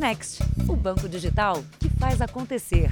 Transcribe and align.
Next, 0.00 0.42
o 0.66 0.74
banco 0.74 1.06
digital 1.06 1.62
que 1.78 1.90
faz 1.90 2.22
acontecer. 2.22 2.90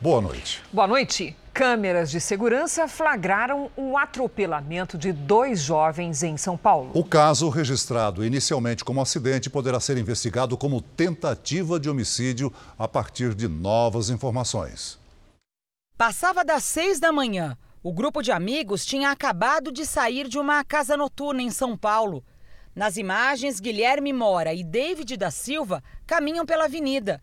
Boa 0.00 0.20
noite. 0.20 0.60
Boa 0.72 0.88
noite. 0.88 1.36
Câmeras 1.54 2.10
de 2.10 2.20
segurança 2.20 2.88
flagraram 2.88 3.70
o 3.76 3.96
atropelamento 3.96 4.98
de 4.98 5.12
dois 5.12 5.60
jovens 5.60 6.24
em 6.24 6.36
São 6.36 6.56
Paulo. 6.56 6.90
O 6.94 7.04
caso, 7.04 7.48
registrado 7.48 8.24
inicialmente 8.24 8.84
como 8.84 9.00
acidente, 9.00 9.48
poderá 9.48 9.78
ser 9.78 9.96
investigado 9.98 10.56
como 10.56 10.82
tentativa 10.82 11.78
de 11.78 11.88
homicídio 11.88 12.52
a 12.76 12.88
partir 12.88 13.32
de 13.32 13.46
novas 13.46 14.10
informações. 14.10 14.98
Passava 15.96 16.44
das 16.44 16.64
seis 16.64 16.98
da 16.98 17.12
manhã. 17.12 17.56
O 17.84 17.92
grupo 17.92 18.20
de 18.20 18.32
amigos 18.32 18.84
tinha 18.84 19.12
acabado 19.12 19.70
de 19.70 19.86
sair 19.86 20.26
de 20.26 20.40
uma 20.40 20.64
casa 20.64 20.96
noturna 20.96 21.40
em 21.40 21.52
São 21.52 21.76
Paulo. 21.76 22.24
Nas 22.78 22.96
imagens, 22.96 23.58
Guilherme 23.58 24.12
Mora 24.12 24.54
e 24.54 24.62
David 24.62 25.16
da 25.16 25.32
Silva 25.32 25.82
caminham 26.06 26.46
pela 26.46 26.66
avenida. 26.66 27.20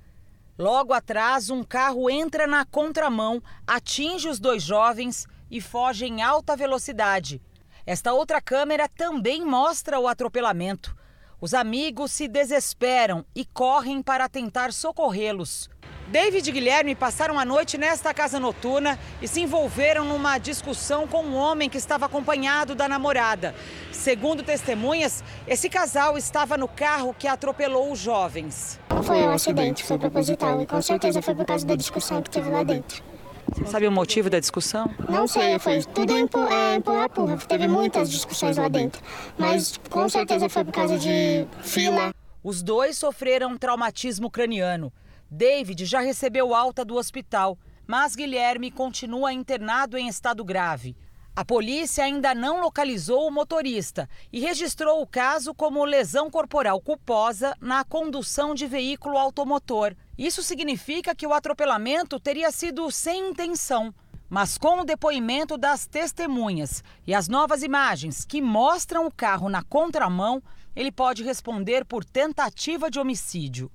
Logo 0.60 0.92
atrás, 0.92 1.50
um 1.50 1.64
carro 1.64 2.10
entra 2.10 2.46
na 2.46 2.66
contramão, 2.66 3.42
atinge 3.66 4.28
os 4.28 4.38
dois 4.38 4.62
jovens 4.62 5.26
e 5.50 5.62
foge 5.62 6.04
em 6.08 6.22
alta 6.22 6.58
velocidade. 6.58 7.42
Esta 7.86 8.12
outra 8.12 8.42
câmera 8.42 8.90
também 8.90 9.46
mostra 9.46 9.98
o 9.98 10.10
atropelamento. 10.10 10.94
Os 11.40 11.54
amigos 11.54 12.12
se 12.12 12.28
desesperam 12.28 13.26
e 13.34 13.46
correm 13.46 14.04
para 14.04 14.28
tentar 14.28 14.74
socorrê-los. 14.74 15.70
David 16.08 16.48
e 16.48 16.54
Guilherme 16.54 16.94
passaram 16.94 17.40
a 17.40 17.44
noite 17.44 17.78
nesta 17.78 18.14
casa 18.14 18.40
noturna 18.40 18.98
e 19.22 19.28
se 19.28 19.42
envolveram 19.42 20.06
numa 20.06 20.38
discussão 20.38 21.08
com 21.08 21.24
um 21.24 21.36
homem 21.36 21.68
que 21.68 21.78
estava 21.78 22.06
acompanhado 22.06 22.76
da 22.76 22.88
namorada. 22.88 23.56
Segundo 23.92 24.44
testemunhas, 24.44 25.24
esse 25.48 25.68
casal 25.68 26.16
estava 26.16 26.58
no 26.58 26.68
carro 26.68 27.16
que 27.18 27.28
atropelou 27.28 27.92
os 27.92 27.98
jovens. 27.98 28.80
Foi 29.04 29.18
um 29.24 29.32
acidente, 29.32 29.84
foi 29.84 29.98
proposital 29.98 30.62
e 30.62 30.68
com 30.68 30.82
certeza 30.82 31.22
foi 31.24 31.34
por 31.34 31.46
causa 31.46 31.66
da 31.66 31.76
discussão 31.76 32.22
que 32.22 32.30
teve 32.30 32.50
lá 32.50 32.62
dentro. 32.64 33.04
Você 33.52 33.66
sabe 33.66 33.88
o 33.88 33.92
motivo 33.92 34.30
da 34.30 34.40
discussão? 34.40 34.90
Não 35.10 35.28
sei, 35.28 35.58
foi 35.58 35.82
tudo 35.84 36.18
empurra-empurra. 36.18 37.38
Teve 37.48 37.68
muitas 37.68 38.12
discussões 38.12 38.58
lá 38.58 38.68
dentro, 38.68 39.02
mas 39.38 39.80
com 39.90 40.08
certeza 40.08 40.50
foi 40.50 40.64
por 40.64 40.72
causa 40.72 41.00
de 41.00 41.48
fila. 41.62 42.14
Os 42.44 42.62
dois 42.62 42.96
sofreram 42.96 43.58
traumatismo 43.58 44.30
craniano. 44.30 44.94
David 45.30 45.86
já 45.86 46.00
recebeu 46.00 46.54
alta 46.54 46.86
do 46.86 46.96
hospital, 46.96 47.58
mas 47.88 48.16
Guilherme 48.16 48.72
continua 48.72 49.34
internado 49.34 49.98
em 49.98 50.08
estado 50.08 50.44
grave. 50.44 50.96
A 51.36 51.44
polícia 51.44 52.06
ainda 52.06 52.34
não 52.34 52.62
localizou 52.62 53.28
o 53.28 53.32
motorista 53.32 54.08
e 54.32 54.40
registrou 54.40 55.02
o 55.02 55.08
caso 55.08 55.54
como 55.54 55.84
lesão 55.84 56.32
corporal 56.32 56.80
culposa 56.80 57.54
na 57.60 57.84
condução 57.84 58.56
de 58.56 58.66
veículo 58.66 59.18
automotor. 59.18 59.94
Isso 60.18 60.42
significa 60.42 61.14
que 61.14 61.28
o 61.28 61.34
atropelamento 61.34 62.22
teria 62.22 62.52
sido 62.52 62.90
sem 62.90 63.32
intenção. 63.32 63.94
Mas 64.30 64.58
com 64.58 64.80
o 64.80 64.86
depoimento 64.86 65.58
das 65.58 65.86
testemunhas 65.86 66.82
e 67.06 67.14
as 67.14 67.28
novas 67.28 67.64
imagens 67.64 68.24
que 68.24 68.42
mostram 68.42 69.06
o 69.06 69.12
carro 69.12 69.50
na 69.50 69.62
contramão, 69.62 70.42
ele 70.74 70.92
pode 70.92 71.22
responder 71.22 71.84
por 71.84 72.06
tentativa 72.06 72.90
de 72.90 72.98
homicídio. 72.98 73.70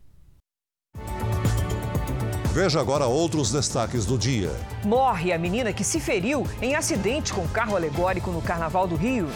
Veja 2.52 2.80
agora 2.80 3.06
outros 3.06 3.52
destaques 3.52 4.04
do 4.04 4.18
dia. 4.18 4.50
Morre 4.82 5.32
a 5.32 5.38
menina 5.38 5.72
que 5.72 5.84
se 5.84 6.00
feriu 6.00 6.44
em 6.60 6.74
acidente 6.74 7.32
com 7.32 7.46
carro 7.46 7.76
alegórico 7.76 8.32
no 8.32 8.42
Carnaval 8.42 8.88
do 8.88 8.96
Rio. 8.96 9.28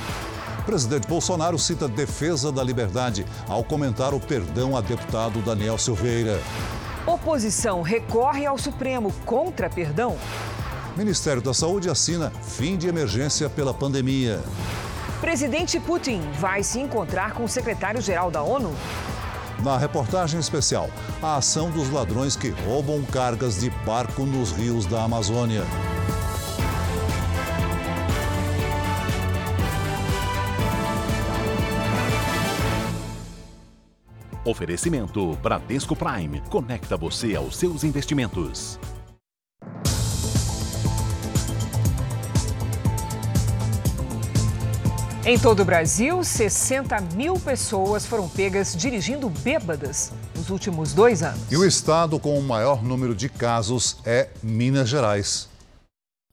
Presidente 0.67 1.07
Bolsonaro 1.07 1.57
cita 1.57 1.87
defesa 1.87 2.51
da 2.51 2.61
liberdade 2.65 3.25
ao 3.49 3.63
comentar 3.63 4.15
o 4.15 4.19
perdão 4.19 4.77
a 4.77 4.81
deputado 4.81 5.41
Daniel 5.43 5.79
Silveira. 5.79 6.41
Oposição 7.07 7.83
recorre 7.83 8.47
ao 8.47 8.59
Supremo 8.59 9.13
contra 9.25 9.71
perdão. 9.71 10.17
Ministério 10.97 11.41
da 11.41 11.55
Saúde 11.55 11.89
assina 11.89 12.33
fim 12.43 12.77
de 12.77 12.89
emergência 12.89 13.49
pela 13.49 13.73
pandemia. 13.73 14.43
Presidente 15.21 15.79
Putin 15.79 16.21
vai 16.41 16.65
se 16.65 16.81
encontrar 16.81 17.33
com 17.35 17.45
o 17.45 17.49
secretário-geral 17.49 18.31
da 18.31 18.43
ONU. 18.43 18.75
Na 19.63 19.79
reportagem 19.79 20.41
especial, 20.41 20.91
a 21.23 21.37
ação 21.37 21.71
dos 21.71 21.91
ladrões 21.91 22.37
que 22.37 22.51
roubam 22.51 23.03
cargas 23.05 23.61
de 23.61 23.71
barco 23.87 24.25
nos 24.27 24.53
rios 24.53 24.85
da 24.87 25.05
Amazônia. 25.05 25.63
Oferecimento 34.45 35.35
Bradesco 35.37 35.97
Prime. 35.97 36.43
Conecta 36.51 36.97
você 36.99 37.35
aos 37.35 37.57
seus 37.57 37.83
investimentos. 37.83 38.79
Em 45.27 45.39
todo 45.39 45.61
o 45.61 45.65
Brasil, 45.65 46.23
60 46.23 47.01
mil 47.17 47.41
pessoas 47.41 48.05
foram 48.05 48.29
pegas 48.29 48.77
dirigindo 48.77 49.31
bêbadas 49.31 50.13
nos 50.37 50.51
últimos 50.51 50.93
dois 50.93 51.23
anos. 51.23 51.51
E 51.51 51.57
o 51.57 51.65
estado 51.65 52.21
com 52.21 52.39
o 52.39 52.43
maior 52.43 52.85
número 52.85 53.15
de 53.15 53.31
casos 53.31 53.97
é 54.05 54.29
Minas 54.43 54.87
Gerais. 54.87 55.49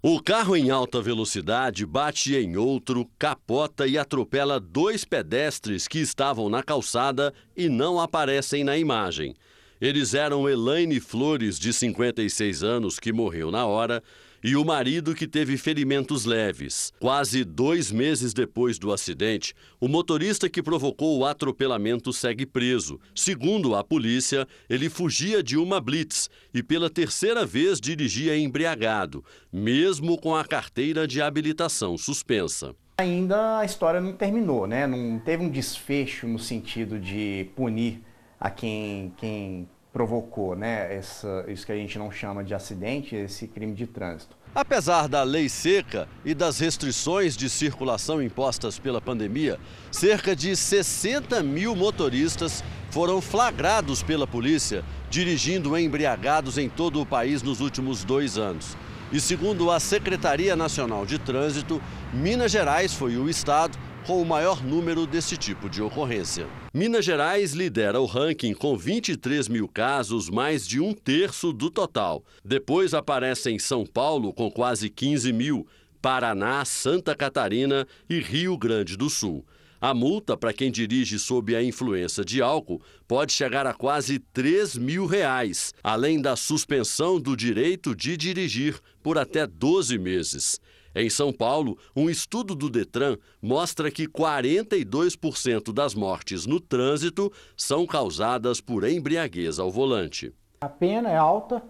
O 0.03 0.22
carro 0.22 0.57
em 0.57 0.72
alta 0.72 1.02
velocidade 1.02 1.85
bate 1.85 2.35
em 2.35 2.57
outro, 2.57 3.07
capota 3.18 3.88
e 3.88 3.97
atropela 3.97 4.59
dois 4.59 5.06
pedestres 5.06 5.88
que 5.88 6.00
estavam 6.00 6.50
na 6.50 6.62
calçada 6.62 7.34
e 7.56 7.69
não 7.69 7.97
aparecem 7.97 8.62
na 8.62 8.78
imagem. 8.78 9.35
Eles 9.81 10.14
eram 10.14 10.47
Elaine 10.47 11.00
Flores, 11.00 11.58
de 11.58 11.74
56 11.74 12.62
anos, 12.62 13.00
que 13.00 13.12
morreu 13.12 13.50
na 13.50 13.66
hora, 13.66 14.03
e 14.44 14.56
o 14.56 14.64
marido 14.64 15.16
que 15.16 15.28
teve 15.28 15.58
ferimentos 15.58 16.24
leves. 16.24 16.94
Quase 17.00 17.44
dois 17.44 17.91
meses 17.91 18.31
depois 18.31 18.78
do 18.78 18.94
acidente, 18.94 19.56
o 19.80 19.88
motorista 19.88 20.47
que 20.47 20.62
provocou 20.62 21.18
o 21.18 21.25
atropelamento 21.25 22.14
segue 22.14 22.46
preso. 22.46 23.00
Segundo 23.16 23.74
a 23.74 23.84
polícia, 23.84 24.47
ele 24.70 24.88
fugia 24.88 25.41
de 25.41 25.58
uma 25.58 25.81
blitz 25.81 26.30
e 26.53 26.62
pela 26.62 26.88
terceira 26.88 27.44
vez 27.44 27.81
dirigia 27.81 28.38
embriagado, 28.38 29.25
mesmo 29.52 30.16
com 30.16 30.36
a 30.36 30.46
carteira 30.46 31.08
de 31.08 31.24
habilitação 31.24 31.97
suspensa. 31.97 32.75
Ainda 33.00 33.58
a 33.58 33.66
história 33.66 34.00
não 34.00 34.14
terminou, 34.14 34.68
né? 34.68 34.86
Não 34.86 35.18
teve 35.18 35.44
um 35.44 35.50
desfecho 35.50 36.28
no 36.28 36.38
sentido 36.38 37.00
de 37.00 37.50
punir 37.56 38.00
a 38.41 38.50
quem, 38.50 39.13
quem 39.18 39.69
provocou 39.94 40.56
né, 40.56 40.96
essa, 40.96 41.46
isso 41.47 41.63
que 41.63 41.72
a 41.72 41.75
gente 41.75 42.00
não 42.00 42.12
chama 42.12 42.44
de 42.44 42.56
acidente, 42.56 43.16
esse 43.16 43.47
crime 43.47 43.74
de 43.74 43.85
trânsito. 43.85 44.35
Apesar 44.56 45.07
da 45.07 45.22
lei 45.22 45.47
seca 45.47 46.09
e 46.25 46.34
das 46.34 46.59
restrições 46.59 47.38
de 47.38 47.50
circulação 47.50 48.22
impostas 48.22 48.79
pela 48.79 49.00
pandemia, 49.00 49.59
cerca 49.91 50.35
de 50.35 50.56
60 50.56 51.44
mil 51.44 51.75
motoristas 51.75 52.63
foram 52.90 53.22
flagrados 53.22 54.02
pela 54.02 54.25
polícia 54.25 54.84
dirigindo 55.09 55.78
embriagados 55.78 56.58
em 56.58 56.68
todo 56.68 57.00
o 57.00 57.06
país 57.06 57.44
nos 57.44 57.62
últimos 57.62 58.03
dois 58.03 58.38
anos. 58.38 58.75
E 59.12 59.19
segundo 59.19 59.69
a 59.69 59.79
Secretaria 59.79 60.56
Nacional 60.56 61.06
de 61.06 61.19
Trânsito, 61.19 61.81
Minas 62.13 62.52
Gerais 62.52 62.94
foi 62.94 63.18
o 63.18 63.29
estado 63.29 63.78
com 64.06 64.22
o 64.22 64.26
maior 64.26 64.64
número 64.64 65.06
desse 65.06 65.38
tipo 65.38 65.70
de 65.70 65.82
ocorrência. 65.82 66.48
Minas 66.74 67.06
Gerais 67.06 67.54
lidera 67.54 68.00
o 68.00 68.06
ranking 68.06 68.54
com 68.54 68.76
23 68.76 69.48
mil 69.48 69.68
casos, 69.68 70.30
mais 70.30 70.68
de 70.68 70.80
um 70.80 70.94
terço 70.94 71.54
do 71.54 71.70
total. 71.70 72.24
Depois 72.44 72.94
aparecem 72.94 73.60
São 73.60 73.86
Paulo, 73.86 74.34
com 74.34 74.50
quase 74.50 74.90
15 74.90 75.32
mil, 75.32 75.68
Paraná, 76.02 76.66
Santa 76.66 77.16
Catarina 77.16 77.88
e 78.10 78.20
Rio 78.20 78.58
Grande 78.58 78.98
do 78.98 79.10
Sul. 79.10 79.46
A 79.80 79.96
multa 79.96 80.38
para 80.38 80.54
quem 80.54 80.70
dirige 80.70 81.18
sob 81.18 81.56
a 81.56 81.64
influência 81.64 82.24
de 82.24 82.40
álcool 82.40 82.80
pode 83.08 83.34
chegar 83.34 83.66
a 83.66 83.74
quase 83.74 84.20
3 84.20 84.78
mil 84.78 85.08
reais, 85.08 85.74
além 85.84 86.22
da 86.22 86.36
suspensão 86.36 87.20
do 87.20 87.36
direito 87.36 87.96
de 87.96 88.16
dirigir 88.16 88.80
por 89.02 89.18
até 89.18 89.47
12 89.47 89.97
meses. 89.97 90.59
Em 90.93 91.09
São 91.09 91.32
Paulo, 91.32 91.78
um 91.96 92.09
estudo 92.09 92.53
do 92.53 92.70
Detran 92.70 93.17
mostra 93.41 93.90
que 93.90 94.08
42% 94.08 95.72
das 95.72 95.96
mortes 95.96 96.46
no 96.46 96.59
trânsito 96.59 97.32
são 97.55 97.88
causadas 97.88 98.59
por 98.59 98.84
embriaguez 98.84 99.58
ao 99.58 99.72
volante. 99.72 100.34
A 100.59 100.67
pena 100.67 101.09
é 101.09 101.16
alta, 101.16 101.64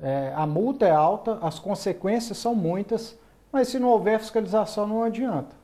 é, 0.00 0.32
a 0.34 0.46
multa 0.46 0.86
é 0.86 0.90
alta, 0.90 1.38
as 1.42 1.58
consequências 1.58 2.38
são 2.38 2.54
muitas, 2.54 3.18
mas 3.52 3.68
se 3.68 3.78
não 3.78 3.88
houver 3.88 4.18
fiscalização 4.18 4.86
não 4.86 5.02
adianta. 5.02 5.54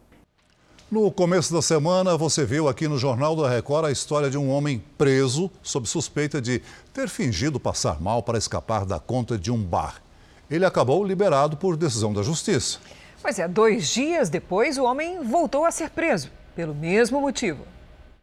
No 0.91 1.11
começo 1.11 1.55
da 1.55 1.63
semana, 1.63 2.19
você 2.19 2.45
viu 2.45 2.69
aqui 2.69 2.87
no 2.87 2.99
Jornal 2.99 3.35
da 3.35 3.49
Record 3.49 3.87
a 3.87 3.93
história 3.93 4.29
de 4.29 4.37
um 4.37 4.51
homem 4.51 4.83
preso 4.99 5.51
sob 5.63 5.89
suspeita 5.89 6.41
de 6.41 6.61
ter 6.93 7.09
fingido 7.09 7.59
passar 7.59 8.01
mal 8.01 8.23
para 8.23 8.37
escapar 8.37 8.85
da 8.85 8.99
conta 8.99 9.39
de 9.39 9.51
um 9.51 9.63
bar 9.63 10.03
ele 10.51 10.65
acabou 10.65 11.05
liberado 11.05 11.57
por 11.57 11.77
decisão 11.77 12.13
da 12.13 12.23
justiça. 12.23 12.79
Mas 13.23 13.39
é, 13.39 13.47
dois 13.47 13.89
dias 13.89 14.29
depois, 14.29 14.77
o 14.79 14.85
homem 14.85 15.23
voltou 15.23 15.65
a 15.65 15.71
ser 15.71 15.91
preso, 15.91 16.31
pelo 16.57 16.75
mesmo 16.75 17.21
motivo. 17.21 17.65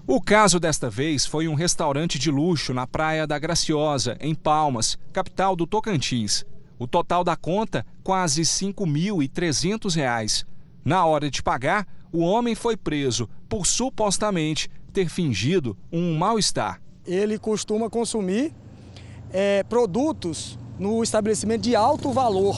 O 0.06 0.22
caso 0.22 0.60
desta 0.60 0.90
vez 0.90 1.26
foi 1.26 1.48
um 1.48 1.54
restaurante 1.54 2.18
de 2.18 2.32
luxo 2.32 2.74
na 2.74 2.88
Praia 2.88 3.28
da 3.28 3.38
Graciosa, 3.38 4.18
em 4.20 4.34
Palmas, 4.34 4.98
capital 5.14 5.56
do 5.56 5.68
Tocantins. 5.68 6.46
O 6.80 6.88
total 6.88 7.24
da 7.24 7.36
conta, 7.36 7.86
quase 8.04 8.42
R$ 8.42 8.48
5.300. 8.48 10.46
Na 10.84 11.06
hora 11.06 11.30
de 11.30 11.44
pagar, 11.44 11.86
o 12.12 12.20
homem 12.20 12.56
foi 12.56 12.78
preso 12.78 13.30
por 13.50 13.66
supostamente 13.66 14.70
ter 14.94 15.10
fingido 15.10 15.78
um 15.92 16.18
mal-estar. 16.18 16.82
Ele 17.06 17.38
costuma 17.38 17.90
consumir 17.90 18.54
é, 19.32 19.64
produtos 19.64 20.58
no 20.80 21.02
estabelecimento 21.04 21.62
de 21.62 21.76
alto 21.76 22.12
valor. 22.12 22.56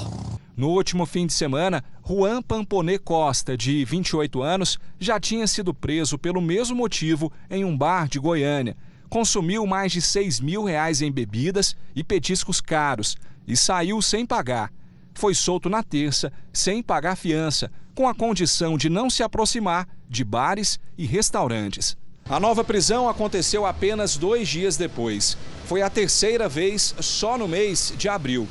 No 0.55 0.69
último 0.69 1.05
fim 1.05 1.25
de 1.25 1.33
semana, 1.33 1.83
Juan 2.05 2.41
Pamponê 2.41 2.99
Costa, 2.99 3.55
de 3.55 3.85
28 3.85 4.41
anos, 4.41 4.77
já 4.99 5.19
tinha 5.19 5.47
sido 5.47 5.73
preso 5.73 6.17
pelo 6.17 6.41
mesmo 6.41 6.75
motivo 6.75 7.31
em 7.49 7.63
um 7.63 7.77
bar 7.77 8.09
de 8.09 8.19
Goiânia. 8.19 8.75
Consumiu 9.09 9.65
mais 9.65 9.91
de 9.91 10.01
6 10.01 10.41
mil 10.41 10.63
reais 10.63 11.01
em 11.01 11.11
bebidas 11.11 11.77
e 11.95 12.03
petiscos 12.03 12.59
caros 12.59 13.15
e 13.47 13.55
saiu 13.55 14.01
sem 14.01 14.25
pagar. 14.25 14.71
Foi 15.13 15.33
solto 15.33 15.69
na 15.69 15.81
terça, 15.81 16.31
sem 16.51 16.83
pagar 16.83 17.15
fiança, 17.15 17.71
com 17.95 18.07
a 18.07 18.13
condição 18.13 18.77
de 18.77 18.89
não 18.89 19.09
se 19.09 19.23
aproximar 19.23 19.87
de 20.09 20.23
bares 20.23 20.79
e 20.97 21.05
restaurantes. 21.05 21.97
A 22.29 22.39
nova 22.39 22.63
prisão 22.63 23.09
aconteceu 23.09 23.65
apenas 23.65 24.15
dois 24.15 24.47
dias 24.47 24.77
depois. 24.77 25.35
Foi 25.65 25.81
a 25.81 25.89
terceira 25.89 26.47
vez 26.47 26.93
só 26.99 27.35
no 27.39 27.47
mês 27.47 27.91
de 27.97 28.07
abril. 28.07 28.47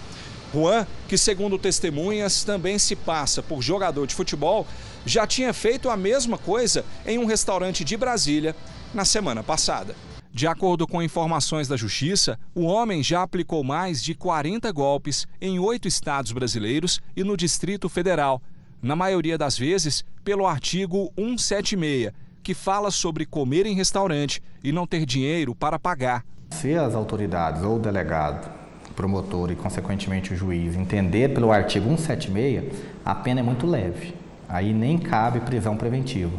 Juan, 0.52 0.84
que 1.06 1.16
segundo 1.16 1.56
testemunhas 1.56 2.42
também 2.42 2.76
se 2.76 2.96
passa 2.96 3.40
por 3.40 3.62
jogador 3.62 4.04
de 4.04 4.16
futebol, 4.16 4.66
já 5.06 5.28
tinha 5.28 5.52
feito 5.52 5.88
a 5.88 5.96
mesma 5.96 6.36
coisa 6.36 6.84
em 7.06 7.18
um 7.18 7.24
restaurante 7.24 7.84
de 7.84 7.96
Brasília 7.96 8.56
na 8.92 9.04
semana 9.04 9.44
passada. 9.44 9.94
De 10.32 10.48
acordo 10.48 10.84
com 10.84 11.00
informações 11.00 11.68
da 11.68 11.76
Justiça, 11.76 12.36
o 12.56 12.64
homem 12.64 13.00
já 13.00 13.22
aplicou 13.22 13.62
mais 13.62 14.02
de 14.02 14.12
40 14.12 14.72
golpes 14.72 15.24
em 15.40 15.60
oito 15.60 15.86
estados 15.86 16.32
brasileiros 16.32 17.00
e 17.16 17.22
no 17.22 17.36
Distrito 17.36 17.88
Federal, 17.88 18.42
na 18.82 18.96
maioria 18.96 19.38
das 19.38 19.56
vezes 19.56 20.04
pelo 20.24 20.48
artigo 20.48 21.12
176, 21.16 22.12
que 22.48 22.54
fala 22.54 22.90
sobre 22.90 23.26
comer 23.26 23.66
em 23.66 23.74
restaurante 23.74 24.42
e 24.64 24.72
não 24.72 24.86
ter 24.86 25.04
dinheiro 25.04 25.54
para 25.54 25.78
pagar. 25.78 26.24
Se 26.48 26.74
as 26.74 26.94
autoridades 26.94 27.62
ou 27.62 27.76
o 27.76 27.78
delegado 27.78 28.50
promotor 28.96 29.50
e, 29.50 29.54
consequentemente, 29.54 30.32
o 30.32 30.36
juiz 30.36 30.74
entender 30.74 31.34
pelo 31.34 31.52
artigo 31.52 31.84
176, 31.90 32.72
a 33.04 33.14
pena 33.14 33.40
é 33.40 33.42
muito 33.42 33.66
leve. 33.66 34.14
Aí 34.48 34.72
nem 34.72 34.96
cabe 34.96 35.40
prisão 35.40 35.76
preventiva. 35.76 36.32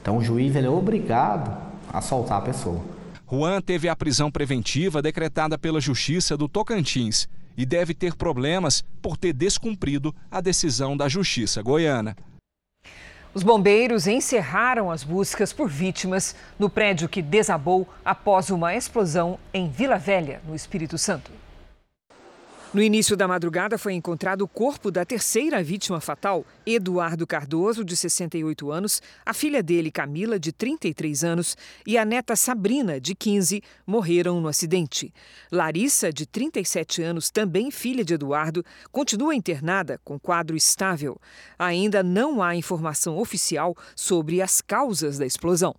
Então, 0.00 0.16
o 0.16 0.24
juiz 0.24 0.56
ele 0.56 0.66
é 0.66 0.70
obrigado 0.70 1.54
a 1.92 2.00
soltar 2.00 2.38
a 2.38 2.40
pessoa. 2.40 2.80
Juan 3.30 3.60
teve 3.60 3.86
a 3.86 3.94
prisão 3.94 4.30
preventiva 4.30 5.02
decretada 5.02 5.58
pela 5.58 5.78
Justiça 5.78 6.38
do 6.38 6.48
Tocantins 6.48 7.28
e 7.54 7.66
deve 7.66 7.92
ter 7.92 8.14
problemas 8.14 8.82
por 9.02 9.18
ter 9.18 9.34
descumprido 9.34 10.14
a 10.30 10.40
decisão 10.40 10.96
da 10.96 11.06
Justiça 11.06 11.60
goiana. 11.60 12.16
Os 13.32 13.44
bombeiros 13.44 14.08
encerraram 14.08 14.90
as 14.90 15.04
buscas 15.04 15.52
por 15.52 15.68
vítimas 15.68 16.34
no 16.58 16.68
prédio 16.68 17.08
que 17.08 17.22
desabou 17.22 17.88
após 18.04 18.50
uma 18.50 18.74
explosão 18.74 19.38
em 19.54 19.68
Vila 19.68 19.98
Velha, 19.98 20.40
no 20.44 20.56
Espírito 20.56 20.98
Santo. 20.98 21.30
No 22.72 22.80
início 22.80 23.16
da 23.16 23.26
madrugada 23.26 23.76
foi 23.76 23.94
encontrado 23.94 24.42
o 24.42 24.48
corpo 24.48 24.92
da 24.92 25.04
terceira 25.04 25.60
vítima 25.60 26.00
fatal, 26.00 26.46
Eduardo 26.64 27.26
Cardoso, 27.26 27.84
de 27.84 27.96
68 27.96 28.70
anos, 28.70 29.02
a 29.26 29.34
filha 29.34 29.60
dele, 29.60 29.90
Camila, 29.90 30.38
de 30.38 30.52
33 30.52 31.24
anos, 31.24 31.56
e 31.84 31.98
a 31.98 32.04
neta 32.04 32.36
Sabrina, 32.36 33.00
de 33.00 33.12
15, 33.12 33.60
morreram 33.84 34.40
no 34.40 34.46
acidente. 34.46 35.12
Larissa, 35.50 36.12
de 36.12 36.24
37 36.26 37.02
anos, 37.02 37.28
também 37.28 37.72
filha 37.72 38.04
de 38.04 38.14
Eduardo, 38.14 38.64
continua 38.92 39.34
internada 39.34 40.00
com 40.04 40.16
quadro 40.16 40.56
estável. 40.56 41.20
Ainda 41.58 42.04
não 42.04 42.40
há 42.40 42.54
informação 42.54 43.18
oficial 43.18 43.76
sobre 43.96 44.40
as 44.40 44.60
causas 44.60 45.18
da 45.18 45.26
explosão. 45.26 45.74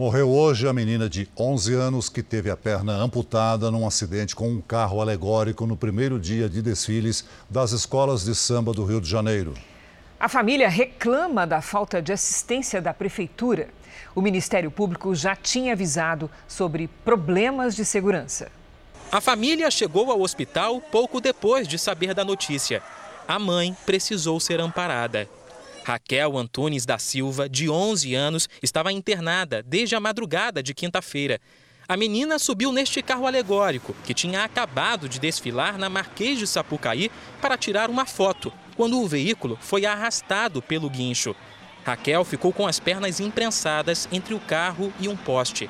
Morreu 0.00 0.30
hoje 0.30 0.66
a 0.66 0.72
menina 0.72 1.10
de 1.10 1.28
11 1.38 1.74
anos 1.74 2.08
que 2.08 2.22
teve 2.22 2.50
a 2.50 2.56
perna 2.56 2.94
amputada 2.94 3.70
num 3.70 3.86
acidente 3.86 4.34
com 4.34 4.48
um 4.48 4.58
carro 4.58 4.98
alegórico 4.98 5.66
no 5.66 5.76
primeiro 5.76 6.18
dia 6.18 6.48
de 6.48 6.62
desfiles 6.62 7.22
das 7.50 7.72
escolas 7.72 8.24
de 8.24 8.34
samba 8.34 8.72
do 8.72 8.82
Rio 8.82 8.98
de 8.98 9.10
Janeiro. 9.10 9.52
A 10.18 10.26
família 10.26 10.70
reclama 10.70 11.46
da 11.46 11.60
falta 11.60 12.00
de 12.00 12.14
assistência 12.14 12.80
da 12.80 12.94
prefeitura. 12.94 13.68
O 14.14 14.22
Ministério 14.22 14.70
Público 14.70 15.14
já 15.14 15.36
tinha 15.36 15.74
avisado 15.74 16.30
sobre 16.48 16.88
problemas 17.04 17.76
de 17.76 17.84
segurança. 17.84 18.50
A 19.12 19.20
família 19.20 19.70
chegou 19.70 20.10
ao 20.10 20.22
hospital 20.22 20.80
pouco 20.80 21.20
depois 21.20 21.68
de 21.68 21.78
saber 21.78 22.14
da 22.14 22.24
notícia. 22.24 22.82
A 23.28 23.38
mãe 23.38 23.76
precisou 23.84 24.40
ser 24.40 24.60
amparada. 24.60 25.28
Raquel 25.84 26.36
Antunes 26.36 26.84
da 26.84 26.98
Silva, 26.98 27.48
de 27.48 27.68
11 27.68 28.14
anos, 28.14 28.48
estava 28.62 28.92
internada 28.92 29.62
desde 29.62 29.94
a 29.94 30.00
madrugada 30.00 30.62
de 30.62 30.74
quinta-feira. 30.74 31.40
A 31.88 31.96
menina 31.96 32.38
subiu 32.38 32.70
neste 32.70 33.02
carro 33.02 33.26
alegórico, 33.26 33.96
que 34.04 34.14
tinha 34.14 34.44
acabado 34.44 35.08
de 35.08 35.18
desfilar 35.18 35.76
na 35.76 35.88
Marquês 35.88 36.38
de 36.38 36.46
Sapucaí 36.46 37.10
para 37.40 37.58
tirar 37.58 37.90
uma 37.90 38.06
foto, 38.06 38.52
quando 38.76 39.00
o 39.00 39.08
veículo 39.08 39.58
foi 39.60 39.84
arrastado 39.84 40.62
pelo 40.62 40.88
guincho. 40.88 41.34
Raquel 41.84 42.24
ficou 42.24 42.52
com 42.52 42.66
as 42.66 42.78
pernas 42.78 43.18
imprensadas 43.18 44.08
entre 44.12 44.34
o 44.34 44.40
carro 44.40 44.92
e 45.00 45.08
um 45.08 45.16
poste. 45.16 45.68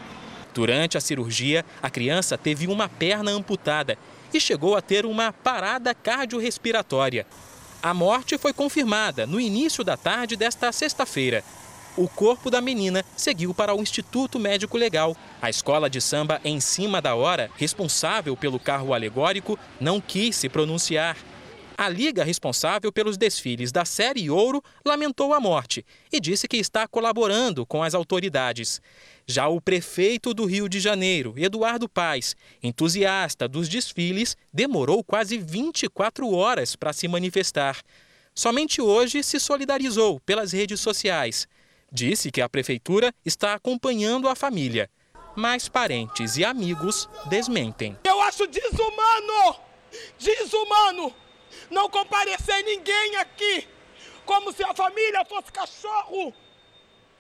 Durante 0.53 0.99
a 0.99 1.01
cirurgia, 1.01 1.65
a 1.81 1.89
criança 1.89 2.37
teve 2.37 2.67
uma 2.67 2.89
perna 2.89 3.31
amputada 3.31 3.97
e 4.35 4.41
chegou 4.41 4.77
a 4.77 4.83
ter 4.83 5.07
uma 5.07 5.33
parada 5.33 5.95
cardiorrespiratória. 5.95 7.27
A 7.83 7.95
morte 7.95 8.37
foi 8.37 8.53
confirmada 8.53 9.27
no 9.27 9.41
início 9.41 9.83
da 9.83 9.97
tarde 9.97 10.37
desta 10.37 10.71
sexta-feira. 10.71 11.43
O 11.97 12.07
corpo 12.07 12.51
da 12.51 12.61
menina 12.61 13.03
seguiu 13.17 13.55
para 13.55 13.75
o 13.75 13.81
Instituto 13.81 14.39
Médico 14.39 14.77
Legal. 14.77 15.17
A 15.41 15.49
escola 15.49 15.89
de 15.89 15.99
samba, 15.99 16.43
em 16.45 16.61
cima 16.61 17.01
da 17.01 17.15
hora, 17.15 17.51
responsável 17.57 18.37
pelo 18.37 18.61
carro 18.61 18.93
alegórico, 18.93 19.59
não 19.81 19.99
quis 19.99 20.37
se 20.37 20.47
pronunciar. 20.47 21.17
A 21.81 21.89
liga 21.89 22.23
responsável 22.23 22.93
pelos 22.93 23.17
desfiles 23.17 23.73
da 23.73 23.87
série 23.87 24.29
Ouro 24.29 24.63
lamentou 24.85 25.33
a 25.33 25.41
morte 25.41 25.83
e 26.13 26.21
disse 26.21 26.47
que 26.47 26.59
está 26.59 26.87
colaborando 26.87 27.65
com 27.65 27.83
as 27.83 27.95
autoridades. 27.95 28.83
Já 29.27 29.49
o 29.49 29.63
prefeito 29.63 30.35
do 30.35 30.45
Rio 30.45 30.69
de 30.69 30.79
Janeiro, 30.79 31.33
Eduardo 31.39 31.89
Paes, 31.89 32.37
entusiasta 32.63 33.49
dos 33.49 33.67
desfiles, 33.67 34.37
demorou 34.53 35.03
quase 35.03 35.39
24 35.39 36.31
horas 36.31 36.77
para 36.77 36.93
se 36.93 37.09
manifestar. 37.09 37.81
Somente 38.35 38.83
hoje 38.83 39.23
se 39.23 39.41
solidarizou 39.41 40.21
pelas 40.21 40.53
redes 40.53 40.81
sociais. 40.81 41.49
Disse 41.91 42.31
que 42.31 42.43
a 42.43 42.49
prefeitura 42.51 43.11
está 43.25 43.55
acompanhando 43.55 44.29
a 44.29 44.35
família, 44.35 44.91
mas 45.35 45.67
parentes 45.67 46.37
e 46.37 46.45
amigos 46.45 47.09
desmentem. 47.31 47.97
Eu 48.05 48.21
acho 48.21 48.47
desumano! 48.47 49.57
Desumano! 50.19 51.30
Não 51.71 51.89
comparecer 51.89 52.65
ninguém 52.65 53.17
aqui, 53.17 53.67
como 54.27 54.53
se 54.53 54.63
a 54.65 54.75
família 54.75 55.25
fosse 55.25 55.53
cachorro. 55.53 56.35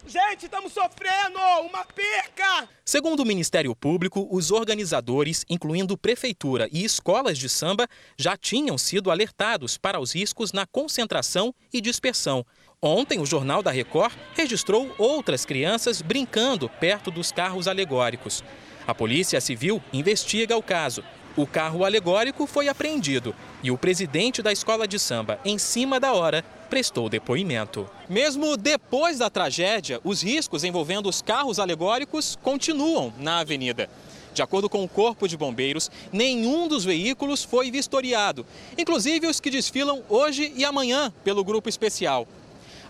Gente, 0.06 0.46
estamos 0.46 0.72
sofrendo 0.72 1.38
uma 1.68 1.84
perca! 1.84 2.68
Segundo 2.84 3.20
o 3.20 3.26
Ministério 3.26 3.76
Público, 3.76 4.26
os 4.30 4.50
organizadores, 4.50 5.44
incluindo 5.48 5.96
prefeitura 5.96 6.68
e 6.72 6.82
escolas 6.84 7.36
de 7.36 7.50
samba, 7.50 7.86
já 8.16 8.34
tinham 8.34 8.78
sido 8.78 9.10
alertados 9.10 9.76
para 9.76 10.00
os 10.00 10.14
riscos 10.14 10.52
na 10.52 10.64
concentração 10.66 11.54
e 11.70 11.82
dispersão. 11.82 12.46
Ontem, 12.80 13.20
o 13.20 13.26
Jornal 13.26 13.62
da 13.62 13.70
Record 13.70 14.14
registrou 14.34 14.90
outras 14.96 15.44
crianças 15.44 16.00
brincando 16.00 16.66
perto 16.80 17.10
dos 17.10 17.30
carros 17.30 17.68
alegóricos. 17.68 18.42
A 18.86 18.94
Polícia 18.94 19.38
Civil 19.38 19.82
investiga 19.92 20.56
o 20.56 20.62
caso 20.62 21.04
o 21.36 21.46
carro 21.46 21.84
alegórico 21.84 22.46
foi 22.46 22.68
apreendido 22.68 23.34
e 23.62 23.70
o 23.70 23.78
presidente 23.78 24.42
da 24.42 24.52
escola 24.52 24.86
de 24.86 24.98
samba, 24.98 25.38
em 25.44 25.58
cima 25.58 26.00
da 26.00 26.12
hora, 26.12 26.44
prestou 26.68 27.08
depoimento. 27.08 27.88
Mesmo 28.08 28.56
depois 28.56 29.18
da 29.18 29.30
tragédia, 29.30 30.00
os 30.04 30.22
riscos 30.22 30.64
envolvendo 30.64 31.08
os 31.08 31.20
carros 31.20 31.58
alegóricos 31.58 32.38
continuam 32.42 33.12
na 33.18 33.38
avenida. 33.38 33.88
De 34.32 34.42
acordo 34.42 34.68
com 34.68 34.84
o 34.84 34.88
Corpo 34.88 35.26
de 35.26 35.36
Bombeiros, 35.36 35.90
nenhum 36.12 36.68
dos 36.68 36.84
veículos 36.84 37.42
foi 37.42 37.70
vistoriado, 37.70 38.46
inclusive 38.78 39.26
os 39.26 39.40
que 39.40 39.50
desfilam 39.50 40.02
hoje 40.08 40.52
e 40.56 40.64
amanhã 40.64 41.12
pelo 41.24 41.44
grupo 41.44 41.68
especial. 41.68 42.26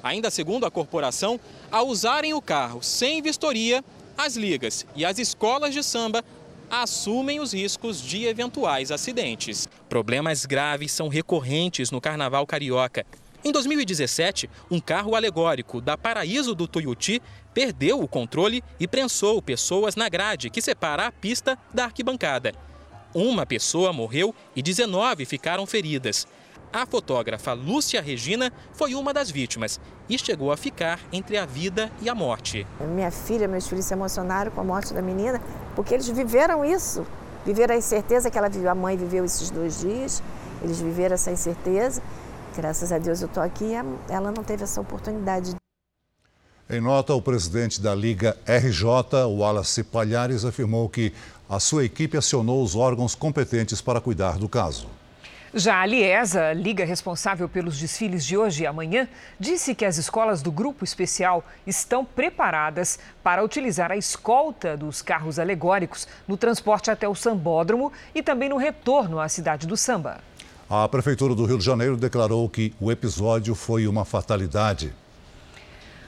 Ainda 0.03 0.31
segundo 0.31 0.67
a 0.67 0.71
corporação, 0.71 1.41
ao 1.71 1.89
usarem 1.89 2.35
o 2.35 2.43
carro 2.43 2.83
sem 2.83 3.23
vistoria, 3.23 3.83
as 4.17 4.37
ligas 4.37 4.87
e 4.95 5.05
as 5.05 5.19
escolas 5.19 5.73
de 5.73 5.83
samba 5.83 6.23
assumem 6.71 7.41
os 7.41 7.53
riscos 7.53 8.01
de 8.01 8.25
eventuais 8.25 8.93
acidentes. 8.93 9.69
Problemas 9.89 10.47
graves 10.47 10.93
são 10.93 11.09
recorrentes 11.09 11.91
no 11.91 12.01
carnaval 12.01 12.47
carioca. 12.47 13.05
Em 13.45 13.51
2017, 13.51 14.49
um 14.71 14.79
carro 14.79 15.15
alegórico 15.15 15.81
da 15.81 15.97
Paraíso 15.97 16.55
do 16.55 16.69
Tuiuti 16.69 17.21
perdeu 17.53 18.01
o 18.01 18.07
controle 18.07 18.63
e 18.79 18.87
prensou 18.87 19.43
pessoas 19.43 19.97
na 19.97 20.09
grade 20.09 20.51
que 20.51 20.63
separa 20.63 21.07
a 21.07 21.13
pista 21.13 21.59
da 21.73 21.87
arquibancada. 21.87 22.55
Uma 23.13 23.45
pessoa 23.45 23.93
morreu 23.93 24.35
e 24.55 24.63
19 24.63 25.25
ficaram 25.25 25.67
feridas. 25.67 26.29
A 26.73 26.87
fotógrafa 26.87 27.53
Lúcia 27.53 28.01
Regina 28.01 28.53
foi 28.73 28.95
uma 28.95 29.13
das 29.13 29.31
vítimas 29.31 29.81
e 30.09 30.19
chegou 30.19 30.53
a 30.53 30.57
ficar 30.57 31.01
entre 31.13 31.37
a 31.37 31.45
vida 31.45 31.91
e 32.01 32.09
a 32.09 32.15
morte. 32.15 32.67
Minha 32.81 33.11
filha, 33.11 33.49
meus 33.49 33.67
filhos 33.67 33.85
se 33.85 33.95
emocionaram 33.95 34.51
com 34.51 34.61
a 34.61 34.65
morte 34.65 34.95
da 34.95 35.03
menina 35.03 35.41
porque 35.75 35.95
eles 35.95 36.09
viveram 36.09 36.65
isso. 36.65 37.07
Viveram 37.45 37.75
a 37.75 37.79
incerteza 37.79 38.31
que 38.31 38.39
ela 38.39 38.49
viveu, 38.49 38.71
a 38.71 38.75
mãe 38.75 38.97
viveu 38.97 39.25
esses 39.25 39.51
dois 39.51 39.81
dias, 39.81 40.23
eles 40.63 40.79
viveram 40.79 41.15
essa 41.15 41.31
incerteza 41.31 42.03
Graças 42.57 42.91
a 42.91 42.99
Deus 42.99 43.21
eu 43.21 43.29
estou 43.29 43.43
aqui 43.43 43.65
e 43.65 43.75
ela 44.13 44.33
não 44.33 44.43
teve 44.43 44.65
essa 44.65 44.81
oportunidade. 44.81 45.55
Em 46.69 46.81
nota, 46.81 47.15
o 47.15 47.23
presidente 47.23 47.81
da 47.81 47.95
Liga 47.95 48.37
RJ, 48.47 49.25
Wallace 49.27 49.83
Palhares, 49.83 50.45
afirmou 50.45 50.89
que 50.89 51.13
a 51.49 51.59
sua 51.59 51.85
equipe 51.85 52.17
acionou 52.17 52.63
os 52.63 52.77
órgãos 52.77 53.15
competentes 53.15 53.81
para 53.81 54.01
cuidar 54.01 54.39
do 54.39 54.49
caso. 54.49 54.89
Já 55.53 55.81
a 55.81 55.87
Liesa, 55.87 56.53
liga 56.53 56.85
responsável 56.85 57.49
pelos 57.49 57.77
desfiles 57.77 58.25
de 58.25 58.37
hoje 58.37 58.63
e 58.63 58.67
amanhã, 58.69 59.09
disse 59.39 59.75
que 59.75 59.85
as 59.85 59.99
escolas 59.99 60.43
do 60.43 60.53
Grupo 60.53 60.85
Especial 60.85 61.45
estão 61.67 62.05
preparadas 62.05 63.01
para 63.21 63.43
utilizar 63.43 63.91
a 63.91 63.97
escolta 63.97 64.77
dos 64.77 65.03
carros 65.03 65.41
alegóricos 65.41 66.07
no 66.29 66.37
transporte 66.37 66.89
até 66.89 67.09
o 67.09 67.17
sambódromo 67.17 67.93
e 68.15 68.23
também 68.23 68.49
no 68.49 68.57
retorno 68.57 69.19
à 69.19 69.29
cidade 69.29 69.67
do 69.67 69.77
samba. 69.77 70.21
A 70.69 70.89
Prefeitura 70.89 71.35
do 71.35 71.45
Rio 71.45 71.59
de 71.59 71.65
Janeiro 71.65 71.97
declarou 71.97 72.49
que 72.49 72.73
o 72.81 72.93
episódio 72.93 73.57
foi 73.57 73.89
uma 73.89 74.05
fatalidade. 74.05 74.95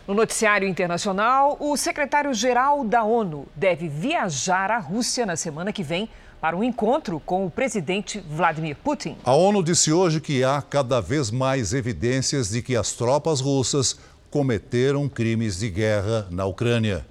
No 0.06 0.14
noticiário 0.14 0.68
internacional, 0.68 1.56
o 1.58 1.76
secretário-geral 1.76 2.84
da 2.84 3.02
ONU 3.02 3.48
deve 3.56 3.88
viajar 3.88 4.70
à 4.70 4.78
Rússia 4.78 5.26
na 5.26 5.34
semana 5.34 5.72
que 5.72 5.82
vem 5.82 6.08
para 6.42 6.56
um 6.56 6.64
encontro 6.64 7.20
com 7.20 7.46
o 7.46 7.50
presidente 7.50 8.18
Vladimir 8.18 8.74
Putin. 8.74 9.16
A 9.24 9.32
ONU 9.32 9.62
disse 9.62 9.92
hoje 9.92 10.20
que 10.20 10.42
há 10.42 10.60
cada 10.60 11.00
vez 11.00 11.30
mais 11.30 11.72
evidências 11.72 12.50
de 12.50 12.60
que 12.60 12.74
as 12.74 12.90
tropas 12.94 13.40
russas 13.40 13.96
cometeram 14.28 15.08
crimes 15.08 15.60
de 15.60 15.70
guerra 15.70 16.26
na 16.32 16.44
Ucrânia. 16.44 17.06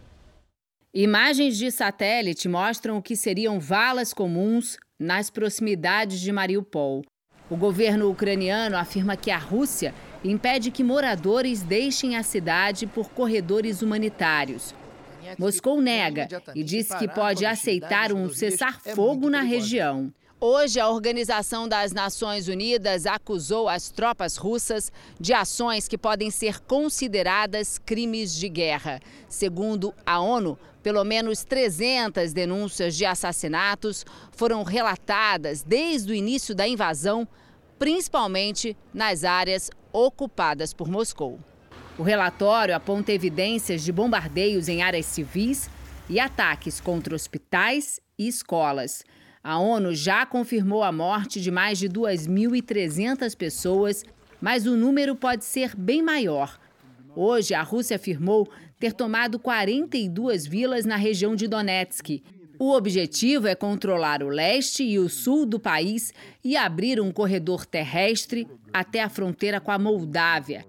Imagens 0.93 1.57
de 1.57 1.71
satélite 1.71 2.49
mostram 2.49 2.97
o 2.97 3.01
que 3.01 3.15
seriam 3.15 3.57
valas 3.57 4.13
comuns 4.13 4.75
nas 4.99 5.29
proximidades 5.29 6.19
de 6.19 6.29
Mariupol. 6.33 7.01
O 7.49 7.55
governo 7.55 8.11
ucraniano 8.11 8.75
afirma 8.75 9.15
que 9.15 9.31
a 9.31 9.37
Rússia 9.37 9.93
impede 10.25 10.71
que 10.71 10.83
moradores 10.83 11.63
deixem 11.63 12.17
a 12.17 12.23
cidade 12.23 12.85
por 12.85 13.09
corredores 13.11 13.81
humanitários. 13.81 14.75
Moscou 15.37 15.81
nega 15.81 16.27
e 16.55 16.63
diz 16.63 16.87
que 16.95 17.07
pode 17.07 17.45
aceitar 17.45 18.11
um 18.11 18.29
cessar-fogo 18.29 19.29
na 19.29 19.41
região. 19.41 20.13
Hoje, 20.39 20.79
a 20.79 20.89
Organização 20.89 21.67
das 21.67 21.91
Nações 21.91 22.47
Unidas 22.47 23.05
acusou 23.05 23.69
as 23.69 23.91
tropas 23.91 24.37
russas 24.37 24.91
de 25.19 25.33
ações 25.33 25.87
que 25.87 25.99
podem 25.99 26.31
ser 26.31 26.59
consideradas 26.61 27.77
crimes 27.77 28.33
de 28.33 28.49
guerra. 28.49 28.99
Segundo 29.29 29.93
a 30.03 30.19
ONU, 30.19 30.57
pelo 30.81 31.03
menos 31.03 31.43
300 31.43 32.33
denúncias 32.33 32.95
de 32.95 33.05
assassinatos 33.05 34.03
foram 34.31 34.63
relatadas 34.63 35.61
desde 35.61 36.11
o 36.11 36.15
início 36.15 36.55
da 36.55 36.67
invasão 36.67 37.27
principalmente 37.81 38.77
nas 38.93 39.23
áreas 39.23 39.71
ocupadas 39.91 40.71
por 40.71 40.87
Moscou. 40.87 41.39
O 41.97 42.03
relatório 42.03 42.75
aponta 42.75 43.11
evidências 43.11 43.83
de 43.83 43.91
bombardeios 43.91 44.67
em 44.67 44.81
áreas 44.81 45.05
civis 45.05 45.69
e 46.09 46.19
ataques 46.19 46.79
contra 46.79 47.15
hospitais 47.15 47.99
e 48.17 48.27
escolas. 48.27 49.03
A 49.43 49.57
ONU 49.59 49.93
já 49.93 50.25
confirmou 50.25 50.83
a 50.83 50.91
morte 50.91 51.41
de 51.41 51.51
mais 51.51 51.77
de 51.77 51.89
2.300 51.89 53.35
pessoas, 53.35 54.03
mas 54.39 54.65
o 54.65 54.75
número 54.75 55.15
pode 55.15 55.45
ser 55.45 55.75
bem 55.75 56.01
maior. 56.01 56.59
Hoje, 57.15 57.53
a 57.53 57.61
Rússia 57.61 57.97
afirmou 57.97 58.49
ter 58.79 58.93
tomado 58.93 59.37
42 59.37 60.47
vilas 60.47 60.85
na 60.85 60.95
região 60.95 61.35
de 61.35 61.47
Donetsk 61.47 62.23
o 62.63 62.73
objetivo 62.73 63.47
é 63.47 63.55
controlar 63.55 64.21
o 64.21 64.29
leste 64.29 64.83
e 64.83 64.99
o 64.99 65.09
sul 65.09 65.47
do 65.47 65.59
país 65.59 66.13
e 66.43 66.55
abrir 66.55 67.01
um 67.01 67.11
corredor 67.11 67.65
terrestre 67.65 68.47
até 68.71 69.01
a 69.01 69.09
fronteira 69.09 69.59
com 69.59 69.71
a 69.71 69.79
Moldávia. 69.79 70.63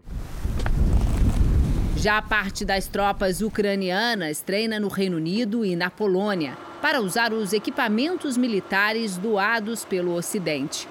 Já 2.02 2.20
parte 2.20 2.64
das 2.64 2.88
tropas 2.88 3.40
ucranianas 3.40 4.40
treina 4.40 4.80
no 4.80 4.88
Reino 4.88 5.18
Unido 5.18 5.64
e 5.64 5.76
na 5.76 5.88
Polônia 5.88 6.58
para 6.80 7.00
usar 7.00 7.32
os 7.32 7.52
equipamentos 7.52 8.36
militares 8.36 9.16
doados 9.16 9.84
pelo 9.84 10.12
Ocidente. 10.12 10.88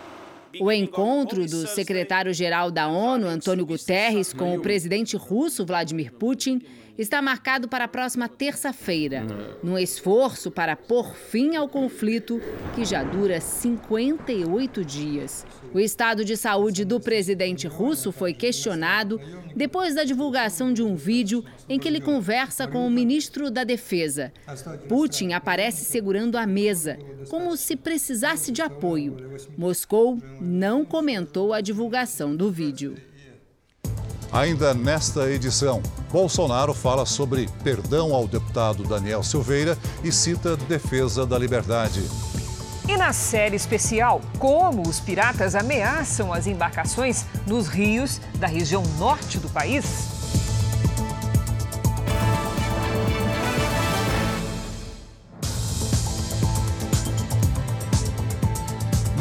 O 0.62 0.72
encontro 0.72 1.46
do 1.46 1.68
secretário-geral 1.68 2.72
da 2.72 2.88
ONU, 2.88 3.28
Antônio 3.28 3.66
Guterres, 3.66 4.32
com 4.32 4.56
o 4.56 4.62
presidente 4.62 5.18
russo 5.18 5.66
Vladimir 5.66 6.14
Putin 6.14 6.62
está 6.98 7.22
marcado 7.22 7.68
para 7.68 7.86
a 7.86 7.88
próxima 7.88 8.28
terça-feira, 8.28 9.26
num 9.64 9.78
esforço 9.78 10.52
para 10.52 10.76
pôr 10.76 11.16
fim 11.16 11.56
ao 11.56 11.68
conflito 11.68 12.42
que 12.76 12.86
já 12.86 13.04
dura 13.04 13.40
58 13.40 14.86
dias. 14.86 15.46
O 15.74 15.80
estado 15.80 16.26
de 16.26 16.36
saúde 16.36 16.84
do 16.86 17.00
presidente 17.00 17.68
russo 17.68 18.12
foi 18.12 18.34
questionado 18.34 19.20
depois 19.56 19.96
da 19.96 20.04
divulgação 20.04 20.74
de 20.74 20.84
um 20.84 20.96
vídeo 20.96 21.44
em 21.68 21.80
que 21.80 21.88
ele 21.88 22.02
conversa 22.02 22.68
com 22.68 22.86
o 22.86 22.92
ministro 22.92 23.50
da 23.50 23.64
Defesa. 23.64 24.32
Putin 24.88 25.34
aparece 25.34 25.86
segurando 25.86 26.38
a 26.38 26.46
mesa, 26.46 26.98
como 27.30 27.56
se 27.56 27.76
precisasse 27.76 28.52
de 28.52 28.62
apoio. 28.62 29.18
Moscou 29.58 30.18
não 30.40 30.86
comentou 30.86 31.54
a 31.54 31.62
divulgação 31.62 32.36
do 32.36 32.52
vídeo. 32.52 32.96
Ainda 34.34 34.74
nesta 34.74 35.30
edição, 35.30 35.84
Bolsonaro 36.10 36.74
fala 36.74 37.06
sobre 37.06 37.50
perdão 37.66 38.14
ao 38.14 38.26
deputado 38.26 38.84
Daniel 38.84 39.22
Silveira 39.24 39.78
e 40.02 40.12
cita 40.12 40.56
defesa 40.56 41.26
da 41.26 41.38
liberdade. 41.38 42.02
E 42.88 42.96
na 42.96 43.12
série 43.12 43.58
especial, 43.58 44.22
como 44.40 44.88
os 44.88 45.02
piratas 45.02 45.54
ameaçam 45.54 46.32
as 46.32 46.48
embarcações 46.48 47.26
nos 47.46 47.68
rios 47.68 48.22
da 48.40 48.48
região 48.48 48.84
norte 48.98 49.38
do 49.38 49.50
país? 49.50 50.21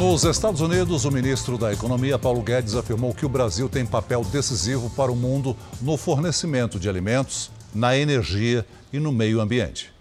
Nos 0.01 0.23
Estados 0.23 0.61
Unidos, 0.61 1.05
o 1.05 1.11
ministro 1.11 1.59
da 1.59 1.71
Economia, 1.71 2.17
Paulo 2.17 2.41
Guedes, 2.41 2.73
afirmou 2.73 3.13
que 3.13 3.23
o 3.23 3.29
Brasil 3.29 3.69
tem 3.69 3.85
papel 3.85 4.23
decisivo 4.23 4.89
para 4.89 5.11
o 5.11 5.15
mundo 5.15 5.55
no 5.79 5.95
fornecimento 5.95 6.79
de 6.79 6.89
alimentos, 6.89 7.51
na 7.71 7.95
energia 7.95 8.65
e 8.91 8.99
no 8.99 9.11
meio 9.11 9.39
ambiente. 9.39 9.93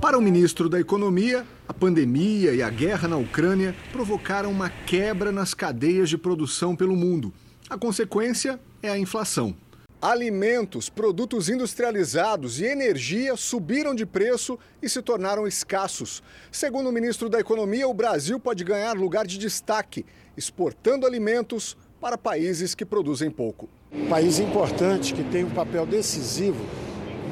Para 0.00 0.16
o 0.16 0.22
ministro 0.22 0.68
da 0.68 0.78
Economia, 0.78 1.44
a 1.66 1.74
pandemia 1.74 2.54
e 2.54 2.62
a 2.62 2.70
guerra 2.70 3.08
na 3.08 3.16
Ucrânia 3.16 3.74
provocaram 3.90 4.48
uma 4.48 4.70
quebra 4.70 5.32
nas 5.32 5.54
cadeias 5.54 6.08
de 6.08 6.16
produção 6.16 6.76
pelo 6.76 6.94
mundo. 6.94 7.32
A 7.68 7.76
consequência 7.76 8.60
é 8.80 8.90
a 8.90 8.96
inflação. 8.96 9.56
Alimentos, 10.02 10.88
produtos 10.88 11.50
industrializados 11.50 12.58
e 12.58 12.64
energia 12.64 13.36
subiram 13.36 13.94
de 13.94 14.06
preço 14.06 14.58
e 14.80 14.88
se 14.88 15.02
tornaram 15.02 15.46
escassos. 15.46 16.22
Segundo 16.50 16.88
o 16.88 16.92
ministro 16.92 17.28
da 17.28 17.38
Economia, 17.38 17.86
o 17.86 17.92
Brasil 17.92 18.40
pode 18.40 18.64
ganhar 18.64 18.96
lugar 18.96 19.26
de 19.26 19.36
destaque, 19.36 20.06
exportando 20.38 21.06
alimentos 21.06 21.76
para 22.00 22.16
países 22.16 22.74
que 22.74 22.86
produzem 22.86 23.30
pouco. 23.30 23.68
País 24.08 24.38
importante 24.38 25.12
que 25.12 25.22
tem 25.22 25.44
um 25.44 25.50
papel 25.50 25.84
decisivo, 25.84 26.64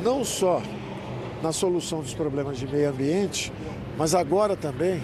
não 0.04 0.22
só 0.22 0.60
na 1.42 1.52
solução 1.52 2.02
dos 2.02 2.12
problemas 2.12 2.58
de 2.58 2.66
meio 2.66 2.90
ambiente, 2.90 3.50
mas 3.96 4.14
agora 4.14 4.54
também 4.54 5.02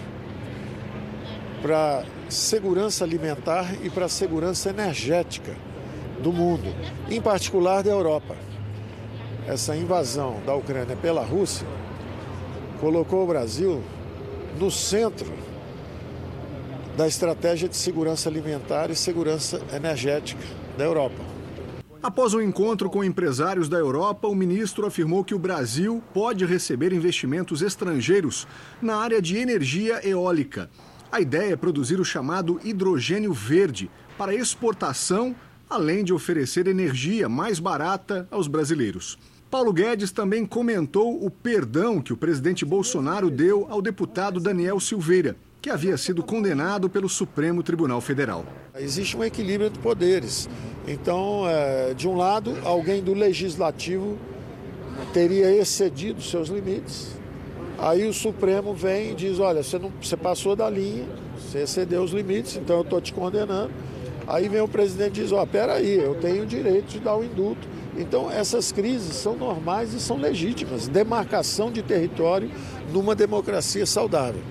para 1.63 2.05
segurança 2.29 3.05
alimentar 3.05 3.75
e 3.83 3.89
para 3.89 4.07
segurança 4.07 4.69
energética 4.69 5.57
do 6.23 6.33
mundo, 6.33 6.75
em 7.11 7.21
particular 7.21 7.83
da 7.83 7.91
Europa. 7.91 8.37
Essa 9.47 9.77
invasão 9.77 10.41
da 10.47 10.55
Ucrânia 10.55 10.97
pela 10.97 11.23
Rússia 11.23 11.67
colocou 12.81 13.25
o 13.25 13.27
Brasil 13.27 13.83
no 14.59 14.71
centro 14.71 15.33
da 16.97 17.07
estratégia 17.09 17.69
de 17.69 17.77
segurança 17.77 18.29
alimentar 18.29 18.91
e 18.91 18.97
segurança 18.97 19.61
energética 19.73 20.43
da 20.79 20.85
Europa. 20.85 21.35
Após 22.03 22.35
o 22.35 22.39
um 22.39 22.43
encontro 22.43 22.91
com 22.91 23.03
empresários 23.03 23.69
da 23.69 23.79
Europa, 23.79 24.29
o 24.29 24.35
ministro 24.35 24.87
afirmou 24.87 25.25
que 25.25 25.35
o 25.35 25.39
Brasil 25.39 26.03
pode 26.13 26.45
receber 26.45 26.93
investimentos 26.93 27.63
estrangeiros 27.63 28.47
na 28.81 28.97
área 28.97 29.23
de 29.23 29.39
energia 29.39 30.07
eólica. 30.07 30.69
A 31.11 31.21
ideia 31.21 31.55
é 31.55 31.57
produzir 31.57 31.99
o 31.99 32.05
chamado 32.05 32.61
hidrogênio 32.63 33.33
verde 33.33 33.91
para 34.19 34.35
exportação 34.35 35.35
além 35.69 36.05
de 36.05 36.13
oferecer 36.13 36.67
energia 36.67 37.29
mais 37.29 37.59
barata 37.59 38.27
aos 38.31 38.47
brasileiros. 38.47 39.19
Paulo 39.51 39.73
Guedes 39.73 40.11
também 40.11 40.45
comentou 40.45 41.25
o 41.25 41.31
perdão 41.31 42.01
que 42.01 42.13
o 42.13 42.17
presidente 42.17 42.65
Bolsonaro 42.65 43.31
deu 43.31 43.67
ao 43.71 43.81
deputado 43.81 44.41
Daniel 44.41 44.81
Silveira, 44.81 45.37
que 45.63 45.71
havia 45.71 45.97
sido 45.97 46.23
condenado 46.23 46.91
pelo 46.91 47.09
Supremo 47.09 47.63
Tribunal 47.63 48.01
Federal. 48.01 48.45
Existe 48.77 49.17
um 49.17 49.23
equilíbrio 49.23 49.71
de 49.71 49.79
poderes. 49.79 50.49
Então, 50.87 51.49
é, 51.49 51.95
de 51.95 52.09
um 52.09 52.17
lado, 52.17 52.57
alguém 52.65 53.03
do 53.03 53.15
legislativo 53.15 54.19
teria 55.13 55.51
excedido 55.57 56.21
seus 56.21 56.49
limites. 56.49 57.13
Aí 57.79 58.07
o 58.07 58.13
Supremo 58.13 58.75
vem 58.75 59.13
e 59.13 59.15
diz: 59.15 59.39
olha, 59.39 59.63
você, 59.63 59.79
não, 59.79 59.93
você 60.03 60.17
passou 60.17 60.55
da 60.55 60.69
linha, 60.69 61.07
você 61.39 61.61
excedeu 61.61 62.03
os 62.03 62.11
limites, 62.11 62.57
então 62.57 62.77
eu 62.77 62.83
estou 62.83 63.01
te 63.01 63.13
condenando. 63.13 63.71
Aí 64.27 64.49
vem 64.49 64.61
o 64.61 64.69
presidente 64.69 65.21
e 65.21 65.23
diz: 65.23 65.33
ó, 65.33 65.43
oh, 65.43 65.47
peraí, 65.47 65.99
eu 65.99 66.15
tenho 66.15 66.43
o 66.43 66.47
direito 66.47 66.87
de 66.87 67.01
dar 67.01 67.17
o 67.17 67.25
indulto. 67.25 67.67
Então, 67.97 68.31
essas 68.31 68.73
crises 68.73 69.17
são 69.17 69.37
normais 69.37 69.93
e 69.93 70.01
são 70.01 70.17
legítimas. 70.17 70.89
Demarcação 70.89 71.71
de 71.71 71.83
território 71.83 72.51
numa 72.93 73.15
democracia 73.15 73.87
saudável. 73.87 74.43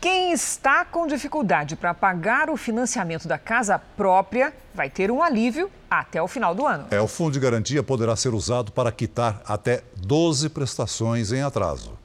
Quem 0.00 0.32
está 0.32 0.82
com 0.82 1.06
dificuldade 1.06 1.76
para 1.76 1.92
pagar 1.92 2.48
o 2.48 2.56
financiamento 2.56 3.28
da 3.28 3.36
casa 3.36 3.78
própria 3.78 4.50
vai 4.74 4.88
ter 4.88 5.10
um 5.10 5.22
alívio 5.22 5.70
até 5.90 6.22
o 6.22 6.26
final 6.26 6.54
do 6.54 6.66
ano. 6.66 6.86
É, 6.90 6.98
o 6.98 7.06
fundo 7.06 7.32
de 7.32 7.40
garantia 7.40 7.82
poderá 7.82 8.16
ser 8.16 8.32
usado 8.32 8.72
para 8.72 8.90
quitar 8.90 9.42
até 9.44 9.82
12 9.96 10.48
prestações 10.48 11.32
em 11.32 11.42
atraso. 11.42 11.98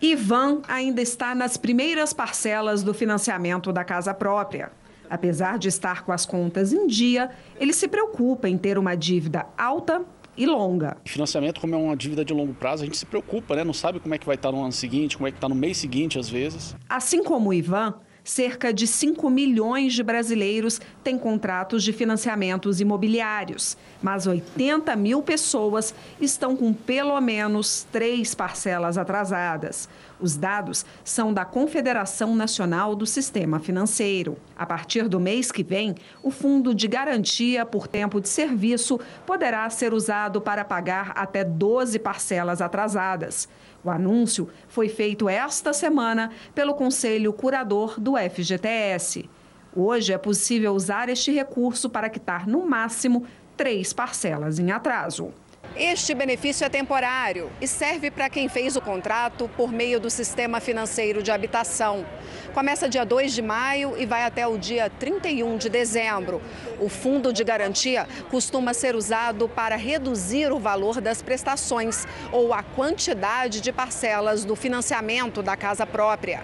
Ivan 0.00 0.60
ainda 0.68 1.00
está 1.00 1.34
nas 1.34 1.56
primeiras 1.56 2.12
parcelas 2.12 2.82
do 2.82 2.92
financiamento 2.92 3.72
da 3.72 3.82
casa 3.82 4.12
própria. 4.12 4.70
Apesar 5.10 5.58
de 5.58 5.68
estar 5.68 6.04
com 6.04 6.12
as 6.12 6.26
contas 6.26 6.72
em 6.72 6.86
dia, 6.86 7.30
ele 7.58 7.72
se 7.72 7.88
preocupa 7.88 8.48
em 8.48 8.58
ter 8.58 8.78
uma 8.78 8.94
dívida 8.94 9.46
alta 9.56 10.04
e 10.36 10.46
longa. 10.46 10.96
Financiamento, 11.04 11.60
como 11.60 11.74
é 11.74 11.78
uma 11.78 11.96
dívida 11.96 12.24
de 12.24 12.32
longo 12.32 12.54
prazo, 12.54 12.82
a 12.82 12.86
gente 12.86 12.96
se 12.96 13.04
preocupa, 13.04 13.56
né? 13.56 13.64
Não 13.64 13.74
sabe 13.74 13.98
como 13.98 14.14
é 14.14 14.18
que 14.18 14.26
vai 14.26 14.36
estar 14.36 14.52
no 14.52 14.62
ano 14.62 14.72
seguinte, 14.72 15.16
como 15.16 15.26
é 15.26 15.30
que 15.32 15.36
está 15.36 15.48
no 15.48 15.54
mês 15.54 15.76
seguinte, 15.78 16.18
às 16.18 16.28
vezes. 16.28 16.76
Assim 16.88 17.24
como 17.24 17.50
o 17.50 17.54
Ivan, 17.54 17.94
cerca 18.28 18.72
de 18.72 18.86
5 18.86 19.28
milhões 19.30 19.94
de 19.94 20.02
brasileiros 20.02 20.80
têm 21.02 21.18
contratos 21.18 21.82
de 21.82 21.92
financiamentos 21.92 22.78
imobiliários, 22.78 23.76
mas 24.02 24.26
80 24.26 24.94
mil 24.96 25.22
pessoas 25.22 25.94
estão 26.20 26.54
com 26.54 26.72
pelo 26.72 27.18
menos 27.20 27.86
três 27.90 28.34
parcelas 28.34 28.98
atrasadas. 28.98 29.88
Os 30.20 30.36
dados 30.36 30.84
são 31.04 31.32
da 31.32 31.44
Confederação 31.44 32.34
Nacional 32.34 32.96
do 32.96 33.06
Sistema 33.06 33.60
Financeiro. 33.60 34.36
A 34.56 34.66
partir 34.66 35.08
do 35.08 35.20
mês 35.20 35.52
que 35.52 35.62
vem, 35.62 35.94
o 36.22 36.30
Fundo 36.30 36.74
de 36.74 36.88
Garantia 36.88 37.64
por 37.64 37.86
Tempo 37.86 38.20
de 38.20 38.28
Serviço 38.28 38.98
poderá 39.24 39.68
ser 39.70 39.94
usado 39.94 40.40
para 40.40 40.64
pagar 40.64 41.12
até 41.14 41.44
12 41.44 42.00
parcelas 42.00 42.60
atrasadas. 42.60 43.48
O 43.84 43.90
anúncio 43.90 44.48
foi 44.66 44.88
feito 44.88 45.28
esta 45.28 45.72
semana 45.72 46.30
pelo 46.52 46.74
Conselho 46.74 47.32
Curador 47.32 48.00
do 48.00 48.14
FGTS. 48.16 49.30
Hoje 49.74 50.12
é 50.12 50.18
possível 50.18 50.74
usar 50.74 51.08
este 51.08 51.30
recurso 51.30 51.88
para 51.88 52.10
quitar, 52.10 52.46
no 52.46 52.66
máximo, 52.66 53.24
três 53.56 53.92
parcelas 53.92 54.58
em 54.58 54.72
atraso. 54.72 55.32
Este 55.80 56.12
benefício 56.12 56.64
é 56.64 56.68
temporário 56.68 57.52
e 57.60 57.66
serve 57.68 58.10
para 58.10 58.28
quem 58.28 58.48
fez 58.48 58.74
o 58.74 58.80
contrato 58.80 59.48
por 59.56 59.70
meio 59.70 60.00
do 60.00 60.10
Sistema 60.10 60.58
Financeiro 60.58 61.22
de 61.22 61.30
Habitação. 61.30 62.04
Começa 62.52 62.88
dia 62.88 63.04
2 63.04 63.32
de 63.32 63.40
maio 63.40 63.94
e 63.96 64.04
vai 64.04 64.24
até 64.24 64.44
o 64.44 64.58
dia 64.58 64.90
31 64.98 65.56
de 65.56 65.68
dezembro. 65.68 66.42
O 66.80 66.88
fundo 66.88 67.32
de 67.32 67.44
garantia 67.44 68.08
costuma 68.28 68.74
ser 68.74 68.96
usado 68.96 69.48
para 69.48 69.76
reduzir 69.76 70.50
o 70.50 70.58
valor 70.58 71.00
das 71.00 71.22
prestações 71.22 72.08
ou 72.32 72.52
a 72.52 72.64
quantidade 72.64 73.60
de 73.60 73.70
parcelas 73.70 74.44
do 74.44 74.56
financiamento 74.56 75.44
da 75.44 75.56
casa 75.56 75.86
própria. 75.86 76.42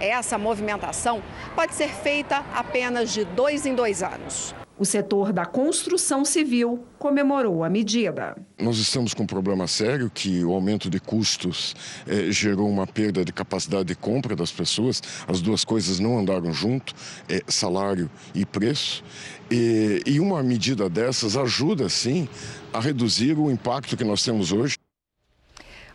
Essa 0.00 0.36
movimentação 0.36 1.22
pode 1.54 1.72
ser 1.74 1.90
feita 1.90 2.44
apenas 2.52 3.12
de 3.12 3.24
dois 3.24 3.64
em 3.64 3.76
dois 3.76 4.02
anos. 4.02 4.52
O 4.78 4.84
setor 4.84 5.32
da 5.32 5.44
construção 5.44 6.24
civil 6.24 6.82
comemorou 6.98 7.62
a 7.62 7.68
medida. 7.68 8.36
Nós 8.58 8.78
estamos 8.78 9.12
com 9.12 9.24
um 9.24 9.26
problema 9.26 9.66
sério 9.66 10.10
que 10.12 10.42
o 10.44 10.52
aumento 10.52 10.88
de 10.88 10.98
custos 10.98 11.76
eh, 12.06 12.30
gerou 12.30 12.68
uma 12.68 12.86
perda 12.86 13.24
de 13.24 13.32
capacidade 13.32 13.84
de 13.84 13.94
compra 13.94 14.34
das 14.34 14.50
pessoas. 14.50 15.02
As 15.28 15.40
duas 15.40 15.64
coisas 15.64 16.00
não 16.00 16.18
andaram 16.18 16.52
junto, 16.52 16.94
eh, 17.28 17.42
salário 17.46 18.10
e 18.34 18.46
preço. 18.46 19.04
E, 19.50 20.02
e 20.06 20.18
uma 20.18 20.42
medida 20.42 20.88
dessas 20.88 21.36
ajuda, 21.36 21.88
sim, 21.88 22.26
a 22.72 22.80
reduzir 22.80 23.38
o 23.38 23.50
impacto 23.50 23.96
que 23.96 24.04
nós 24.04 24.22
temos 24.24 24.52
hoje. 24.52 24.76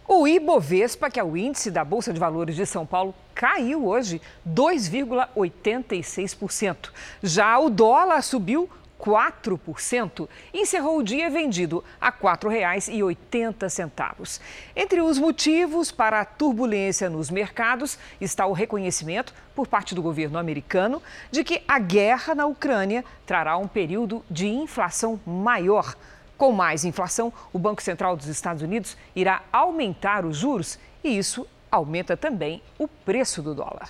O 0.08 0.26
Ibovespa, 0.26 1.10
que 1.10 1.20
é 1.20 1.24
o 1.24 1.36
índice 1.36 1.70
da 1.70 1.84
Bolsa 1.84 2.14
de 2.14 2.20
Valores 2.20 2.56
de 2.56 2.66
São 2.66 2.86
Paulo, 2.86 3.14
caiu 3.36 3.86
hoje 3.86 4.22
2,86%. 4.48 6.92
Já 7.22 7.60
o 7.60 7.70
dólar 7.70 8.22
subiu 8.22 8.70
4% 8.98 10.30
e 10.54 10.62
encerrou 10.62 11.00
o 11.00 11.04
dia 11.04 11.30
vendido 11.30 11.84
a 12.00 12.10
R$ 12.10 12.16
4,80. 12.22 14.40
Entre 14.74 15.02
os 15.02 15.20
motivos 15.20 15.92
para 15.92 16.22
a 16.22 16.26
turbulência 16.26 17.10
nos 17.10 17.30
mercados 17.30 18.00
está 18.22 18.46
o 18.46 18.54
reconhecimento 18.54 19.34
por 19.54 19.68
parte 19.68 19.94
do 19.94 20.02
governo 20.02 20.40
americano 20.40 21.04
de 21.30 21.44
que 21.44 21.62
a 21.68 21.80
guerra 21.80 22.34
na 22.34 22.46
Ucrânia 22.46 23.04
trará 23.26 23.58
um 23.58 23.68
período 23.68 24.24
de 24.32 24.48
inflação 24.48 25.20
maior 25.26 25.98
com 26.38 26.52
mais 26.52 26.86
inflação, 26.86 27.34
o 27.52 27.58
Banco 27.58 27.82
Central 27.82 28.16
dos 28.16 28.28
Estados 28.28 28.62
Unidos 28.62 28.96
irá 29.16 29.42
aumentar 29.52 30.26
os 30.26 30.38
juros 30.38 30.78
e 31.04 31.18
isso 31.18 31.48
aumenta 31.72 32.16
também 32.16 32.62
o 32.78 32.88
preço 32.88 33.42
do 33.42 33.56
dólar. 33.56 33.90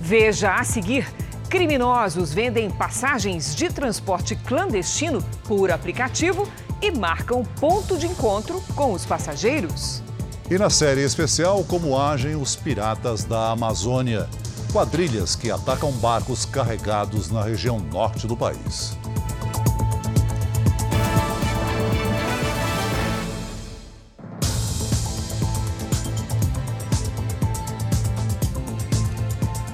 Veja 0.00 0.54
a 0.54 0.64
seguir: 0.64 1.08
criminosos 1.48 2.34
vendem 2.34 2.70
passagens 2.70 3.54
de 3.54 3.72
transporte 3.72 4.34
clandestino 4.36 5.22
por 5.46 5.70
aplicativo 5.70 6.48
e 6.82 6.90
marcam 6.90 7.44
ponto 7.60 7.96
de 7.96 8.06
encontro 8.06 8.60
com 8.74 8.92
os 8.92 9.06
passageiros. 9.06 10.02
E 10.50 10.58
na 10.58 10.70
série 10.70 11.02
especial, 11.02 11.64
como 11.64 11.98
agem 11.98 12.36
os 12.36 12.54
piratas 12.54 13.24
da 13.24 13.50
Amazônia. 13.50 14.28
Quadrilhas 14.72 15.34
que 15.34 15.50
atacam 15.50 15.90
barcos 15.92 16.44
carregados 16.44 17.30
na 17.30 17.42
região 17.42 17.78
norte 17.78 18.26
do 18.26 18.36
país. 18.36 18.96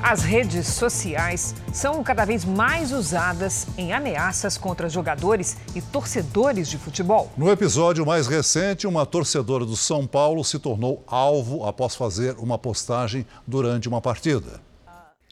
As 0.02 0.24
redes 0.24 0.66
sociais 0.66 1.54
são 1.72 2.02
cada 2.02 2.24
vez 2.24 2.44
mais 2.44 2.90
usadas 2.90 3.68
em 3.78 3.92
ameaças 3.92 4.58
contra 4.58 4.88
jogadores 4.88 5.56
e 5.76 5.80
torcedores 5.80 6.68
de 6.68 6.76
futebol. 6.76 7.30
No 7.36 7.48
episódio 7.48 8.04
mais 8.04 8.26
recente, 8.26 8.84
uma 8.84 9.06
torcedora 9.06 9.64
do 9.64 9.76
São 9.76 10.04
Paulo 10.04 10.44
se 10.44 10.58
tornou 10.58 11.04
alvo 11.06 11.64
após 11.64 11.94
fazer 11.94 12.34
uma 12.38 12.58
postagem 12.58 13.24
durante 13.46 13.88
uma 13.88 14.00
partida. 14.00 14.60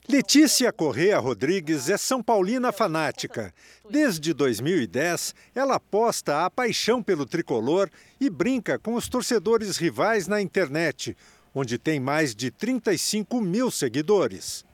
Letícia 0.09 0.73
Correa 0.73 1.19
Rodrigues 1.19 1.89
é 1.89 1.97
São 1.97 2.23
Paulina 2.23 2.73
fanática. 2.73 3.53
Desde 3.89 4.33
2010, 4.33 5.35
ela 5.55 5.79
posta 5.79 6.45
a 6.45 6.51
paixão 6.51 7.03
pelo 7.03 7.27
tricolor 7.27 7.89
e 8.21 8.31
brinca 8.31 8.79
com 8.79 8.95
os 8.95 9.09
torcedores 9.09 9.77
rivais 9.77 10.27
na 10.27 10.41
internet, 10.41 11.17
onde 11.55 11.79
tem 11.79 11.99
mais 11.99 12.35
de 12.35 12.51
35 12.51 13.41
mil 13.41 13.71
seguidores. 13.71 14.65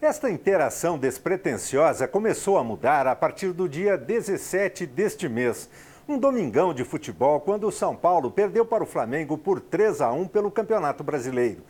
Esta 0.00 0.30
interação 0.30 0.98
despretensiosa 0.98 2.06
começou 2.06 2.58
a 2.58 2.64
mudar 2.64 3.06
a 3.06 3.16
partir 3.16 3.52
do 3.52 3.68
dia 3.68 3.96
17 3.96 4.84
deste 4.84 5.28
mês. 5.28 5.68
Um 6.06 6.18
domingão 6.18 6.74
de 6.74 6.84
futebol, 6.84 7.40
quando 7.40 7.66
o 7.66 7.72
São 7.72 7.96
Paulo 7.96 8.30
perdeu 8.30 8.66
para 8.66 8.84
o 8.84 8.86
Flamengo 8.86 9.38
por 9.38 9.60
3 9.60 10.02
a 10.02 10.12
1 10.12 10.28
pelo 10.28 10.50
Campeonato 10.50 11.02
Brasileiro. 11.02 11.62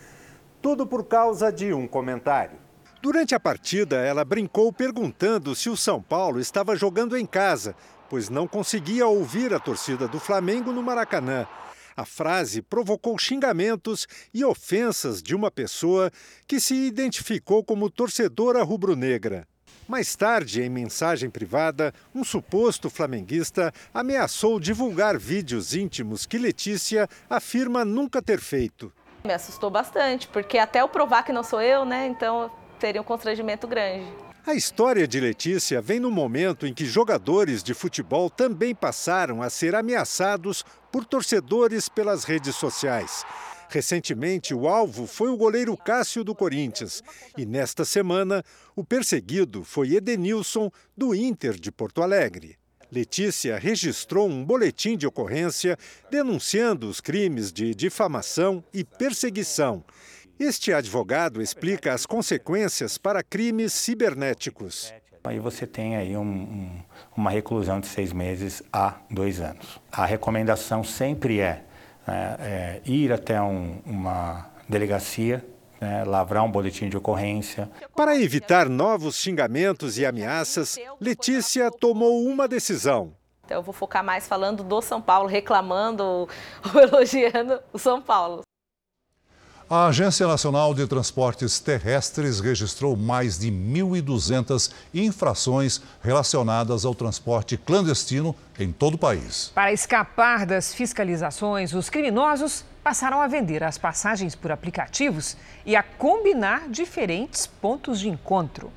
Tudo 0.61 0.85
por 0.85 1.05
causa 1.05 1.53
de 1.53 1.73
um 1.73 1.87
comentário. 1.87 2.59
Durante 3.01 3.35
a 3.35 3.39
partida, 3.39 3.97
ela 3.99 4.25
brincou 4.25 4.73
perguntando 4.73 5.55
se 5.55 5.71
o 5.71 5.77
São 5.77 6.03
Paulo 6.03 6.41
estava 6.41 6.75
jogando 6.75 7.17
em 7.17 7.27
casa, 7.27 7.77
pois 8.11 8.29
não 8.29 8.49
conseguia 8.49 9.07
ouvir 9.07 9.55
a 9.55 9.61
torcida 9.61 10.09
do 10.09 10.19
Flamengo 10.19 10.73
no 10.73 10.83
Maracanã. 10.83 11.47
A 11.97 12.05
frase 12.05 12.61
provocou 12.61 13.17
xingamentos 13.19 14.07
e 14.33 14.45
ofensas 14.45 15.23
de 15.23 15.35
uma 15.35 15.51
pessoa 15.51 16.11
que 16.47 16.59
se 16.59 16.75
identificou 16.75 17.63
como 17.63 17.89
torcedora 17.89 18.63
rubro-negra. 18.63 19.47
Mais 19.87 20.17
tarde, 20.17 20.63
em 20.63 20.71
mensagem 20.71 21.29
privada, 21.29 21.93
um 22.15 22.25
suposto 22.25 22.89
flamenguista 22.89 23.73
ameaçou 23.93 24.59
divulgar 24.59 25.19
vídeos 25.19 25.75
íntimos 25.75 26.25
que 26.25 26.39
Letícia 26.39 27.07
afirma 27.29 27.85
nunca 27.85 28.23
ter 28.23 28.41
feito. 28.41 28.93
Me 29.25 29.33
assustou 29.33 29.71
bastante, 29.71 30.27
porque 30.29 30.59
até 30.59 30.81
eu 30.81 30.89
provar 30.89 31.23
que 31.23 31.33
não 31.33 31.43
sou 31.43 31.61
eu, 31.61 31.85
né? 31.85 32.07
Então 32.07 32.51
teria 32.81 33.01
um 33.01 33.05
constrangimento 33.05 33.67
grande. 33.67 34.07
A 34.47 34.53
história 34.53 35.09
de 35.09 35.19
Letícia 35.19 35.81
vem 35.81 35.99
no 35.99 36.11
momento 36.11 36.67
em 36.67 36.75
que 36.75 36.85
jogadores 36.85 37.63
de 37.63 37.73
futebol 37.73 38.29
também 38.29 38.75
passaram 38.75 39.41
a 39.41 39.49
ser 39.49 39.75
ameaçados 39.75 40.63
por 40.93 41.07
torcedores 41.07 41.89
pelas 41.89 42.25
redes 42.25 42.55
sociais. 42.55 43.25
Recentemente, 43.71 44.53
o 44.53 44.69
alvo 44.69 45.07
foi 45.07 45.31
o 45.31 45.37
goleiro 45.37 45.75
Cássio 45.79 46.23
do 46.23 46.35
Corinthians. 46.35 47.03
E 47.39 47.47
nesta 47.47 47.87
semana, 47.87 48.45
o 48.77 48.85
perseguido 48.85 49.65
foi 49.65 49.95
Edenilson, 49.95 50.71
do 50.95 51.15
Inter 51.15 51.55
de 51.55 51.73
Porto 51.73 52.03
Alegre. 52.03 52.59
Letícia 52.93 53.59
registrou 53.59 54.29
um 54.29 54.45
boletim 54.45 54.95
de 54.95 55.07
ocorrência 55.07 55.79
denunciando 56.11 56.87
os 56.87 57.01
crimes 57.01 57.51
de 57.51 57.75
difamação 57.75 58.63
e 58.75 58.85
perseguição 58.85 59.83
este 60.39 60.73
advogado 60.73 61.41
explica 61.41 61.93
as 61.93 62.07
consequências 62.07 62.99
para 62.99 63.23
crimes 63.23 63.73
cibernéticos. 63.73 64.93
Aí 65.23 65.39
você 65.39 65.67
tem 65.67 65.97
aí 65.97 66.17
um, 66.17 66.23
um, 66.23 66.83
uma 67.17 67.31
reclusão 67.31 67.81
de 67.81 67.87
seis 67.87 68.13
meses 68.13 68.63
a 68.73 68.97
dois 69.11 69.41
anos. 69.41 69.81
A 69.91 70.05
recomendação 70.05 70.85
sempre 70.85 71.41
é, 71.41 71.65
é, 72.07 72.13
é 72.13 72.83
ir 72.85 73.13
até 73.13 73.41
um, 73.41 73.81
uma 73.87 74.51
delegacia, 74.69 75.43
né, 75.81 76.05
lavrar 76.05 76.45
um 76.45 76.51
boletim 76.51 76.89
de 76.89 76.97
ocorrência. 76.97 77.71
Para 77.97 78.17
evitar 78.21 78.69
novos 78.69 79.17
xingamentos 79.17 79.99
e 79.99 80.05
ameaças, 80.05 80.79
Letícia 81.01 81.71
tomou 81.71 82.23
uma 82.23 82.47
decisão. 82.47 83.13
Então 83.45 83.59
eu 83.59 83.63
vou 83.63 83.73
focar 83.73 84.05
mais 84.05 84.27
falando 84.27 84.63
do 84.65 84.83
São 84.83 85.01
Paulo, 85.01 85.29
reclamando 85.29 86.05
ou 86.05 86.29
elogiando 86.81 87.61
o 87.73 87.79
São 87.79 88.03
Paulo. 88.03 88.43
A 89.69 89.87
Agência 89.87 90.27
Nacional 90.27 90.75
de 90.75 90.87
Transportes 90.87 91.59
Terrestres 91.59 92.39
registrou 92.39 92.95
mais 92.95 93.39
de 93.39 93.51
1.200 93.51 94.71
infrações 94.93 95.81
relacionadas 96.03 96.85
ao 96.85 96.95
transporte 96.95 97.57
clandestino 97.57 98.37
em 98.59 98.71
todo 98.71 98.95
o 98.95 98.99
país. 98.99 99.51
Para 99.55 99.73
escapar 99.73 100.45
das 100.45 100.75
fiscalizações, 100.75 101.73
os 101.73 101.89
criminosos 101.89 102.63
passaram 102.83 103.23
a 103.23 103.27
vender 103.27 103.65
as 103.65 103.79
passagens 103.79 104.35
por 104.35 104.53
aplicativos 104.53 105.35
e 105.65 105.75
a 105.75 105.83
combinar 105.83 106.69
diferentes 106.69 107.47
pontos 107.47 108.01
de 108.01 108.11
encontro. 108.11 108.71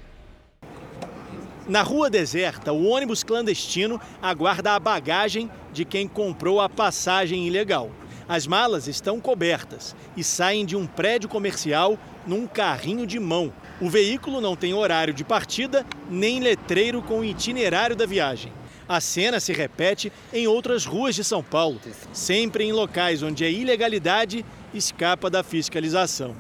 Na 1.67 1.83
rua 1.83 2.09
deserta, 2.09 2.71
o 2.71 2.85
ônibus 2.85 3.25
clandestino 3.25 3.99
aguarda 4.21 4.73
a 4.73 4.79
bagagem 4.79 5.51
de 5.73 5.83
quem 5.83 6.07
comprou 6.07 6.61
a 6.61 6.69
passagem 6.69 7.45
ilegal. 7.45 7.91
As 8.29 8.45
malas 8.45 8.87
estão 8.87 9.21
cobertas 9.21 9.95
e 10.17 10.21
saem 10.21 10.65
de 10.65 10.75
um 10.75 10.85
prédio 10.85 11.29
comercial 11.29 11.97
num 12.25 12.45
carrinho 12.45 13.07
de 13.07 13.17
mão. 13.21 13.53
O 13.79 13.89
veículo 13.89 14.41
não 14.41 14.53
tem 14.53 14.73
horário 14.73 15.13
de 15.13 15.23
partida 15.23 15.85
nem 16.09 16.41
letreiro 16.41 17.01
com 17.01 17.19
o 17.19 17.23
itinerário 17.23 17.95
da 17.95 18.05
viagem. 18.05 18.51
A 18.87 18.99
cena 18.99 19.39
se 19.39 19.53
repete 19.53 20.11
em 20.33 20.45
outras 20.45 20.85
ruas 20.85 21.15
de 21.15 21.23
São 21.23 21.41
Paulo, 21.41 21.79
sempre 22.11 22.65
em 22.65 22.73
locais 22.73 23.23
onde 23.23 23.45
a 23.45 23.49
ilegalidade 23.49 24.45
escapa 24.73 25.29
da 25.29 25.41
fiscalização. 25.41 26.35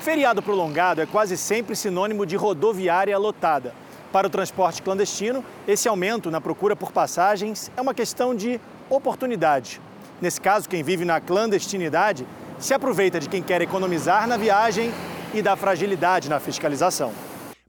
Feriado 0.00 0.42
prolongado 0.42 1.00
é 1.00 1.06
quase 1.06 1.38
sempre 1.38 1.74
sinônimo 1.74 2.26
de 2.26 2.36
rodoviária 2.36 3.16
lotada. 3.16 3.74
Para 4.12 4.26
o 4.26 4.30
transporte 4.30 4.82
clandestino, 4.82 5.42
esse 5.66 5.88
aumento 5.88 6.30
na 6.30 6.40
procura 6.40 6.76
por 6.76 6.92
passagens 6.92 7.70
é 7.76 7.80
uma 7.80 7.94
questão 7.94 8.34
de 8.34 8.60
oportunidade. 8.90 9.80
Nesse 10.20 10.40
caso, 10.40 10.68
quem 10.68 10.82
vive 10.82 11.04
na 11.04 11.20
clandestinidade 11.20 12.26
se 12.58 12.74
aproveita 12.74 13.18
de 13.18 13.28
quem 13.28 13.42
quer 13.42 13.62
economizar 13.62 14.26
na 14.28 14.36
viagem 14.36 14.92
e 15.32 15.40
da 15.40 15.56
fragilidade 15.56 16.28
na 16.28 16.38
fiscalização. 16.38 17.12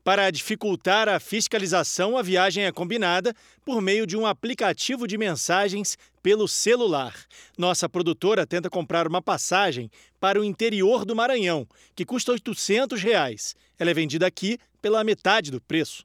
Para 0.04 0.32
dificultar 0.32 1.08
a 1.08 1.20
fiscalização, 1.20 2.18
a 2.18 2.24
viagem 2.24 2.66
é 2.66 2.72
combinada 2.72 3.34
por 3.64 3.82
meio 3.82 4.08
de 4.08 4.18
um 4.18 4.26
aplicativo 4.26 5.08
de 5.08 5.16
mensagens 5.16 5.96
pelo 6.24 6.48
celular. 6.48 7.14
Nossa 7.56 7.88
produtora 7.88 8.48
tenta 8.48 8.70
comprar 8.70 9.08
uma 9.08 9.22
passagem 9.22 9.90
para 10.20 10.42
o 10.42 10.44
interior 10.44 11.06
do 11.06 11.16
Maranhão, 11.16 11.68
que 11.96 12.04
custa 12.04 12.32
800 12.32 13.02
reais. 13.02 13.56
Ela 13.78 13.92
é 13.92 13.94
vendida 13.94 14.26
aqui 14.26 14.58
pela 14.82 15.04
metade 15.04 15.52
do 15.52 15.62
preço. 15.62 16.04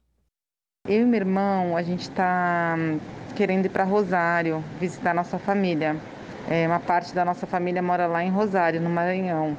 Eu 0.87 1.01
e 1.01 1.05
meu 1.05 1.19
irmão, 1.19 1.75
a 1.75 1.81
gente 1.81 2.01
está 2.01 2.75
querendo 3.35 3.65
ir 3.65 3.69
para 3.69 3.83
Rosário, 3.83 4.63
visitar 4.79 5.13
nossa 5.13 5.39
família. 5.39 5.99
É, 6.49 6.65
uma 6.65 6.79
parte 6.79 7.13
da 7.13 7.25
nossa 7.25 7.45
família 7.45 7.81
mora 7.81 8.07
lá 8.07 8.23
em 8.23 8.29
Rosário, 8.29 8.79
no 8.79 8.89
Maranhão. 8.89 9.57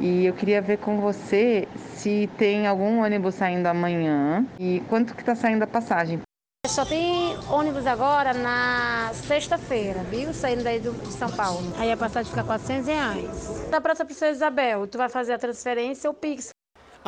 E 0.00 0.26
eu 0.26 0.34
queria 0.34 0.60
ver 0.60 0.78
com 0.78 1.00
você 1.00 1.66
se 1.94 2.28
tem 2.38 2.66
algum 2.66 3.02
ônibus 3.02 3.34
saindo 3.34 3.66
amanhã 3.66 4.46
e 4.58 4.80
quanto 4.88 5.14
que 5.14 5.22
está 5.22 5.34
saindo 5.34 5.62
a 5.62 5.66
passagem. 5.66 6.20
Só 6.66 6.84
tem 6.84 7.36
ônibus 7.50 7.86
agora 7.86 8.34
na 8.34 9.10
sexta-feira, 9.14 10.00
viu? 10.04 10.32
Saindo 10.34 10.62
daí 10.62 10.78
do, 10.78 10.92
de 10.92 11.12
São 11.12 11.30
Paulo. 11.30 11.72
Aí 11.78 11.90
a 11.90 11.96
passagem 11.96 12.30
fica 12.30 12.44
400 12.44 12.86
reais. 12.86 13.68
Da 13.70 13.80
Praça 13.80 14.04
Princesa 14.04 14.32
Isabel, 14.32 14.86
tu 14.86 14.98
vai 14.98 15.08
fazer 15.08 15.32
a 15.32 15.38
transferência 15.38 16.10
ou 16.10 16.14
Pix. 16.14 16.50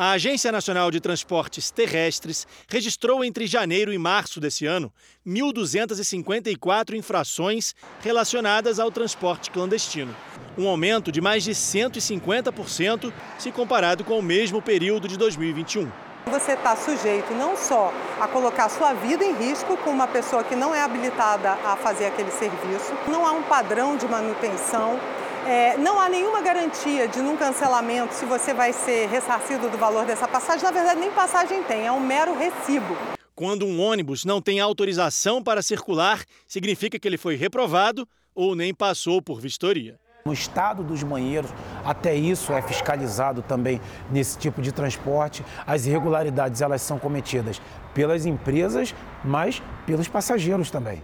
A 0.03 0.13
Agência 0.13 0.51
Nacional 0.51 0.89
de 0.89 0.99
Transportes 0.99 1.69
Terrestres 1.69 2.47
registrou 2.67 3.23
entre 3.23 3.45
janeiro 3.45 3.93
e 3.93 3.99
março 3.99 4.39
desse 4.39 4.65
ano 4.65 4.91
1.254 5.27 6.95
infrações 6.95 7.75
relacionadas 8.01 8.79
ao 8.79 8.89
transporte 8.89 9.51
clandestino, 9.51 10.15
um 10.57 10.67
aumento 10.67 11.11
de 11.11 11.21
mais 11.21 11.43
de 11.43 11.51
150% 11.51 13.13
se 13.37 13.51
comparado 13.51 14.03
com 14.03 14.17
o 14.17 14.23
mesmo 14.23 14.59
período 14.59 15.07
de 15.07 15.15
2021. 15.19 15.91
Você 16.31 16.53
está 16.53 16.75
sujeito 16.75 17.35
não 17.35 17.55
só 17.55 17.93
a 18.19 18.27
colocar 18.27 18.69
sua 18.69 18.93
vida 18.93 19.23
em 19.23 19.35
risco 19.35 19.77
com 19.77 19.91
uma 19.91 20.07
pessoa 20.07 20.43
que 20.43 20.55
não 20.55 20.73
é 20.73 20.81
habilitada 20.81 21.51
a 21.51 21.75
fazer 21.75 22.07
aquele 22.07 22.31
serviço, 22.31 22.91
não 23.07 23.23
há 23.23 23.33
um 23.33 23.43
padrão 23.43 23.95
de 23.95 24.07
manutenção, 24.07 24.99
é, 25.45 25.77
não 25.77 25.99
há 25.99 26.07
nenhuma 26.07 26.41
garantia 26.41 27.07
de 27.07 27.21
num 27.21 27.35
cancelamento 27.35 28.13
se 28.13 28.25
você 28.25 28.53
vai 28.53 28.73
ser 28.73 29.07
ressarcido 29.07 29.69
do 29.69 29.77
valor 29.77 30.05
dessa 30.05 30.27
passagem. 30.27 30.63
Na 30.63 30.71
verdade, 30.71 30.99
nem 30.99 31.11
passagem 31.11 31.63
tem, 31.63 31.87
é 31.87 31.91
um 31.91 31.99
mero 31.99 32.37
recibo. 32.37 32.95
Quando 33.35 33.65
um 33.65 33.81
ônibus 33.81 34.23
não 34.23 34.41
tem 34.41 34.59
autorização 34.59 35.41
para 35.41 35.61
circular, 35.61 36.23
significa 36.47 36.99
que 36.99 37.07
ele 37.07 37.17
foi 37.17 37.35
reprovado 37.35 38.07
ou 38.35 38.55
nem 38.55 38.73
passou 38.73 39.21
por 39.21 39.39
vistoria. 39.39 39.99
No 40.23 40.33
estado 40.33 40.83
dos 40.83 41.01
banheiros, 41.01 41.51
até 41.83 42.13
isso 42.13 42.53
é 42.53 42.61
fiscalizado 42.61 43.41
também 43.41 43.81
nesse 44.11 44.37
tipo 44.37 44.61
de 44.61 44.71
transporte. 44.71 45.43
As 45.65 45.87
irregularidades 45.87 46.61
elas 46.61 46.83
são 46.83 46.99
cometidas 46.99 47.59
pelas 47.95 48.27
empresas, 48.27 48.93
mas 49.23 49.61
pelos 49.87 50.07
passageiros 50.07 50.69
também. 50.69 51.01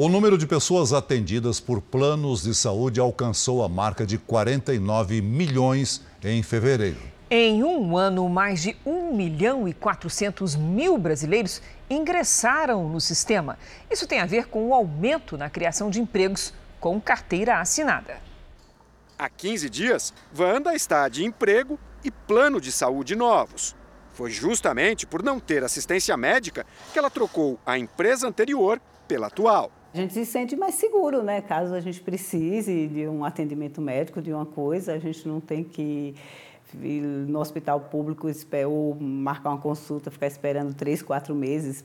O 0.00 0.08
número 0.08 0.38
de 0.38 0.46
pessoas 0.46 0.92
atendidas 0.92 1.58
por 1.58 1.82
planos 1.82 2.44
de 2.44 2.54
saúde 2.54 3.00
alcançou 3.00 3.64
a 3.64 3.68
marca 3.68 4.06
de 4.06 4.16
49 4.16 5.20
milhões 5.20 6.00
em 6.22 6.40
fevereiro. 6.40 7.00
Em 7.28 7.64
um 7.64 7.96
ano, 7.96 8.28
mais 8.28 8.62
de 8.62 8.76
1 8.86 9.12
milhão 9.12 9.66
e 9.66 9.74
400 9.74 10.54
mil 10.54 10.96
brasileiros 10.96 11.60
ingressaram 11.90 12.88
no 12.88 13.00
sistema. 13.00 13.58
Isso 13.90 14.06
tem 14.06 14.20
a 14.20 14.24
ver 14.24 14.46
com 14.46 14.68
o 14.68 14.72
aumento 14.72 15.36
na 15.36 15.50
criação 15.50 15.90
de 15.90 16.00
empregos 16.00 16.54
com 16.78 17.00
carteira 17.00 17.58
assinada. 17.58 18.18
Há 19.18 19.28
15 19.28 19.68
dias, 19.68 20.14
Wanda 20.38 20.76
está 20.76 21.08
de 21.08 21.24
emprego 21.24 21.76
e 22.04 22.10
plano 22.12 22.60
de 22.60 22.70
saúde 22.70 23.16
novos. 23.16 23.74
Foi 24.12 24.30
justamente 24.30 25.08
por 25.08 25.24
não 25.24 25.40
ter 25.40 25.64
assistência 25.64 26.16
médica 26.16 26.64
que 26.92 27.00
ela 27.00 27.10
trocou 27.10 27.58
a 27.66 27.76
empresa 27.76 28.28
anterior 28.28 28.80
pela 29.08 29.26
atual. 29.26 29.72
A 29.98 30.00
gente 30.00 30.14
se 30.14 30.24
sente 30.24 30.54
mais 30.54 30.76
seguro, 30.76 31.24
né? 31.24 31.40
Caso 31.40 31.74
a 31.74 31.80
gente 31.80 32.00
precise 32.00 32.86
de 32.86 33.08
um 33.08 33.24
atendimento 33.24 33.80
médico, 33.80 34.22
de 34.22 34.32
uma 34.32 34.46
coisa, 34.46 34.92
a 34.92 34.98
gente 35.00 35.26
não 35.26 35.40
tem 35.40 35.64
que 35.64 36.14
ir 36.80 37.02
no 37.02 37.40
hospital 37.40 37.80
público 37.80 38.28
ou 38.68 38.94
marcar 38.94 39.50
uma 39.50 39.58
consulta, 39.58 40.08
ficar 40.08 40.28
esperando 40.28 40.72
três, 40.72 41.02
quatro 41.02 41.34
meses 41.34 41.84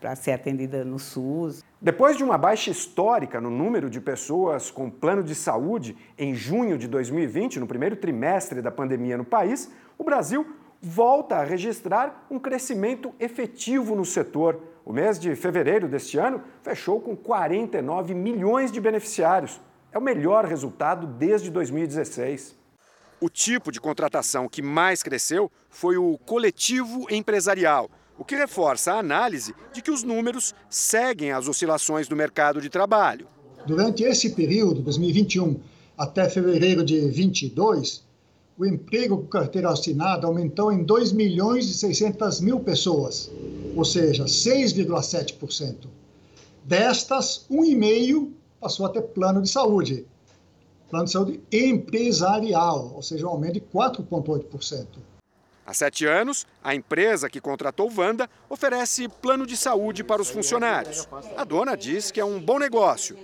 para 0.00 0.14
ser 0.14 0.30
atendida 0.30 0.84
no 0.84 0.96
SUS. 0.96 1.64
Depois 1.82 2.16
de 2.16 2.22
uma 2.22 2.38
baixa 2.38 2.70
histórica 2.70 3.40
no 3.40 3.50
número 3.50 3.90
de 3.90 4.00
pessoas 4.00 4.70
com 4.70 4.88
plano 4.88 5.24
de 5.24 5.34
saúde 5.34 5.96
em 6.16 6.36
junho 6.36 6.78
de 6.78 6.86
2020, 6.86 7.58
no 7.58 7.66
primeiro 7.66 7.96
trimestre 7.96 8.62
da 8.62 8.70
pandemia 8.70 9.18
no 9.18 9.24
país, 9.24 9.72
o 9.98 10.04
Brasil 10.04 10.46
volta 10.80 11.38
a 11.38 11.44
registrar 11.44 12.28
um 12.30 12.38
crescimento 12.38 13.12
efetivo 13.18 13.96
no 13.96 14.04
setor. 14.04 14.73
O 14.84 14.92
mês 14.92 15.18
de 15.18 15.34
fevereiro 15.34 15.88
deste 15.88 16.18
ano 16.18 16.42
fechou 16.62 17.00
com 17.00 17.16
49 17.16 18.12
milhões 18.12 18.70
de 18.70 18.78
beneficiários. 18.80 19.58
É 19.90 19.98
o 19.98 20.02
melhor 20.02 20.44
resultado 20.44 21.06
desde 21.06 21.50
2016. 21.50 22.54
O 23.18 23.30
tipo 23.30 23.72
de 23.72 23.80
contratação 23.80 24.46
que 24.46 24.60
mais 24.60 25.02
cresceu 25.02 25.50
foi 25.70 25.96
o 25.96 26.18
coletivo 26.18 27.06
empresarial, 27.10 27.90
o 28.18 28.24
que 28.24 28.36
reforça 28.36 28.92
a 28.92 28.98
análise 28.98 29.54
de 29.72 29.80
que 29.80 29.90
os 29.90 30.02
números 30.02 30.54
seguem 30.68 31.32
as 31.32 31.48
oscilações 31.48 32.06
do 32.06 32.14
mercado 32.14 32.60
de 32.60 32.68
trabalho. 32.68 33.26
Durante 33.66 34.02
esse 34.02 34.34
período, 34.34 34.82
2021 34.82 35.58
até 35.96 36.28
fevereiro 36.28 36.84
de 36.84 37.08
22, 37.08 38.03
o 38.56 38.64
emprego 38.64 39.18
com 39.18 39.26
carteira 39.26 39.70
assinada 39.70 40.26
aumentou 40.26 40.72
em 40.72 40.84
2 40.84 41.12
milhões 41.12 41.68
e 41.68 41.74
600 41.74 42.40
mil 42.40 42.60
pessoas, 42.60 43.30
ou 43.74 43.84
seja, 43.84 44.24
6,7%. 44.24 45.88
Destas, 46.64 47.46
1,5% 47.50 48.30
passou 48.60 48.86
a 48.86 48.88
ter 48.88 49.02
plano 49.02 49.42
de 49.42 49.50
saúde. 49.50 50.06
Plano 50.88 51.04
de 51.06 51.12
saúde 51.12 51.40
empresarial, 51.52 52.92
ou 52.94 53.02
seja, 53.02 53.26
um 53.26 53.30
aumento 53.30 53.54
de 53.54 53.60
4,8%. 53.60 54.86
Há 55.66 55.72
sete 55.72 56.06
anos, 56.06 56.46
a 56.62 56.74
empresa 56.74 57.28
que 57.28 57.40
contratou 57.40 57.90
Wanda 57.96 58.28
oferece 58.50 59.08
plano 59.08 59.46
de 59.46 59.56
saúde 59.56 60.04
para 60.04 60.20
os 60.20 60.28
funcionários. 60.30 61.08
A 61.36 61.42
dona 61.42 61.74
diz 61.74 62.10
que 62.10 62.20
é 62.20 62.24
um 62.24 62.38
bom 62.38 62.58
negócio 62.58 63.16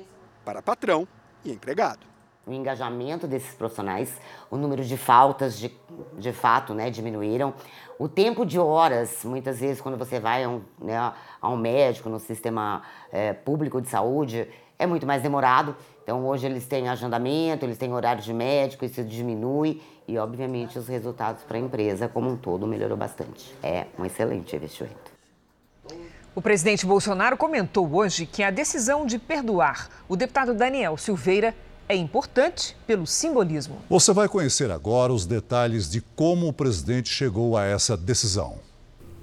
para 0.42 0.62
patrão 0.62 1.06
e 1.44 1.52
empregado. 1.52 2.10
O 2.50 2.52
engajamento 2.52 3.28
desses 3.28 3.54
profissionais, 3.54 4.12
o 4.50 4.56
número 4.56 4.84
de 4.84 4.96
faltas 4.96 5.56
de, 5.56 5.70
de 6.18 6.32
fato 6.32 6.74
né, 6.74 6.90
diminuíram. 6.90 7.54
O 7.96 8.08
tempo 8.08 8.44
de 8.44 8.58
horas, 8.58 9.24
muitas 9.24 9.60
vezes, 9.60 9.80
quando 9.80 9.96
você 9.96 10.18
vai 10.18 10.42
a 10.42 10.48
um, 10.48 10.60
né, 10.80 10.96
a 11.40 11.48
um 11.48 11.56
médico 11.56 12.08
no 12.08 12.18
sistema 12.18 12.82
é, 13.12 13.32
público 13.32 13.80
de 13.80 13.88
saúde, 13.88 14.48
é 14.76 14.84
muito 14.84 15.06
mais 15.06 15.22
demorado. 15.22 15.76
Então, 16.02 16.26
hoje 16.26 16.44
eles 16.44 16.66
têm 16.66 16.88
agendamento, 16.88 17.64
eles 17.64 17.78
têm 17.78 17.92
horário 17.92 18.20
de 18.20 18.34
médico, 18.34 18.84
isso 18.84 19.04
diminui 19.04 19.80
e, 20.08 20.18
obviamente, 20.18 20.76
os 20.76 20.88
resultados 20.88 21.44
para 21.44 21.56
a 21.56 21.60
empresa 21.60 22.08
como 22.08 22.28
um 22.28 22.36
todo 22.36 22.66
melhorou 22.66 22.96
bastante. 22.96 23.54
É 23.62 23.86
um 23.96 24.04
excelente 24.04 24.56
investimento. 24.56 25.12
O 26.34 26.42
presidente 26.42 26.84
Bolsonaro 26.84 27.36
comentou 27.36 27.88
hoje 27.94 28.26
que 28.26 28.42
a 28.42 28.50
decisão 28.50 29.06
de 29.06 29.20
perdoar 29.20 29.88
o 30.08 30.16
deputado 30.16 30.52
Daniel 30.52 30.96
Silveira 30.96 31.54
é 31.90 31.96
importante 31.96 32.76
pelo 32.87 33.05
simbolismo. 33.05 33.79
Você 33.90 34.12
vai 34.12 34.29
conhecer 34.29 34.70
agora 34.70 35.12
os 35.12 35.26
detalhes 35.26 35.90
de 35.90 36.00
como 36.00 36.46
o 36.46 36.53
presidente 36.53 37.12
chegou 37.12 37.57
a 37.57 37.64
essa 37.64 37.96
decisão. 37.96 38.59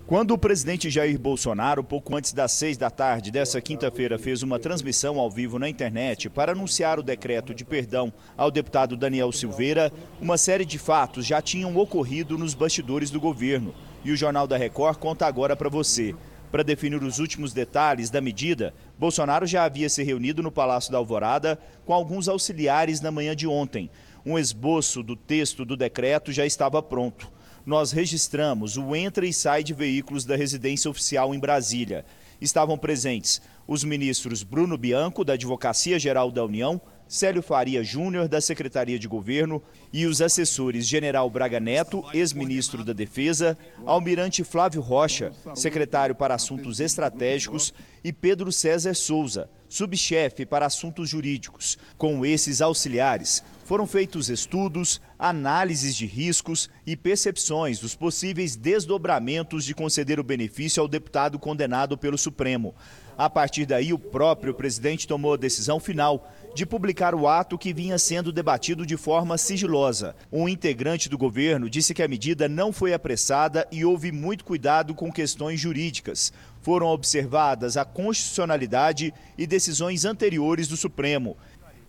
Quando 0.06 0.32
o 0.32 0.38
presidente 0.38 0.90
Jair 0.90 1.18
Bolsonaro, 1.18 1.82
pouco 1.82 2.16
antes 2.16 2.34
das 2.34 2.52
seis 2.52 2.78
da 2.78 2.90
tarde 2.90 3.32
dessa 3.32 3.62
quinta-feira, 3.62 4.20
fez 4.20 4.44
uma 4.44 4.60
transmissão 4.60 5.18
ao 5.18 5.32
vivo 5.32 5.58
na 5.58 5.70
internet 5.70 6.30
para 6.30 6.52
anunciar 6.52 7.00
o 7.00 7.04
decreto 7.04 7.54
de 7.54 7.64
perdão 7.64 8.12
ao 8.36 8.52
deputado 8.52 8.98
Daniel 8.98 9.32
Silveira, 9.32 9.92
uma 10.20 10.38
série 10.38 10.66
de 10.66 10.78
fatos 10.78 11.26
já 11.26 11.42
tinham 11.42 11.76
ocorrido 11.78 12.38
nos 12.38 12.54
bastidores 12.54 13.10
do 13.10 13.20
governo. 13.20 13.74
E 14.04 14.12
o 14.12 14.18
Jornal 14.18 14.46
da 14.46 14.58
Record 14.58 14.98
conta 14.98 15.26
agora 15.26 15.56
para 15.56 15.70
você. 15.70 16.14
Para 16.52 16.64
definir 16.64 17.04
os 17.04 17.20
últimos 17.20 17.54
detalhes 17.54 18.10
da 18.10 18.22
medida, 18.22 18.74
Bolsonaro 18.98 19.46
já 19.46 19.64
havia 19.64 19.90
se 19.90 20.04
reunido 20.04 20.42
no 20.42 20.52
Palácio 20.52 20.92
da 20.92 20.98
Alvorada 20.98 21.60
com 21.86 21.94
alguns 21.94 22.28
auxiliares 22.28 23.02
na 23.02 23.12
manhã 23.12 23.36
de 23.36 23.48
ontem. 23.48 23.90
Um 24.26 24.38
esboço 24.40 25.04
do 25.04 25.16
texto 25.16 25.66
do 25.66 25.76
decreto 25.78 26.32
já 26.32 26.46
estava 26.46 26.82
pronto 26.82 27.38
nós 27.68 27.92
registramos 27.92 28.78
o 28.78 28.96
entra 28.96 29.28
e 29.28 29.34
sai 29.34 29.62
de 29.62 29.74
veículos 29.74 30.24
da 30.24 30.38
residência 30.38 30.90
oficial 30.90 31.36
em 31.36 31.40
Brasília. 31.40 32.06
Estavam 32.40 32.78
presentes 32.78 33.42
os 33.68 33.84
ministros 33.84 34.42
Bruno 34.42 34.78
Bianco, 34.78 35.26
da 35.26 35.34
Advocacia 35.34 36.00
Geral 36.00 36.32
da 36.32 36.46
União, 36.46 36.80
Célio 37.08 37.42
Faria 37.42 37.84
Júnior, 37.84 38.28
da 38.28 38.42
Secretaria 38.42 39.00
de 39.00 39.08
Governo, 39.08 39.64
e 39.94 40.06
os 40.06 40.22
assessores 40.22 40.86
General 40.86 41.30
Braga 41.30 41.60
Neto, 41.60 42.04
ex-ministro 42.14 42.84
da 42.84 42.92
Defesa, 42.92 43.58
Almirante 43.86 44.44
Flávio 44.44 44.82
Rocha, 44.82 45.32
secretário 45.56 46.14
para 46.14 46.36
Assuntos 46.36 46.80
Estratégicos, 46.80 47.74
e 48.04 48.12
Pedro 48.12 48.52
César 48.52 48.94
Souza, 48.94 49.50
subchefe 49.70 50.46
para 50.46 50.66
Assuntos 50.66 51.10
Jurídicos. 51.10 51.78
Com 51.98 52.26
esses 52.26 52.62
auxiliares, 52.62 53.44
foram 53.66 53.86
feitos 53.86 54.30
estudos, 54.30 55.02
análises 55.20 55.96
de 55.96 56.06
riscos 56.06 56.70
e 56.86 56.96
percepções 56.96 57.80
dos 57.80 57.96
possíveis 57.96 58.56
desdobramentos 58.56 59.66
de 59.66 59.74
conceder 59.74 60.20
o 60.20 60.24
benefício 60.24 60.82
ao 60.82 60.88
deputado 60.88 61.38
condenado 61.38 61.98
pelo 61.98 62.18
Supremo. 62.18 62.74
A 63.18 63.30
partir 63.30 63.66
daí, 63.66 63.92
o 63.92 64.00
próprio 64.00 64.54
presidente 64.54 65.08
tomou 65.08 65.34
a 65.34 65.38
decisão 65.38 65.80
final 65.80 66.32
de 66.54 66.66
publicar 66.66 67.14
o 67.14 67.28
ato 67.28 67.58
que 67.58 67.74
vinha 67.74 67.98
sendo 67.98 68.32
debatido 68.32 68.86
de 68.86 68.98
forma 68.98 69.38
sigilosa. 69.38 70.16
Um 70.32 70.50
integrante 70.50 71.10
do 71.10 71.18
governo 71.18 71.70
disse 71.70 71.94
que 71.94 72.04
a 72.04 72.08
medida 72.08 72.48
não 72.48 72.72
foi 72.72 72.94
apressada 72.94 73.68
e 73.72 73.86
houve 73.86 74.12
muito 74.12 74.44
cuidado 74.44 74.96
com 74.96 75.12
questões 75.12 75.60
jurídicas. 75.60 76.34
Foram 76.62 76.88
observadas 76.88 77.78
a 77.78 77.86
constitucionalidade 77.86 79.14
e 79.38 79.46
decisões 79.48 80.06
anteriores 80.06 80.68
do 80.68 80.76
Supremo 80.76 81.38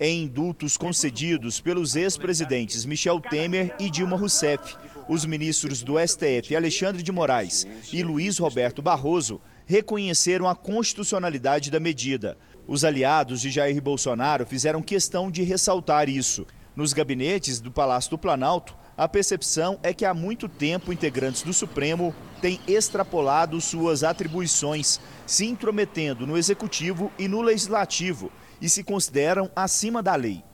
em 0.00 0.24
indultos 0.24 0.76
concedidos 0.76 1.60
pelos 1.60 1.96
ex-presidentes 1.96 2.84
Michel 2.84 3.20
Temer 3.20 3.74
e 3.78 3.90
Dilma 3.90 4.16
Rousseff. 4.16 4.76
Os 5.08 5.24
ministros 5.24 5.82
do 5.82 5.94
STF 5.98 6.54
Alexandre 6.54 7.02
de 7.02 7.10
Moraes 7.10 7.66
e 7.92 8.02
Luiz 8.02 8.38
Roberto 8.38 8.80
Barroso 8.80 9.40
reconheceram 9.66 10.48
a 10.48 10.54
constitucionalidade 10.54 11.70
da 11.70 11.80
medida. 11.80 12.38
Os 12.68 12.84
aliados 12.84 13.40
de 13.40 13.50
Jair 13.50 13.80
Bolsonaro 13.80 14.44
fizeram 14.44 14.82
questão 14.82 15.30
de 15.30 15.42
ressaltar 15.42 16.06
isso. 16.06 16.46
Nos 16.76 16.92
gabinetes 16.92 17.60
do 17.60 17.72
Palácio 17.72 18.10
do 18.10 18.18
Planalto, 18.18 18.76
a 18.94 19.08
percepção 19.08 19.78
é 19.82 19.94
que 19.94 20.04
há 20.04 20.12
muito 20.12 20.50
tempo 20.50 20.92
integrantes 20.92 21.40
do 21.40 21.54
Supremo 21.54 22.14
têm 22.42 22.60
extrapolado 22.68 23.58
suas 23.58 24.04
atribuições, 24.04 25.00
se 25.26 25.46
intrometendo 25.46 26.26
no 26.26 26.36
executivo 26.36 27.10
e 27.18 27.26
no 27.26 27.40
legislativo 27.40 28.30
e 28.60 28.68
se 28.68 28.84
consideram 28.84 29.50
acima 29.56 30.02
da 30.02 30.14
lei. 30.14 30.44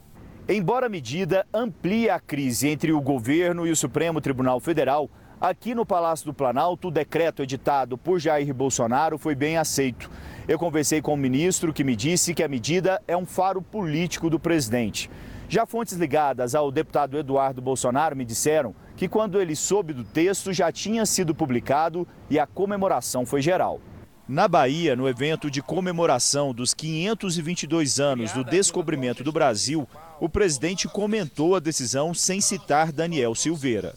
Embora 0.48 0.86
a 0.86 0.90
medida 0.90 1.44
amplie 1.52 2.08
a 2.08 2.20
crise 2.20 2.68
entre 2.68 2.92
o 2.92 3.00
governo 3.00 3.66
e 3.66 3.72
o 3.72 3.76
Supremo 3.76 4.20
Tribunal 4.20 4.60
Federal, 4.60 5.10
aqui 5.40 5.74
no 5.74 5.84
Palácio 5.84 6.26
do 6.26 6.34
Planalto, 6.34 6.88
o 6.88 6.92
decreto 6.92 7.42
editado 7.42 7.98
por 7.98 8.20
Jair 8.20 8.54
Bolsonaro 8.54 9.18
foi 9.18 9.34
bem 9.34 9.56
aceito. 9.56 10.08
Eu 10.46 10.58
conversei 10.58 11.00
com 11.00 11.14
o 11.14 11.16
ministro 11.16 11.72
que 11.72 11.82
me 11.82 11.96
disse 11.96 12.34
que 12.34 12.42
a 12.42 12.48
medida 12.48 13.00
é 13.08 13.16
um 13.16 13.24
faro 13.24 13.62
político 13.62 14.28
do 14.28 14.38
presidente. 14.38 15.10
Já 15.48 15.64
fontes 15.64 15.94
ligadas 15.94 16.54
ao 16.54 16.70
deputado 16.70 17.18
Eduardo 17.18 17.62
Bolsonaro 17.62 18.14
me 18.14 18.26
disseram 18.26 18.74
que 18.94 19.08
quando 19.08 19.40
ele 19.40 19.56
soube 19.56 19.94
do 19.94 20.04
texto 20.04 20.52
já 20.52 20.70
tinha 20.70 21.06
sido 21.06 21.34
publicado 21.34 22.06
e 22.28 22.38
a 22.38 22.46
comemoração 22.46 23.24
foi 23.24 23.40
geral. 23.40 23.80
Na 24.28 24.46
Bahia, 24.46 24.94
no 24.94 25.08
evento 25.08 25.50
de 25.50 25.62
comemoração 25.62 26.52
dos 26.52 26.74
522 26.74 27.98
anos 27.98 28.32
do 28.32 28.44
descobrimento 28.44 29.24
do 29.24 29.32
Brasil, 29.32 29.88
o 30.20 30.28
presidente 30.28 30.88
comentou 30.88 31.56
a 31.56 31.60
decisão 31.60 32.12
sem 32.12 32.40
citar 32.40 32.92
Daniel 32.92 33.34
Silveira. 33.34 33.94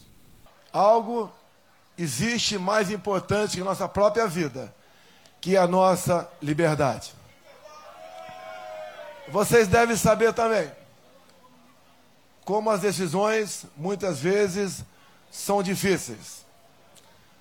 Algo 0.72 1.30
existe 1.96 2.56
mais 2.56 2.90
importante 2.90 3.56
que 3.56 3.62
nossa 3.62 3.88
própria 3.88 4.26
vida, 4.26 4.74
que 5.40 5.56
é 5.56 5.58
a 5.58 5.66
nossa 5.66 6.28
liberdade. 6.42 7.12
Vocês 9.28 9.68
devem 9.68 9.96
saber 9.96 10.32
também 10.32 10.70
como 12.44 12.70
as 12.70 12.80
decisões 12.80 13.66
muitas 13.76 14.20
vezes 14.20 14.82
são 15.30 15.62
difíceis. 15.62 16.46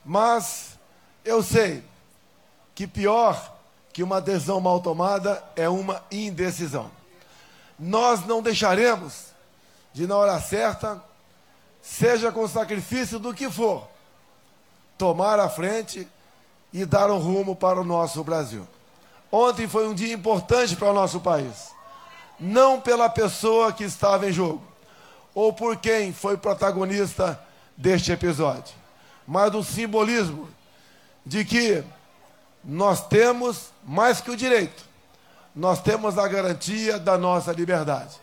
Mas 0.03 0.77
eu 1.23 1.41
sei 1.41 1.83
que 2.75 2.85
pior 2.85 3.57
que 3.93 4.03
uma 4.03 4.17
adesão 4.17 4.59
mal 4.59 4.81
tomada 4.81 5.43
é 5.55 5.69
uma 5.69 6.03
indecisão. 6.11 6.91
Nós 7.79 8.25
não 8.25 8.41
deixaremos 8.41 9.27
de, 9.93 10.05
na 10.05 10.17
hora 10.17 10.39
certa, 10.41 11.01
seja 11.81 12.31
com 12.31 12.47
sacrifício 12.47 13.17
do 13.17 13.33
que 13.33 13.49
for, 13.49 13.87
tomar 14.97 15.39
a 15.39 15.49
frente 15.49 16.07
e 16.73 16.85
dar 16.85 17.09
um 17.11 17.17
rumo 17.17 17.55
para 17.55 17.79
o 17.79 17.83
nosso 17.83 18.23
Brasil. 18.23 18.67
Ontem 19.31 19.67
foi 19.67 19.87
um 19.87 19.93
dia 19.93 20.13
importante 20.13 20.75
para 20.75 20.89
o 20.89 20.93
nosso 20.93 21.19
país. 21.19 21.71
Não 22.39 22.79
pela 22.79 23.09
pessoa 23.09 23.73
que 23.73 23.83
estava 23.83 24.29
em 24.29 24.31
jogo, 24.31 24.61
ou 25.33 25.51
por 25.51 25.77
quem 25.77 26.13
foi 26.13 26.37
protagonista 26.37 27.39
deste 27.75 28.11
episódio, 28.11 28.73
mas 29.27 29.51
do 29.51 29.63
simbolismo 29.63 30.49
de 31.25 31.43
que 31.43 31.83
nós 32.63 33.07
temos 33.07 33.71
mais 33.83 34.21
que 34.21 34.31
o 34.31 34.37
direito, 34.37 34.83
nós 35.55 35.81
temos 35.81 36.17
a 36.17 36.27
garantia 36.27 36.99
da 36.99 37.17
nossa 37.17 37.51
liberdade. 37.51 38.15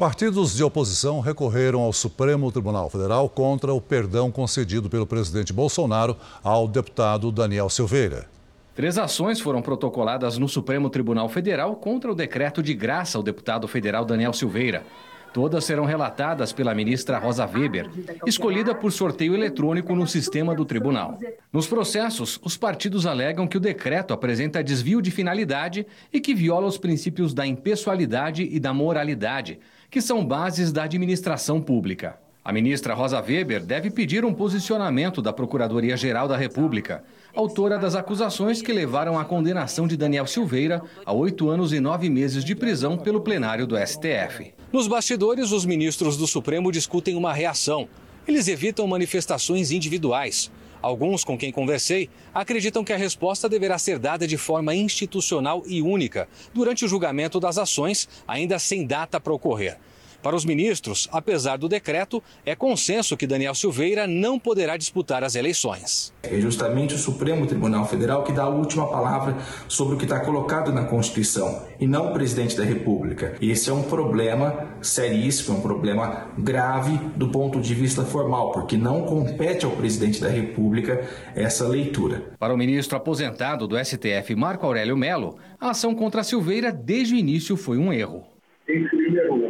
Partidos 0.00 0.56
de 0.56 0.64
oposição 0.64 1.20
recorreram 1.20 1.82
ao 1.82 1.92
Supremo 1.92 2.50
Tribunal 2.50 2.88
Federal 2.88 3.28
contra 3.28 3.74
o 3.74 3.82
perdão 3.82 4.30
concedido 4.32 4.88
pelo 4.88 5.06
presidente 5.06 5.52
Bolsonaro 5.52 6.16
ao 6.42 6.66
deputado 6.66 7.30
Daniel 7.30 7.68
Silveira. 7.68 8.26
Três 8.74 8.96
ações 8.96 9.40
foram 9.40 9.60
protocoladas 9.60 10.38
no 10.38 10.48
Supremo 10.48 10.88
Tribunal 10.88 11.28
Federal 11.28 11.76
contra 11.76 12.10
o 12.10 12.14
decreto 12.14 12.62
de 12.62 12.72
graça 12.72 13.18
ao 13.18 13.22
deputado 13.22 13.68
federal 13.68 14.06
Daniel 14.06 14.32
Silveira. 14.32 14.86
Todas 15.34 15.64
serão 15.64 15.84
relatadas 15.84 16.50
pela 16.50 16.74
ministra 16.74 17.18
Rosa 17.18 17.46
Weber, 17.46 17.88
escolhida 18.26 18.74
por 18.74 18.90
sorteio 18.90 19.34
eletrônico 19.34 19.94
no 19.94 20.06
sistema 20.06 20.54
do 20.54 20.64
tribunal. 20.64 21.18
Nos 21.52 21.66
processos, 21.66 22.40
os 22.42 22.56
partidos 22.56 23.04
alegam 23.04 23.46
que 23.46 23.58
o 23.58 23.60
decreto 23.60 24.14
apresenta 24.14 24.64
desvio 24.64 25.02
de 25.02 25.10
finalidade 25.10 25.86
e 26.10 26.20
que 26.20 26.34
viola 26.34 26.66
os 26.66 26.78
princípios 26.78 27.32
da 27.32 27.46
impessoalidade 27.46 28.48
e 28.50 28.58
da 28.58 28.74
moralidade, 28.74 29.60
que 29.90 30.00
são 30.00 30.24
bases 30.24 30.70
da 30.70 30.84
administração 30.84 31.60
pública. 31.60 32.16
A 32.44 32.52
ministra 32.52 32.94
Rosa 32.94 33.20
Weber 33.20 33.64
deve 33.64 33.90
pedir 33.90 34.24
um 34.24 34.32
posicionamento 34.32 35.20
da 35.20 35.32
Procuradoria-Geral 35.32 36.28
da 36.28 36.36
República, 36.36 37.04
autora 37.34 37.78
das 37.78 37.94
acusações 37.94 38.62
que 38.62 38.72
levaram 38.72 39.18
à 39.18 39.24
condenação 39.24 39.86
de 39.86 39.96
Daniel 39.96 40.26
Silveira 40.26 40.80
a 41.04 41.12
oito 41.12 41.50
anos 41.50 41.72
e 41.72 41.80
nove 41.80 42.08
meses 42.08 42.44
de 42.44 42.54
prisão 42.54 42.96
pelo 42.96 43.20
plenário 43.20 43.66
do 43.66 43.76
STF. 43.76 44.54
Nos 44.72 44.86
bastidores, 44.86 45.50
os 45.50 45.66
ministros 45.66 46.16
do 46.16 46.26
Supremo 46.26 46.72
discutem 46.72 47.16
uma 47.16 47.32
reação. 47.32 47.88
Eles 48.26 48.48
evitam 48.48 48.86
manifestações 48.86 49.70
individuais. 49.70 50.50
Alguns 50.82 51.24
com 51.24 51.36
quem 51.36 51.52
conversei 51.52 52.08
acreditam 52.32 52.82
que 52.82 52.92
a 52.92 52.96
resposta 52.96 53.48
deverá 53.48 53.78
ser 53.78 53.98
dada 53.98 54.26
de 54.26 54.38
forma 54.38 54.74
institucional 54.74 55.62
e 55.66 55.82
única, 55.82 56.28
durante 56.54 56.84
o 56.84 56.88
julgamento 56.88 57.38
das 57.38 57.58
ações, 57.58 58.08
ainda 58.26 58.58
sem 58.58 58.86
data 58.86 59.20
para 59.20 59.32
ocorrer. 59.32 59.78
Para 60.22 60.36
os 60.36 60.44
ministros, 60.44 61.08
apesar 61.10 61.56
do 61.56 61.68
decreto, 61.68 62.22
é 62.44 62.54
consenso 62.54 63.16
que 63.16 63.26
Daniel 63.26 63.54
Silveira 63.54 64.06
não 64.06 64.38
poderá 64.38 64.76
disputar 64.76 65.24
as 65.24 65.34
eleições. 65.34 66.12
É 66.22 66.38
justamente 66.38 66.94
o 66.94 66.98
Supremo 66.98 67.46
Tribunal 67.46 67.86
Federal 67.86 68.22
que 68.22 68.32
dá 68.32 68.42
a 68.42 68.48
última 68.48 68.86
palavra 68.86 69.36
sobre 69.66 69.94
o 69.94 69.98
que 69.98 70.04
está 70.04 70.20
colocado 70.20 70.72
na 70.72 70.84
Constituição 70.84 71.62
e 71.80 71.86
não 71.86 72.10
o 72.10 72.12
presidente 72.12 72.54
da 72.54 72.64
República. 72.64 73.34
Esse 73.40 73.70
é 73.70 73.72
um 73.72 73.82
problema 73.82 74.68
seríssimo, 74.82 75.56
é 75.56 75.58
um 75.58 75.62
problema 75.62 76.28
grave 76.36 76.98
do 77.16 77.30
ponto 77.30 77.58
de 77.58 77.74
vista 77.74 78.04
formal, 78.04 78.52
porque 78.52 78.76
não 78.76 79.02
compete 79.06 79.64
ao 79.64 79.70
presidente 79.72 80.20
da 80.20 80.28
República 80.28 81.02
essa 81.34 81.66
leitura. 81.66 82.34
Para 82.38 82.52
o 82.52 82.58
ministro 82.58 82.94
aposentado 82.96 83.66
do 83.66 83.82
STF, 83.82 84.34
Marco 84.36 84.66
Aurélio 84.66 84.98
Melo, 84.98 85.38
a 85.58 85.70
ação 85.70 85.94
contra 85.94 86.22
Silveira 86.22 86.70
desde 86.70 87.14
o 87.14 87.18
início 87.18 87.56
foi 87.56 87.78
um 87.78 87.90
erro. 87.90 88.26
Em 88.68 88.86
primeiro 88.86 89.34
lugar, 89.34 89.49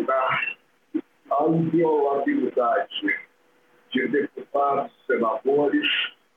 a 1.41 1.49
inviolabilidade 1.49 3.19
de 3.93 4.09
deputados 4.09 4.93
senadores 5.07 5.87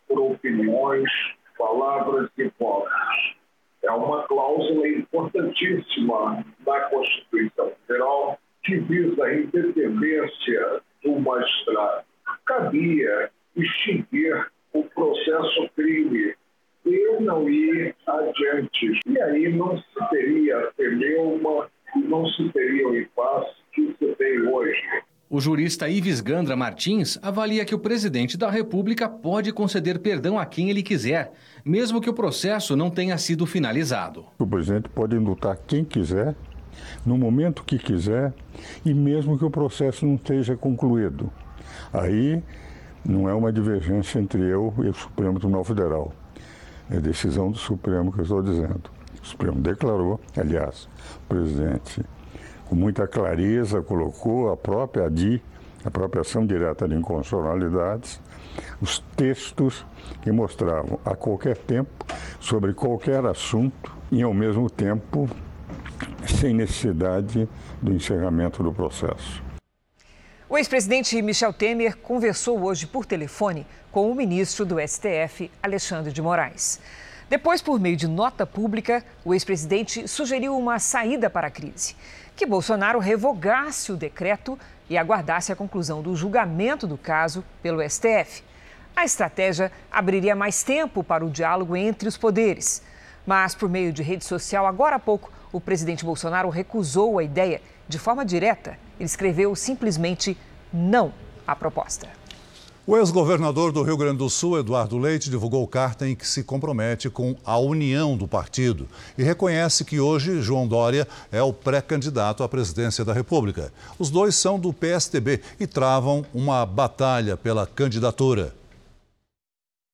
por 0.08 0.20
opiniões, 0.20 1.10
palavras 1.58 2.30
e 2.38 2.50
votos. 2.58 3.36
É 3.84 3.92
uma 3.92 4.24
cláusula 4.28 4.88
importantíssima 4.88 6.46
da 6.60 6.82
Constituição 6.90 7.72
Federal 7.86 8.40
que 8.64 8.78
visa 8.78 9.26
a 9.26 9.36
independência 9.36 10.82
do 11.04 11.20
magistrado. 11.20 12.06
Cabia 12.46 13.30
extinguir 13.58 14.52
o 14.72 14.84
processo 14.86 15.70
crime 15.76 16.34
e 16.86 17.18
não 17.20 17.50
ir 17.50 17.94
adiante. 18.08 19.00
E 19.06 19.22
aí 19.22 19.54
não 19.54 19.78
se 19.78 20.10
teria 20.10 20.72
teleuma, 20.78 21.70
não 21.96 22.26
se 22.28 22.50
teria 22.54 22.88
o 22.88 22.98
impasse 22.98 23.63
que 23.74 23.96
se 24.00 24.16
tem 24.16 24.48
hoje. 24.48 25.04
O 25.30 25.42
jurista 25.42 25.90
Ives 25.90 26.22
Gandra 26.22 26.56
Martins 26.56 27.18
avalia 27.22 27.66
que 27.66 27.74
o 27.74 27.80
presidente 27.80 28.38
da 28.38 28.52
República 28.52 29.10
pode 29.10 29.52
conceder 29.52 29.98
perdão 29.98 30.38
a 30.38 30.46
quem 30.46 30.70
ele 30.70 30.84
quiser, 30.84 31.34
mesmo 31.66 32.00
que 32.00 32.10
o 32.10 32.14
processo 32.14 32.76
não 32.76 32.92
tenha 32.92 33.18
sido 33.18 33.46
finalizado. 33.48 34.26
O 34.38 34.46
presidente 34.46 34.90
pode 34.90 35.16
indultar 35.16 35.58
quem 35.66 35.84
quiser, 35.84 36.36
no 37.04 37.18
momento 37.18 37.64
que 37.64 37.80
quiser, 37.80 38.32
e 38.86 38.94
mesmo 38.94 39.38
que 39.38 39.44
o 39.44 39.50
processo 39.50 40.06
não 40.06 40.16
esteja 40.16 40.56
concluído. 40.56 41.32
Aí 41.92 42.44
não 43.04 43.28
é 43.28 43.34
uma 43.34 43.52
divergência 43.52 44.20
entre 44.20 44.42
eu 44.42 44.72
e 44.84 44.90
o 44.90 44.94
Supremo 44.94 45.40
Tribunal 45.40 45.64
Federal. 45.64 46.14
É 46.92 47.00
decisão 47.00 47.50
do 47.50 47.58
Supremo 47.58 48.12
que 48.12 48.20
eu 48.20 48.24
estou 48.24 48.44
dizendo. 48.44 48.84
O 49.22 49.26
Supremo 49.26 49.60
declarou, 49.60 50.20
aliás, 50.38 50.88
o 51.26 51.28
presidente 51.28 52.04
com 52.74 52.80
muita 52.80 53.08
clareza 53.08 53.84
colocou 53.84 54.52
a 54.52 54.58
própria 54.58 55.06
ADI, 55.06 55.40
a 55.86 55.92
própria 55.92 56.22
ação 56.22 56.44
direta 56.44 56.88
de 56.88 56.96
inconstitucionalidades, 56.96 58.20
os 58.82 58.98
textos 59.16 59.86
que 60.24 60.32
mostravam 60.32 61.00
a 61.06 61.16
qualquer 61.16 61.56
tempo, 61.56 62.04
sobre 62.40 62.74
qualquer 62.74 63.24
assunto, 63.28 63.96
e 64.12 64.24
ao 64.24 64.34
mesmo 64.34 64.72
tempo 64.72 65.30
sem 66.28 66.56
necessidade 66.56 67.48
do 67.80 67.94
encerramento 67.94 68.64
do 68.64 68.74
processo. 68.74 69.44
O 70.50 70.58
ex-presidente 70.58 71.22
Michel 71.22 71.54
Temer 71.54 71.98
conversou 71.98 72.60
hoje 72.64 72.88
por 72.88 73.06
telefone 73.06 73.68
com 73.92 74.10
o 74.10 74.16
ministro 74.16 74.66
do 74.66 74.78
STF, 74.80 75.52
Alexandre 75.62 76.12
de 76.12 76.24
Moraes. 76.24 76.80
Depois, 77.30 77.62
por 77.62 77.80
meio 77.80 77.96
de 77.96 78.08
nota 78.08 78.46
pública, 78.46 79.04
o 79.24 79.34
ex-presidente 79.34 80.08
sugeriu 80.08 80.58
uma 80.58 80.80
saída 80.80 81.30
para 81.30 81.48
a 81.48 81.52
crise 81.52 81.96
que 82.36 82.46
Bolsonaro 82.46 83.00
revogasse 83.00 83.92
o 83.92 83.98
decreto 83.98 84.58
e 84.90 84.98
aguardasse 84.98 85.52
a 85.52 85.56
conclusão 85.56 86.02
do 86.02 86.16
julgamento 86.16 86.88
do 86.88 86.98
caso 86.98 87.44
pelo 87.62 87.88
STF. 87.88 88.44
A 88.96 89.06
estratégia 89.06 89.72
abriria 89.92 90.36
mais 90.36 90.64
tempo 90.64 91.04
para 91.04 91.26
o 91.26 91.30
diálogo 91.30 91.76
entre 91.76 92.08
os 92.08 92.18
poderes. 92.18 92.84
Mas, 93.26 93.56
por 93.56 93.70
meio 93.70 93.94
de 93.94 94.04
rede 94.04 94.26
social, 94.26 94.68
agora 94.68 94.98
há 94.98 95.00
pouco, 95.00 95.32
o 95.52 95.62
presidente 95.62 96.04
Bolsonaro 96.04 96.50
recusou 96.50 97.18
a 97.18 97.24
ideia 97.24 97.62
de 97.88 97.98
forma 97.98 98.26
direta. 98.26 98.78
Ele 99.00 99.06
escreveu 99.06 99.56
simplesmente 99.56 100.38
não 100.72 101.14
à 101.48 101.56
proposta. 101.56 102.08
O 102.86 102.98
ex-governador 102.98 103.72
do 103.72 103.82
Rio 103.82 103.96
Grande 103.96 104.18
do 104.18 104.30
Sul, 104.30 104.60
Eduardo 104.60 104.98
Leite, 104.98 105.30
divulgou 105.30 105.66
carta 105.66 106.06
em 106.06 106.14
que 106.14 106.28
se 106.28 106.44
compromete 106.44 107.10
com 107.10 107.34
a 107.46 107.58
união 107.58 108.18
do 108.18 108.28
partido 108.28 108.90
e 109.18 109.24
reconhece 109.24 109.86
que 109.86 110.02
hoje 110.02 110.42
João 110.42 110.68
Dória 110.68 111.08
é 111.32 111.42
o 111.42 111.54
pré-candidato 111.54 112.44
à 112.44 112.50
presidência 112.50 113.06
da 113.06 113.14
República. 113.14 113.72
Os 113.98 114.10
dois 114.10 114.36
são 114.36 114.60
do 114.60 114.74
PSDB 114.74 115.40
e 115.62 115.66
travam 115.66 116.26
uma 116.34 116.66
batalha 116.66 117.38
pela 117.38 117.66
candidatura. 117.66 118.54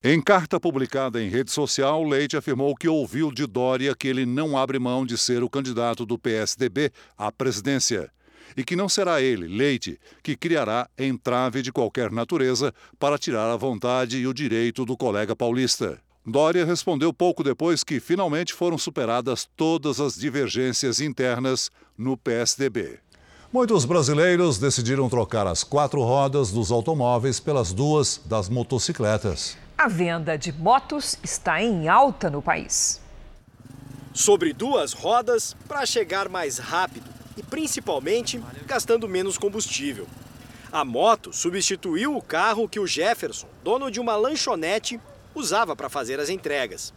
Em 0.04 0.20
carta 0.20 0.60
publicada 0.60 1.22
em 1.22 1.30
rede 1.30 1.52
social, 1.52 2.04
Leite 2.04 2.36
afirmou 2.36 2.76
que 2.76 2.88
ouviu 2.88 3.32
de 3.32 3.46
Dória 3.46 3.94
que 3.94 4.08
ele 4.08 4.26
não 4.26 4.58
abre 4.58 4.80
mão 4.80 5.06
de 5.06 5.16
ser 5.16 5.44
o 5.44 5.50
candidato 5.50 6.08
do 6.08 6.18
PSDB 6.18 6.92
à 7.16 7.32
presidência 7.32 8.10
e 8.56 8.64
que 8.64 8.76
não 8.76 8.90
será 8.90 9.22
ele, 9.22 9.48
Leite, 9.48 10.00
que 10.24 10.36
criará 10.36 10.90
entrave 10.98 11.62
de 11.62 11.72
qualquer 11.72 12.12
natureza 12.12 12.74
para 12.98 13.18
tirar 13.18 13.52
a 13.52 13.58
vontade 13.58 14.18
e 14.18 14.28
o 14.28 14.34
direito 14.34 14.86
do 14.86 14.98
colega 14.98 15.36
paulista. 15.36 16.00
Dória 16.26 16.66
respondeu 16.66 17.14
pouco 17.14 17.44
depois 17.44 17.84
que 17.84 18.00
finalmente 18.00 18.54
foram 18.54 18.78
superadas 18.78 19.50
todas 19.56 20.00
as 20.00 20.16
divergências 20.16 21.00
internas 21.00 21.72
no 21.98 22.16
PSDB. 22.18 23.00
Muitos 23.52 23.84
brasileiros 23.84 24.60
decidiram 24.60 25.10
trocar 25.10 25.48
as 25.48 25.64
quatro 25.64 26.04
rodas 26.04 26.52
dos 26.52 26.72
automóveis 26.72 27.40
pelas 27.40 27.74
duas 27.74 28.22
das 28.26 28.48
motocicletas. 28.48 29.58
A 29.76 29.88
venda 29.88 30.38
de 30.38 30.52
motos 30.52 31.18
está 31.24 31.64
em 31.64 31.88
alta 31.88 32.30
no 32.30 32.44
país. 32.44 33.02
Sobre 34.14 34.54
duas 34.54 34.94
rodas 34.94 35.56
para 35.68 35.84
chegar 35.86 36.30
mais 36.30 36.60
rápido 36.60 37.19
e 37.40 37.44
principalmente 37.44 38.42
gastando 38.66 39.08
menos 39.08 39.38
combustível. 39.38 40.06
A 40.70 40.84
moto 40.84 41.32
substituiu 41.32 42.16
o 42.16 42.22
carro 42.22 42.68
que 42.68 42.80
o 42.80 42.86
Jefferson, 42.86 43.48
dono 43.64 43.90
de 43.90 44.00
uma 44.00 44.18
lanchonete, 44.18 45.00
usava 45.34 45.74
para 45.74 45.90
fazer 45.90 46.20
as 46.20 46.30
entregas. 46.30 46.94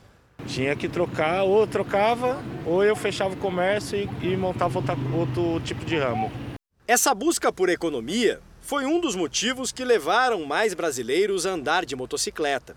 Tinha 0.47 0.75
que 0.75 0.89
trocar, 0.89 1.45
ou 1.45 1.65
trocava, 1.67 2.43
ou 2.67 2.83
eu 2.83 2.97
fechava 2.97 3.35
o 3.35 3.37
comércio 3.37 3.97
e, 3.97 4.33
e 4.33 4.37
montava 4.37 4.81
outra, 4.81 4.97
outro 5.15 5.61
tipo 5.61 5.85
de 5.85 5.97
ramo. 5.97 6.33
Essa 6.89 7.15
busca 7.15 7.53
por 7.53 7.69
economia 7.69 8.41
foi 8.61 8.85
um 8.85 9.01
dos 9.01 9.15
motivos 9.15 9.71
que 9.71 9.85
levaram 9.85 10.45
mais 10.45 10.75
brasileiros 10.75 11.47
a 11.47 11.51
andar 11.51 11.87
de 11.87 11.95
motocicleta. 11.95 12.77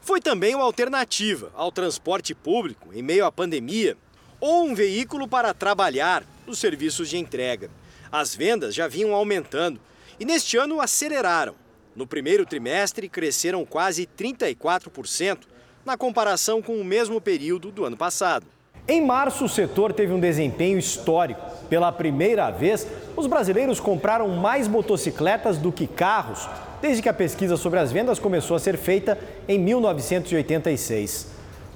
Foi 0.00 0.20
também 0.20 0.54
uma 0.54 0.64
alternativa 0.64 1.52
ao 1.54 1.70
transporte 1.70 2.34
público 2.34 2.88
em 2.94 3.02
meio 3.02 3.26
à 3.26 3.30
pandemia 3.30 3.96
ou 4.40 4.64
um 4.64 4.74
veículo 4.74 5.28
para 5.28 5.52
trabalhar 5.52 6.24
nos 6.46 6.58
serviços 6.58 7.08
de 7.08 7.16
entrega. 7.16 7.70
As 8.10 8.34
vendas 8.34 8.74
já 8.74 8.86
vinham 8.86 9.14
aumentando 9.14 9.80
e 10.18 10.24
neste 10.24 10.56
ano 10.56 10.80
aceleraram. 10.80 11.54
No 11.94 12.06
primeiro 12.06 12.44
trimestre, 12.44 13.08
cresceram 13.08 13.64
quase 13.64 14.08
34% 14.18 15.38
na 15.84 15.96
comparação 15.96 16.62
com 16.62 16.80
o 16.80 16.84
mesmo 16.84 17.20
período 17.20 17.70
do 17.70 17.84
ano 17.84 17.96
passado. 17.96 18.46
Em 18.86 19.00
março, 19.00 19.46
o 19.46 19.48
setor 19.48 19.92
teve 19.92 20.12
um 20.12 20.20
desempenho 20.20 20.78
histórico. 20.78 21.40
Pela 21.70 21.90
primeira 21.90 22.50
vez, 22.50 22.86
os 23.16 23.26
brasileiros 23.26 23.80
compraram 23.80 24.28
mais 24.28 24.68
motocicletas 24.68 25.56
do 25.56 25.72
que 25.72 25.86
carros, 25.86 26.48
desde 26.82 27.02
que 27.02 27.08
a 27.08 27.14
pesquisa 27.14 27.56
sobre 27.56 27.78
as 27.78 27.90
vendas 27.90 28.18
começou 28.18 28.56
a 28.56 28.60
ser 28.60 28.76
feita 28.76 29.18
em 29.48 29.58
1986. 29.58 31.28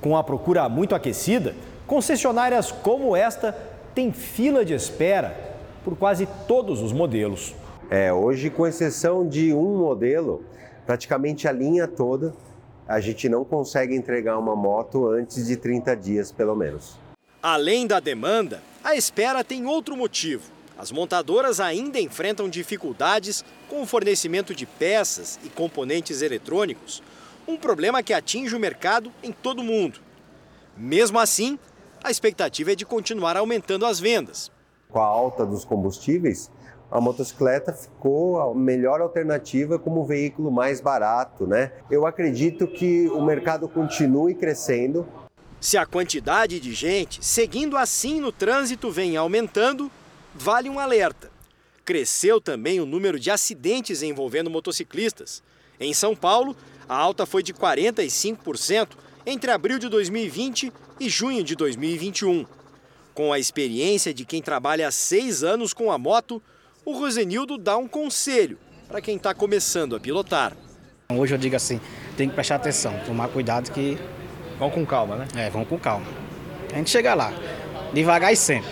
Com 0.03 0.16
a 0.16 0.22
procura 0.22 0.68
muito 0.68 0.95
aquecida, 0.95 1.55
concessionárias 1.86 2.70
como 2.70 3.16
esta 3.16 3.57
tem 3.99 4.12
fila 4.12 4.64
de 4.64 4.74
espera 4.74 5.36
por 5.82 5.96
quase 5.96 6.24
todos 6.46 6.80
os 6.80 6.92
modelos. 6.92 7.53
É, 7.90 8.12
hoje, 8.12 8.49
com 8.49 8.64
exceção 8.64 9.28
de 9.28 9.53
um 9.53 9.76
modelo, 9.76 10.44
praticamente 10.86 11.49
a 11.49 11.53
linha 11.53 11.88
toda, 11.88 12.32
a 12.86 13.01
gente 13.01 13.28
não 13.28 13.44
consegue 13.44 13.96
entregar 13.96 14.38
uma 14.38 14.55
moto 14.55 15.09
antes 15.09 15.49
de 15.49 15.57
30 15.57 15.96
dias, 15.96 16.30
pelo 16.30 16.55
menos. 16.55 16.96
Além 17.42 17.88
da 17.88 17.99
demanda, 17.99 18.62
a 18.84 18.94
espera 18.94 19.42
tem 19.42 19.66
outro 19.66 19.96
motivo: 19.96 20.44
As 20.78 20.92
montadoras 20.92 21.59
ainda 21.59 21.99
enfrentam 21.99 22.49
dificuldades 22.49 23.44
com 23.68 23.82
o 23.82 23.86
fornecimento 23.86 24.55
de 24.55 24.64
peças 24.64 25.40
e 25.42 25.49
componentes 25.49 26.22
eletrônicos, 26.22 27.03
um 27.49 27.57
problema 27.57 28.01
que 28.01 28.14
atinge 28.14 28.55
o 28.55 28.61
mercado 28.61 29.11
em 29.24 29.32
todo 29.32 29.59
o 29.59 29.64
mundo. 29.64 29.99
Mesmo 30.76 31.18
assim, 31.18 31.59
a 32.03 32.11
expectativa 32.11 32.72
é 32.72 32.74
de 32.74 32.86
continuar 32.86 33.36
aumentando 33.36 33.84
as 33.86 33.99
vendas. 34.01 34.51
Com 34.88 35.01
a 35.01 35.05
alta 35.05 35.44
dos 35.44 35.64
combustíveis, 35.64 36.51
a 36.90 37.01
motocicleta 37.01 37.72
ficou 37.72 38.40
a 38.40 38.55
melhor 38.55 39.01
alternativa 39.01 39.78
como 39.78 40.07
veículo 40.07 40.51
mais 40.51 40.80
barato, 40.80 41.46
né? 41.46 41.72
Eu 41.90 42.07
acredito 42.07 42.66
que 42.66 43.09
o 43.09 43.22
mercado 43.22 43.68
continue 43.68 44.34
crescendo. 44.34 45.07
Se 45.61 45.76
a 45.76 45.84
quantidade 45.84 46.59
de 46.61 46.72
gente 46.72 47.24
seguindo 47.24 47.76
assim 47.76 48.20
no 48.20 48.32
trânsito 48.32 48.90
vem 48.90 49.16
aumentando, 49.16 49.90
vale 50.34 50.70
um 50.70 50.78
alerta. 50.78 51.30
Cresceu 51.84 52.40
também 52.40 52.80
o 52.80 52.86
número 52.86 53.18
de 53.18 53.30
acidentes 53.30 54.03
envolvendo 54.03 54.49
motociclistas. 54.49 55.42
Em 55.78 55.92
São 55.92 56.14
Paulo, 56.16 56.57
a 56.88 56.96
alta 56.96 57.26
foi 57.26 57.42
de 57.42 57.53
45% 57.53 58.88
entre 59.31 59.51
abril 59.51 59.79
de 59.79 59.91
2020 59.91 60.72
e 60.99 61.07
junho 61.11 61.45
de 61.45 61.55
2021. 61.55 62.47
Com 63.12 63.31
a 63.31 63.39
experiência 63.39 64.14
de 64.14 64.24
quem 64.24 64.41
trabalha 64.41 64.89
há 64.89 64.91
seis 64.91 65.45
anos 65.45 65.74
com 65.74 65.93
a 65.93 65.99
moto, 65.99 66.43
o 66.83 66.93
Rosenildo 66.93 67.59
dá 67.59 67.76
um 67.76 67.87
conselho 67.87 68.59
para 68.89 69.03
quem 69.03 69.16
está 69.16 69.35
começando 69.35 69.95
a 69.95 70.01
pilotar. 70.01 70.57
Hoje 71.12 71.35
eu 71.35 71.39
digo 71.39 71.55
assim, 71.55 71.79
tem 72.16 72.26
que 72.26 72.35
prestar 72.35 72.55
atenção, 72.55 72.99
tomar 73.05 73.29
cuidado 73.29 73.70
que... 73.70 73.99
Vão 74.59 74.70
com 74.70 74.87
calma, 74.87 75.16
né? 75.16 75.29
É, 75.37 75.51
vão 75.51 75.62
com 75.62 75.79
calma. 75.79 76.07
A 76.72 76.76
gente 76.76 76.89
chega 76.89 77.14
lá, 77.14 77.31
devagar 77.93 78.33
e 78.33 78.37
sempre. 78.37 78.70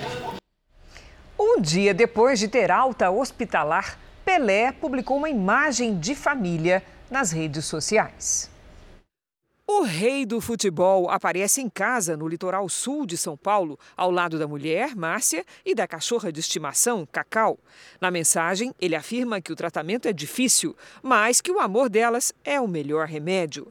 Um 1.38 1.60
dia 1.60 1.92
depois 1.92 2.38
de 2.40 2.48
ter 2.48 2.70
alta 2.70 3.10
hospitalar, 3.10 3.98
Pelé 4.24 4.72
publicou 4.72 5.18
uma 5.18 5.28
imagem 5.28 5.98
de 5.98 6.14
família 6.14 6.82
nas 7.10 7.30
redes 7.30 7.66
sociais. 7.66 8.55
O 9.68 9.82
rei 9.82 10.24
do 10.24 10.40
futebol 10.40 11.10
aparece 11.10 11.60
em 11.60 11.68
casa 11.68 12.16
no 12.16 12.28
litoral 12.28 12.68
sul 12.68 13.04
de 13.04 13.16
São 13.16 13.36
Paulo, 13.36 13.76
ao 13.96 14.12
lado 14.12 14.38
da 14.38 14.46
mulher, 14.46 14.94
Márcia, 14.94 15.44
e 15.64 15.74
da 15.74 15.88
cachorra 15.88 16.30
de 16.30 16.38
estimação, 16.38 17.04
Cacau. 17.10 17.58
Na 18.00 18.08
mensagem, 18.08 18.72
ele 18.80 18.94
afirma 18.94 19.40
que 19.40 19.52
o 19.52 19.56
tratamento 19.56 20.06
é 20.06 20.12
difícil, 20.12 20.76
mas 21.02 21.40
que 21.40 21.50
o 21.50 21.58
amor 21.58 21.88
delas 21.88 22.32
é 22.44 22.60
o 22.60 22.68
melhor 22.68 23.08
remédio. 23.08 23.66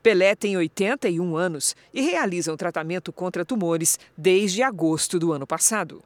Pelé 0.00 0.36
tem 0.36 0.56
81 0.56 1.36
anos 1.36 1.74
e 1.92 2.00
realiza 2.00 2.52
um 2.52 2.56
tratamento 2.56 3.12
contra 3.12 3.44
tumores 3.44 3.98
desde 4.16 4.62
agosto 4.62 5.18
do 5.18 5.32
ano 5.32 5.48
passado. 5.48 6.00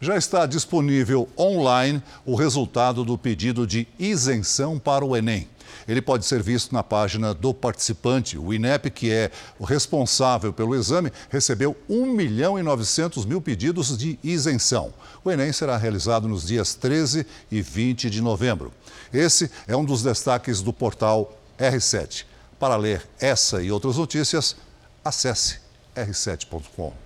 Já 0.00 0.16
está 0.16 0.44
disponível 0.44 1.28
online 1.38 2.02
o 2.26 2.34
resultado 2.34 3.04
do 3.04 3.16
pedido 3.16 3.64
de 3.64 3.86
isenção 3.96 4.76
para 4.76 5.04
o 5.04 5.16
Enem. 5.16 5.48
Ele 5.86 6.00
pode 6.00 6.24
ser 6.24 6.42
visto 6.42 6.72
na 6.72 6.82
página 6.82 7.34
do 7.34 7.52
participante. 7.52 8.38
O 8.38 8.52
INEP, 8.52 8.90
que 8.90 9.10
é 9.10 9.30
o 9.58 9.64
responsável 9.64 10.52
pelo 10.52 10.74
exame, 10.74 11.12
recebeu 11.28 11.76
1 11.88 12.06
milhão 12.12 12.58
e 12.58 12.62
900 12.62 13.24
mil 13.24 13.40
pedidos 13.40 13.96
de 13.96 14.18
isenção. 14.22 14.92
O 15.24 15.30
Enem 15.30 15.52
será 15.52 15.76
realizado 15.76 16.28
nos 16.28 16.46
dias 16.46 16.74
13 16.74 17.26
e 17.50 17.60
20 17.60 18.10
de 18.10 18.20
novembro. 18.20 18.72
Esse 19.12 19.50
é 19.66 19.76
um 19.76 19.84
dos 19.84 20.02
destaques 20.02 20.60
do 20.60 20.72
portal 20.72 21.38
R7. 21.58 22.24
Para 22.58 22.76
ler 22.76 23.06
essa 23.20 23.62
e 23.62 23.70
outras 23.70 23.96
notícias, 23.96 24.56
acesse 25.04 25.58
r7.com. 25.94 27.03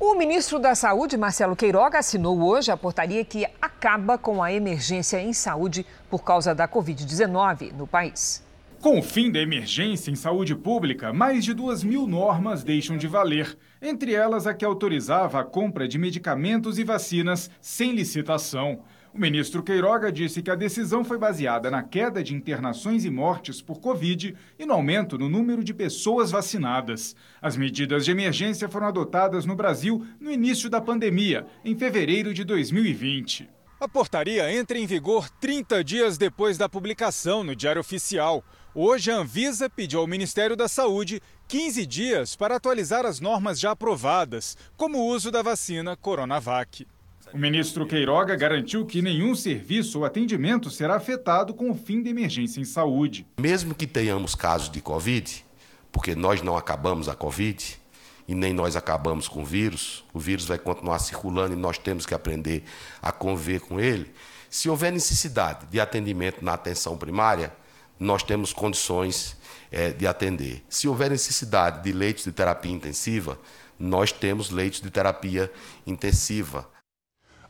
O 0.00 0.14
ministro 0.14 0.60
da 0.60 0.76
Saúde, 0.76 1.16
Marcelo 1.16 1.56
Queiroga, 1.56 1.98
assinou 1.98 2.40
hoje 2.40 2.70
a 2.70 2.76
portaria 2.76 3.24
que 3.24 3.44
acaba 3.60 4.16
com 4.16 4.40
a 4.40 4.52
emergência 4.52 5.20
em 5.20 5.32
saúde 5.32 5.84
por 6.08 6.22
causa 6.22 6.54
da 6.54 6.68
Covid-19 6.68 7.72
no 7.72 7.84
país. 7.84 8.40
Com 8.80 9.00
o 9.00 9.02
fim 9.02 9.28
da 9.28 9.40
emergência 9.40 10.12
em 10.12 10.14
saúde 10.14 10.54
pública, 10.54 11.12
mais 11.12 11.44
de 11.44 11.52
duas 11.52 11.82
mil 11.82 12.06
normas 12.06 12.62
deixam 12.62 12.96
de 12.96 13.08
valer, 13.08 13.58
entre 13.82 14.14
elas 14.14 14.46
a 14.46 14.54
que 14.54 14.64
autorizava 14.64 15.40
a 15.40 15.44
compra 15.44 15.88
de 15.88 15.98
medicamentos 15.98 16.78
e 16.78 16.84
vacinas 16.84 17.50
sem 17.60 17.90
licitação. 17.90 18.84
O 19.12 19.18
ministro 19.18 19.62
Queiroga 19.62 20.12
disse 20.12 20.42
que 20.42 20.50
a 20.50 20.54
decisão 20.54 21.02
foi 21.02 21.18
baseada 21.18 21.70
na 21.70 21.82
queda 21.82 22.22
de 22.22 22.34
internações 22.34 23.04
e 23.04 23.10
mortes 23.10 23.62
por 23.62 23.80
Covid 23.80 24.36
e 24.58 24.66
no 24.66 24.74
aumento 24.74 25.16
no 25.16 25.28
número 25.28 25.64
de 25.64 25.72
pessoas 25.72 26.30
vacinadas. 26.30 27.16
As 27.40 27.56
medidas 27.56 28.04
de 28.04 28.10
emergência 28.10 28.68
foram 28.68 28.86
adotadas 28.88 29.46
no 29.46 29.56
Brasil 29.56 30.06
no 30.20 30.30
início 30.30 30.68
da 30.68 30.80
pandemia, 30.80 31.46
em 31.64 31.76
fevereiro 31.76 32.34
de 32.34 32.44
2020. 32.44 33.48
A 33.80 33.88
portaria 33.88 34.52
entra 34.52 34.76
em 34.76 34.86
vigor 34.86 35.30
30 35.30 35.82
dias 35.84 36.18
depois 36.18 36.58
da 36.58 36.68
publicação 36.68 37.44
no 37.44 37.54
Diário 37.54 37.80
Oficial. 37.80 38.44
Hoje, 38.74 39.10
a 39.10 39.16
Anvisa 39.16 39.70
pediu 39.70 40.00
ao 40.00 40.06
Ministério 40.06 40.56
da 40.56 40.68
Saúde 40.68 41.22
15 41.46 41.86
dias 41.86 42.36
para 42.36 42.56
atualizar 42.56 43.06
as 43.06 43.20
normas 43.20 43.58
já 43.58 43.70
aprovadas, 43.70 44.56
como 44.76 44.98
o 44.98 45.06
uso 45.06 45.30
da 45.30 45.42
vacina 45.42 45.96
Coronavac. 45.96 46.86
O 47.32 47.38
ministro 47.38 47.86
Queiroga 47.86 48.34
garantiu 48.36 48.86
que 48.86 49.02
nenhum 49.02 49.34
serviço 49.34 49.98
ou 49.98 50.04
atendimento 50.04 50.70
será 50.70 50.96
afetado 50.96 51.52
com 51.52 51.70
o 51.70 51.74
fim 51.74 52.02
da 52.02 52.08
emergência 52.08 52.60
em 52.60 52.64
saúde. 52.64 53.26
Mesmo 53.38 53.74
que 53.74 53.86
tenhamos 53.86 54.34
casos 54.34 54.70
de 54.70 54.80
Covid, 54.80 55.44
porque 55.92 56.14
nós 56.14 56.42
não 56.42 56.56
acabamos 56.56 57.08
a 57.08 57.14
Covid 57.14 57.78
e 58.26 58.34
nem 58.34 58.52
nós 58.52 58.76
acabamos 58.76 59.28
com 59.28 59.42
o 59.42 59.44
vírus, 59.44 60.04
o 60.12 60.18
vírus 60.18 60.46
vai 60.46 60.58
continuar 60.58 60.98
circulando 60.98 61.54
e 61.54 61.56
nós 61.56 61.78
temos 61.78 62.06
que 62.06 62.14
aprender 62.14 62.62
a 63.00 63.12
conviver 63.12 63.60
com 63.60 63.80
ele. 63.80 64.10
Se 64.50 64.68
houver 64.68 64.92
necessidade 64.92 65.66
de 65.66 65.80
atendimento 65.80 66.44
na 66.44 66.54
atenção 66.54 66.96
primária, 66.96 67.52
nós 67.98 68.22
temos 68.22 68.52
condições 68.52 69.36
é, 69.70 69.90
de 69.90 70.06
atender. 70.06 70.64
Se 70.68 70.88
houver 70.88 71.10
necessidade 71.10 71.82
de 71.82 71.92
leitos 71.92 72.24
de 72.24 72.32
terapia 72.32 72.72
intensiva, 72.72 73.38
nós 73.78 74.12
temos 74.12 74.50
leitos 74.50 74.80
de 74.80 74.90
terapia 74.90 75.50
intensiva. 75.86 76.68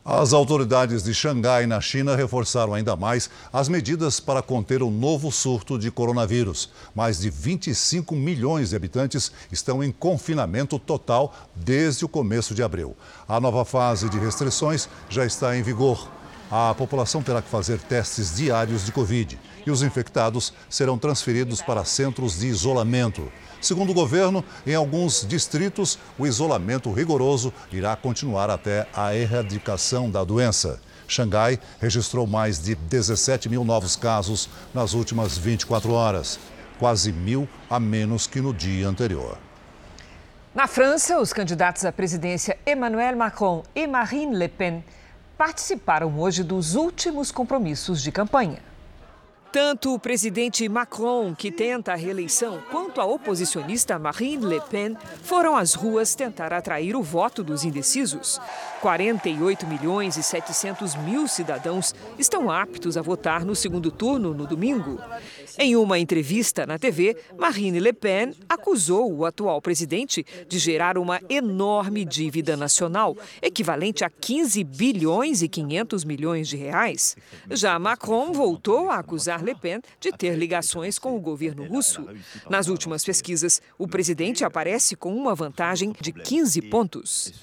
As 0.03 0.31
autoridades 0.31 1.03
de 1.03 1.13
Xangai, 1.13 1.67
na 1.67 1.81
China, 1.81 2.15
reforçaram 2.15 2.73
ainda 2.73 2.95
mais 2.95 3.29
as 3.51 3.67
medidas 3.67 4.19
para 4.19 4.41
conter 4.41 4.81
o 4.81 4.89
novo 4.89 5.31
surto 5.31 5.77
de 5.77 5.91
coronavírus. 5.91 6.69
Mais 6.95 7.19
de 7.19 7.29
25 7.29 8.15
milhões 8.15 8.69
de 8.69 8.75
habitantes 8.75 9.31
estão 9.51 9.83
em 9.83 9.91
confinamento 9.91 10.79
total 10.79 11.35
desde 11.53 12.05
o 12.05 12.09
começo 12.09 12.55
de 12.55 12.63
abril. 12.63 12.95
A 13.27 13.39
nova 13.39 13.65
fase 13.65 14.09
de 14.09 14.17
restrições 14.17 14.87
já 15.09 15.25
está 15.25 15.55
em 15.55 15.61
vigor. 15.61 16.18
A 16.51 16.73
população 16.73 17.21
terá 17.21 17.43
que 17.43 17.49
fazer 17.49 17.79
testes 17.79 18.35
diários 18.35 18.83
de 18.83 18.91
Covid 18.91 19.39
e 19.67 19.69
os 19.69 19.83
infectados 19.83 20.51
serão 20.67 20.97
transferidos 20.97 21.61
para 21.61 21.85
centros 21.85 22.39
de 22.39 22.47
isolamento. 22.47 23.31
Segundo 23.61 23.91
o 23.91 23.93
governo, 23.93 24.43
em 24.65 24.73
alguns 24.73 25.23
distritos, 25.27 25.99
o 26.17 26.25
isolamento 26.25 26.91
rigoroso 26.91 27.53
irá 27.71 27.95
continuar 27.95 28.49
até 28.49 28.87
a 28.95 29.15
erradicação 29.15 30.09
da 30.09 30.23
doença. 30.23 30.81
Xangai 31.07 31.59
registrou 31.79 32.25
mais 32.25 32.59
de 32.59 32.73
17 32.73 33.47
mil 33.47 33.63
novos 33.63 33.95
casos 33.95 34.49
nas 34.73 34.93
últimas 34.93 35.37
24 35.37 35.91
horas, 35.91 36.39
quase 36.79 37.11
mil 37.11 37.47
a 37.69 37.79
menos 37.79 38.25
que 38.25 38.41
no 38.41 38.53
dia 38.53 38.87
anterior. 38.87 39.37
Na 40.55 40.65
França, 40.65 41.19
os 41.19 41.31
candidatos 41.31 41.85
à 41.85 41.91
presidência 41.91 42.57
Emmanuel 42.65 43.15
Macron 43.15 43.63
e 43.75 43.85
Marine 43.85 44.35
Le 44.35 44.47
Pen 44.47 44.83
participaram 45.39 46.19
hoje 46.19 46.43
dos 46.43 46.75
últimos 46.75 47.31
compromissos 47.31 48.03
de 48.03 48.11
campanha. 48.11 48.61
Tanto 49.53 49.95
o 49.95 49.97
presidente 49.97 50.67
Macron, 50.67 51.33
que 51.33 51.49
tenta 51.49 51.93
a 51.93 51.95
reeleição, 51.95 52.61
quanto 52.69 52.99
a 52.99 53.05
oposicionista 53.05 53.97
Marine 53.97 54.45
Le 54.45 54.61
Pen 54.69 54.97
foram 55.23 55.55
às 55.55 55.73
ruas 55.73 56.13
tentar 56.13 56.51
atrair 56.51 56.93
o 56.93 57.01
voto 57.01 57.41
dos 57.41 57.63
indecisos. 57.63 58.39
48 58.81 59.65
milhões 59.65 60.17
e 60.17 60.23
700 60.23 60.95
mil 60.97 61.25
cidadãos 61.25 61.95
estão 62.17 62.51
aptos 62.51 62.97
a 62.97 63.01
votar 63.01 63.45
no 63.45 63.55
segundo 63.55 63.89
turno 63.89 64.33
no 64.33 64.45
domingo. 64.45 65.01
Em 65.57 65.75
uma 65.75 65.97
entrevista 65.97 66.65
na 66.65 66.77
TV, 66.77 67.17
Marine 67.37 67.79
Le 67.79 67.93
Pen 67.93 68.33
acusou 68.47 69.11
o 69.11 69.25
atual 69.25 69.61
presidente 69.61 70.25
de 70.47 70.59
gerar 70.59 70.97
uma 70.97 71.19
enorme 71.29 72.05
dívida 72.05 72.55
nacional, 72.55 73.17
equivalente 73.41 74.03
a 74.03 74.09
15 74.09 74.63
bilhões 74.63 75.41
e 75.41 75.47
500 75.47 76.03
milhões 76.03 76.47
de 76.47 76.57
reais. 76.57 77.15
Já 77.51 77.79
Macron 77.79 78.31
voltou 78.31 78.89
a 78.89 78.99
acusar 78.99 79.43
Le 79.43 79.55
Pen 79.55 79.81
de 79.99 80.11
ter 80.11 80.35
ligações 80.35 80.99
com 80.99 81.15
o 81.15 81.19
governo 81.19 81.65
russo. 81.65 82.05
Nas 82.49 82.67
últimas 82.67 83.03
pesquisas, 83.03 83.61
o 83.77 83.87
presidente 83.87 84.43
aparece 84.43 84.95
com 84.95 85.15
uma 85.15 85.33
vantagem 85.33 85.93
de 85.99 86.11
15 86.11 86.61
pontos. 86.63 87.33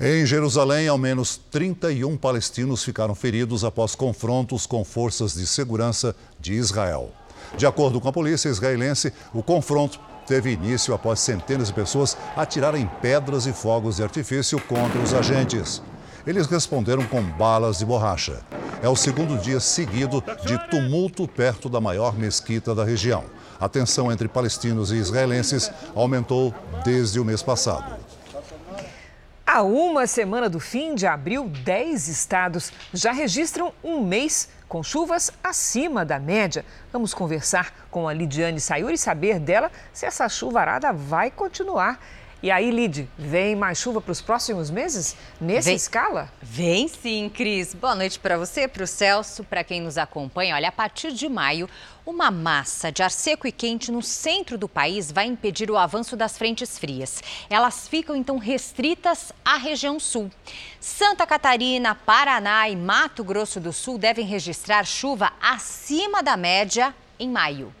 Em 0.00 0.24
Jerusalém, 0.24 0.88
ao 0.88 0.98
menos 0.98 1.36
31 1.50 2.16
palestinos 2.16 2.84
ficaram 2.84 3.14
feridos 3.14 3.64
após 3.64 3.94
confrontos 3.94 4.66
com 4.66 4.84
forças 4.84 5.34
de 5.34 5.46
segurança 5.46 6.14
de 6.38 6.54
Israel. 6.54 7.10
De 7.56 7.66
acordo 7.66 8.00
com 8.00 8.08
a 8.08 8.12
polícia 8.12 8.48
israelense, 8.48 9.12
o 9.32 9.42
confronto 9.42 10.00
teve 10.26 10.52
início 10.52 10.92
após 10.92 11.20
centenas 11.20 11.68
de 11.68 11.74
pessoas 11.74 12.16
atirarem 12.36 12.88
pedras 13.00 13.46
e 13.46 13.52
fogos 13.52 13.96
de 13.96 14.02
artifício 14.02 14.60
contra 14.60 15.00
os 15.00 15.14
agentes. 15.14 15.82
Eles 16.26 16.46
responderam 16.46 17.06
com 17.06 17.22
balas 17.22 17.78
de 17.78 17.86
borracha. 17.86 18.40
É 18.82 18.88
o 18.88 18.94
segundo 18.94 19.38
dia 19.38 19.58
seguido 19.58 20.22
de 20.44 20.58
tumulto 20.68 21.26
perto 21.26 21.68
da 21.68 21.80
maior 21.80 22.16
mesquita 22.16 22.74
da 22.74 22.84
região. 22.84 23.24
A 23.58 23.68
tensão 23.68 24.12
entre 24.12 24.28
palestinos 24.28 24.92
e 24.92 24.96
israelenses 24.96 25.70
aumentou 25.94 26.54
desde 26.84 27.18
o 27.18 27.24
mês 27.24 27.42
passado. 27.42 27.96
Há 29.58 29.62
uma 29.64 30.06
semana 30.06 30.48
do 30.48 30.60
fim 30.60 30.94
de 30.94 31.04
abril, 31.04 31.48
10 31.48 32.06
estados 32.06 32.72
já 32.94 33.10
registram 33.10 33.72
um 33.82 34.00
mês 34.00 34.48
com 34.68 34.84
chuvas 34.84 35.32
acima 35.42 36.04
da 36.04 36.16
média. 36.20 36.64
Vamos 36.92 37.12
conversar 37.12 37.74
com 37.90 38.06
a 38.06 38.12
Lidiane 38.12 38.60
Sayuri 38.60 38.94
e 38.94 38.96
saber 38.96 39.40
dela 39.40 39.68
se 39.92 40.06
essa 40.06 40.28
chuvarada 40.28 40.92
vai 40.92 41.28
continuar. 41.32 41.98
E 42.40 42.52
aí, 42.52 42.70
Lid, 42.70 43.08
vem 43.18 43.56
mais 43.56 43.78
chuva 43.78 44.00
para 44.00 44.12
os 44.12 44.20
próximos 44.20 44.70
meses? 44.70 45.16
Nessa 45.40 45.70
Vem. 45.70 45.74
escala? 45.74 46.30
Vem 46.40 46.86
sim, 46.86 47.28
Cris. 47.28 47.74
Boa 47.74 47.96
noite 47.96 48.16
para 48.16 48.38
você, 48.38 48.68
para 48.68 48.84
o 48.84 48.86
Celso, 48.86 49.42
para 49.42 49.64
quem 49.64 49.80
nos 49.80 49.98
acompanha. 49.98 50.54
Olha, 50.54 50.68
a 50.68 50.72
partir 50.72 51.10
de 51.12 51.28
maio, 51.28 51.68
uma 52.06 52.30
massa 52.30 52.92
de 52.92 53.02
ar 53.02 53.10
seco 53.10 53.48
e 53.48 53.50
quente 53.50 53.90
no 53.90 54.00
centro 54.00 54.56
do 54.56 54.68
país 54.68 55.10
vai 55.10 55.26
impedir 55.26 55.68
o 55.68 55.76
avanço 55.76 56.16
das 56.16 56.38
frentes 56.38 56.78
frias. 56.78 57.20
Elas 57.50 57.88
ficam 57.88 58.14
então 58.14 58.38
restritas 58.38 59.32
à 59.44 59.56
região 59.56 59.98
sul. 59.98 60.30
Santa 60.78 61.26
Catarina, 61.26 61.92
Paraná 61.96 62.68
e 62.68 62.76
Mato 62.76 63.24
Grosso 63.24 63.58
do 63.58 63.72
Sul 63.72 63.98
devem 63.98 64.24
registrar 64.24 64.84
chuva 64.84 65.32
acima 65.40 66.22
da 66.22 66.36
média 66.36 66.94
em 67.18 67.28
maio. 67.28 67.74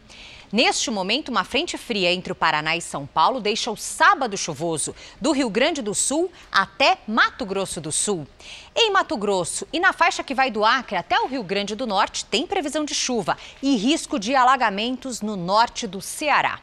Neste 0.50 0.90
momento, 0.90 1.28
uma 1.28 1.44
frente 1.44 1.76
fria 1.76 2.10
entre 2.10 2.32
o 2.32 2.36
Paraná 2.36 2.74
e 2.74 2.80
São 2.80 3.06
Paulo 3.06 3.38
deixa 3.38 3.70
o 3.70 3.76
sábado 3.76 4.34
chuvoso, 4.34 4.94
do 5.20 5.32
Rio 5.32 5.50
Grande 5.50 5.82
do 5.82 5.94
Sul 5.94 6.32
até 6.50 6.98
Mato 7.06 7.44
Grosso 7.44 7.82
do 7.82 7.92
Sul. 7.92 8.26
Em 8.74 8.90
Mato 8.90 9.14
Grosso 9.16 9.68
e 9.70 9.78
na 9.78 9.92
faixa 9.92 10.24
que 10.24 10.34
vai 10.34 10.50
do 10.50 10.64
Acre 10.64 10.96
até 10.96 11.20
o 11.20 11.26
Rio 11.26 11.42
Grande 11.42 11.74
do 11.74 11.86
Norte, 11.86 12.24
tem 12.24 12.46
previsão 12.46 12.82
de 12.82 12.94
chuva 12.94 13.36
e 13.62 13.76
risco 13.76 14.18
de 14.18 14.34
alagamentos 14.34 15.20
no 15.20 15.36
norte 15.36 15.86
do 15.86 16.00
Ceará. 16.00 16.60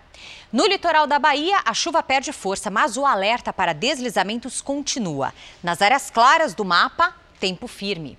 No 0.52 0.66
litoral 0.66 1.06
da 1.06 1.20
Bahia, 1.20 1.60
a 1.64 1.74
chuva 1.74 2.02
perde 2.02 2.32
força, 2.32 2.72
mas 2.72 2.98
o 2.98 3.06
alerta 3.06 3.54
para 3.54 3.74
deslizamentos 3.74 4.62
continua. 4.62 5.32
Nas 5.62 5.82
áreas 5.82 6.10
claras 6.10 6.56
do 6.56 6.66
mapa, 6.66 7.14
tempo 7.40 7.68
firme. 7.68 8.18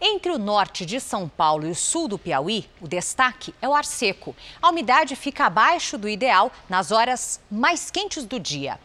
Entre 0.00 0.30
o 0.30 0.38
norte 0.38 0.86
de 0.86 1.00
São 1.00 1.28
Paulo 1.28 1.66
e 1.66 1.70
o 1.70 1.74
sul 1.74 2.06
do 2.06 2.16
Piauí, 2.16 2.70
o 2.80 2.86
destaque 2.86 3.52
é 3.60 3.68
o 3.68 3.74
ar 3.74 3.84
seco. 3.84 4.34
A 4.62 4.70
umidade 4.70 5.16
fica 5.16 5.46
abaixo 5.46 5.98
do 5.98 6.08
ideal 6.08 6.52
nas 6.68 6.92
horas 6.92 7.40
mais 7.50 7.90
quentes 7.90 8.24
do 8.24 8.38
dia. 8.38 8.78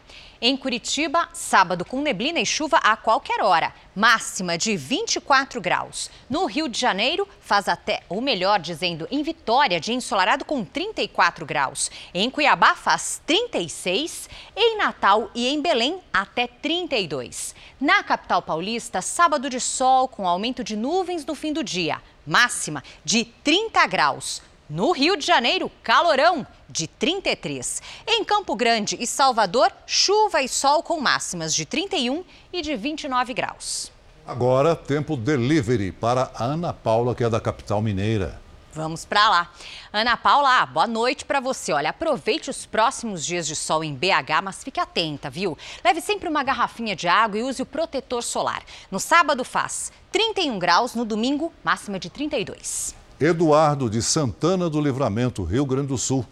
Em 0.46 0.58
Curitiba, 0.58 1.30
sábado 1.32 1.86
com 1.86 2.02
neblina 2.02 2.38
e 2.38 2.46
chuva 2.46 2.76
a 2.76 2.98
qualquer 2.98 3.42
hora, 3.42 3.74
máxima 3.96 4.58
de 4.58 4.76
24 4.76 5.62
graus. 5.62 6.12
No 6.30 6.46
Rio 6.48 6.68
de 6.68 6.78
Janeiro, 6.78 7.26
faz 7.40 7.70
até, 7.70 8.04
ou 8.10 8.20
melhor 8.20 8.60
dizendo, 8.60 9.08
em 9.10 9.24
Vitória, 9.24 9.80
de 9.80 9.94
ensolarado 9.94 10.44
com 10.44 10.66
34 10.66 11.46
graus. 11.46 11.90
Em 12.14 12.30
Cuiabá, 12.30 12.76
faz 12.76 13.22
36. 13.26 14.30
Em 14.54 14.78
Natal 14.78 15.32
e 15.34 15.48
em 15.48 15.62
Belém, 15.62 16.02
até 16.12 16.46
32. 16.46 17.56
Na 17.80 18.04
capital 18.04 18.42
paulista, 18.42 19.02
sábado 19.02 19.50
de 19.50 19.62
sol 19.62 20.10
com 20.10 20.28
aumento 20.28 20.62
de 20.62 20.76
nuvens 20.76 21.26
no 21.26 21.36
fim 21.36 21.54
do 21.54 21.64
dia, 21.64 22.02
máxima 22.28 22.84
de 23.06 23.24
30 23.24 23.88
graus. 23.88 24.42
No 24.74 24.92
Rio 24.92 25.16
de 25.16 25.24
Janeiro, 25.24 25.72
calorão 25.84 26.48
de 26.68 26.88
33. 26.88 27.80
Em 28.08 28.24
Campo 28.24 28.56
Grande 28.56 28.98
e 29.00 29.06
Salvador, 29.06 29.72
chuva 29.86 30.42
e 30.42 30.50
sol 30.50 30.82
com 30.82 31.00
máximas 31.00 31.54
de 31.54 31.64
31 31.64 32.24
e 32.52 32.60
de 32.60 32.76
29 32.76 33.36
graus. 33.36 33.92
Agora, 34.26 34.76
tempo 34.76 35.16
delivery 35.16 35.92
para 35.92 36.32
a 36.34 36.46
Ana 36.46 36.74
Paula, 36.74 37.14
que 37.14 37.24
é 37.24 37.30
da 37.30 37.40
capital 37.40 37.84
mineira. 37.84 38.42
Vamos 38.74 39.06
para 39.06 39.30
lá. 39.30 39.52
Ana 39.94 40.18
Paula, 40.18 40.66
boa 40.66 40.88
noite 40.88 41.24
para 41.24 41.40
você. 41.40 41.72
Olha, 41.72 41.92
aproveite 41.92 42.50
os 42.50 42.66
próximos 42.66 43.24
dias 43.24 43.46
de 43.46 43.56
sol 43.56 43.84
em 43.84 43.94
BH, 43.94 44.42
mas 44.44 44.64
fique 44.64 44.80
atenta, 44.80 45.30
viu? 45.30 45.56
Leve 45.86 46.02
sempre 46.02 46.28
uma 46.28 46.42
garrafinha 46.42 46.96
de 46.96 47.08
água 47.08 47.38
e 47.38 47.44
use 47.44 47.62
o 47.62 47.66
protetor 47.68 48.24
solar. 48.24 48.64
No 48.90 49.00
sábado 49.00 49.44
faz 49.44 49.92
31 50.12 50.58
graus, 50.58 50.96
no 50.96 51.06
domingo, 51.06 51.54
máxima 51.64 52.00
de 52.00 52.10
32. 52.10 53.03
Eduardo 53.24 53.90
de 53.90 54.02
Santana 54.02 54.70
do 54.70 54.82
Livramento, 54.82 55.46
Rio 55.46 55.66
Grande 55.66 55.88
do 55.88 55.98
Sul. 55.98 56.26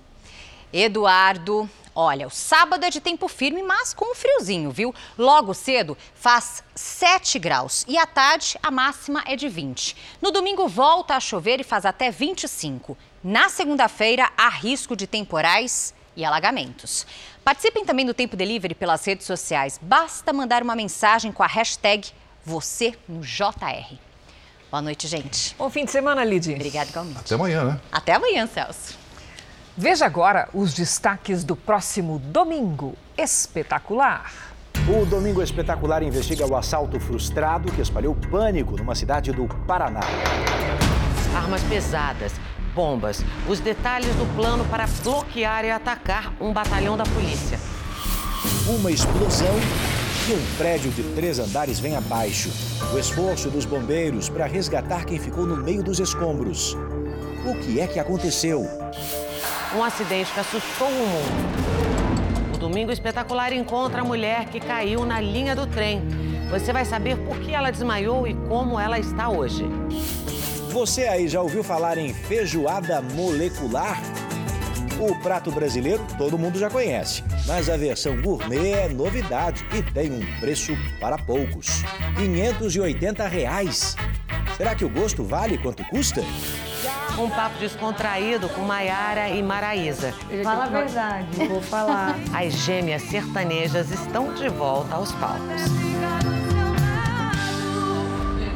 Eduardo, 0.73 1.69
olha, 1.95 2.27
o 2.27 2.29
sábado 2.29 2.83
é 2.83 2.89
de 2.89 2.99
tempo 2.99 3.29
firme, 3.29 3.63
mas 3.63 3.93
com 3.93 4.11
um 4.11 4.13
friozinho, 4.13 4.71
viu? 4.71 4.93
Logo 5.17 5.53
cedo 5.53 5.97
faz 6.13 6.61
7 6.75 7.39
graus 7.39 7.85
e 7.87 7.97
à 7.97 8.05
tarde 8.05 8.59
a 8.61 8.69
máxima 8.69 9.23
é 9.25 9.37
de 9.37 9.47
20. 9.47 9.95
No 10.21 10.31
domingo 10.31 10.67
volta 10.67 11.15
a 11.15 11.21
chover 11.21 11.61
e 11.61 11.63
faz 11.63 11.85
até 11.85 12.11
25. 12.11 12.97
Na 13.23 13.47
segunda-feira 13.47 14.29
há 14.37 14.49
risco 14.49 14.93
de 14.93 15.07
temporais 15.07 15.93
e 16.13 16.25
alagamentos. 16.25 17.07
Participem 17.41 17.85
também 17.85 18.05
do 18.05 18.13
Tempo 18.13 18.35
Delivery 18.35 18.75
pelas 18.75 19.05
redes 19.05 19.25
sociais. 19.25 19.79
Basta 19.81 20.33
mandar 20.33 20.61
uma 20.61 20.75
mensagem 20.75 21.31
com 21.31 21.41
a 21.41 21.47
hashtag 21.47 22.09
você 22.43 22.93
no 23.07 23.21
JR. 23.21 24.10
Boa 24.71 24.81
noite, 24.81 25.05
gente. 25.05 25.53
Bom 25.59 25.69
fim 25.69 25.83
de 25.83 25.91
semana, 25.91 26.23
Lidy. 26.23 26.53
Obrigada, 26.53 26.89
igualmente. 26.89 27.19
Até 27.19 27.35
amanhã, 27.35 27.65
né? 27.65 27.79
Até 27.91 28.13
amanhã, 28.13 28.47
Celso. 28.47 28.97
Veja 29.75 30.05
agora 30.05 30.47
os 30.53 30.73
destaques 30.73 31.43
do 31.43 31.57
próximo 31.57 32.19
domingo 32.19 32.95
espetacular. 33.17 34.31
O 34.87 35.05
Domingo 35.05 35.43
Espetacular 35.43 36.01
investiga 36.01 36.47
o 36.47 36.55
assalto 36.55 37.01
frustrado 37.01 37.69
que 37.69 37.81
espalhou 37.81 38.15
pânico 38.15 38.77
numa 38.77 38.95
cidade 38.95 39.33
do 39.33 39.45
Paraná. 39.67 39.99
Armas 41.35 41.61
pesadas, 41.63 42.31
bombas, 42.73 43.25
os 43.49 43.59
detalhes 43.59 44.15
do 44.15 44.35
plano 44.37 44.63
para 44.65 44.87
bloquear 45.03 45.65
e 45.65 45.69
atacar 45.69 46.33
um 46.39 46.53
batalhão 46.53 46.95
da 46.95 47.03
polícia. 47.03 47.59
Uma 48.67 48.89
explosão 48.89 49.53
e 50.29 50.33
um 50.33 50.57
prédio 50.57 50.91
de 50.91 51.01
três 51.15 51.39
andares 51.39 51.79
vem 51.79 51.95
abaixo. 51.95 52.51
O 52.93 52.97
esforço 52.99 53.49
dos 53.49 53.65
bombeiros 53.65 54.29
para 54.29 54.45
resgatar 54.45 55.05
quem 55.05 55.17
ficou 55.17 55.45
no 55.45 55.57
meio 55.57 55.81
dos 55.81 55.99
escombros. 55.99 56.77
O 57.45 57.55
que 57.55 57.79
é 57.79 57.87
que 57.87 57.99
aconteceu? 57.99 58.67
Um 59.75 59.83
acidente 59.83 60.31
que 60.31 60.39
assustou 60.39 60.87
o 60.87 60.91
mundo. 60.91 62.55
O 62.55 62.57
Domingo 62.57 62.91
Espetacular 62.91 63.51
encontra 63.51 64.01
a 64.01 64.03
mulher 64.03 64.45
que 64.45 64.59
caiu 64.59 65.05
na 65.05 65.19
linha 65.19 65.55
do 65.55 65.65
trem. 65.65 66.03
Você 66.51 66.71
vai 66.71 66.85
saber 66.85 67.17
por 67.17 67.39
que 67.39 67.51
ela 67.51 67.71
desmaiou 67.71 68.27
e 68.27 68.35
como 68.47 68.79
ela 68.79 68.99
está 68.99 69.29
hoje. 69.29 69.65
Você 70.69 71.03
aí 71.03 71.27
já 71.27 71.41
ouviu 71.41 71.63
falar 71.63 71.97
em 71.97 72.13
feijoada 72.13 73.01
molecular? 73.01 73.99
O 75.01 75.15
prato 75.15 75.51
brasileiro 75.51 76.05
todo 76.15 76.37
mundo 76.37 76.59
já 76.59 76.69
conhece, 76.69 77.23
mas 77.47 77.67
a 77.67 77.75
versão 77.75 78.21
gourmet 78.21 78.73
é 78.73 78.87
novidade 78.87 79.65
e 79.73 79.81
tem 79.81 80.11
um 80.11 80.39
preço 80.39 80.77
para 80.99 81.17
poucos. 81.17 81.81
580 82.17 83.27
reais. 83.27 83.95
Será 84.55 84.75
que 84.75 84.85
o 84.85 84.89
gosto 84.89 85.23
vale 85.23 85.57
quanto 85.57 85.83
custa? 85.85 86.21
Um 87.17 87.27
papo 87.31 87.57
descontraído 87.57 88.47
com 88.49 88.61
Maiara 88.61 89.27
e 89.29 89.41
Maraísa. 89.41 90.13
Fala 90.43 90.65
a 90.65 90.69
verdade, 90.69 91.47
vou 91.47 91.63
falar. 91.63 92.15
As 92.31 92.53
gêmeas 92.53 93.01
sertanejas 93.01 93.89
estão 93.89 94.35
de 94.35 94.49
volta 94.49 94.93
aos 94.93 95.11
palcos. 95.13 95.63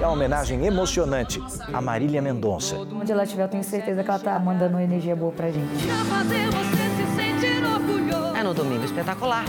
E 0.05 0.07
a 0.07 0.11
homenagem 0.11 0.63
emocionante 0.63 1.41
a 1.73 1.81
Marília 1.81 2.21
Mendonça. 2.21 2.75
Onde 2.75 3.11
ela 3.11 3.23
estiver, 3.23 3.41
eu 3.41 3.47
tenho 3.47 3.63
certeza 3.63 4.03
que 4.03 4.09
ela 4.11 4.19
tá 4.19 4.37
mandando 4.37 4.75
uma 4.75 4.83
energia 4.83 5.15
boa 5.15 5.31
pra 5.31 5.49
gente. 5.49 5.67
É 8.37 8.43
no 8.43 8.53
Domingo 8.53 8.85
Espetacular. 8.85 9.43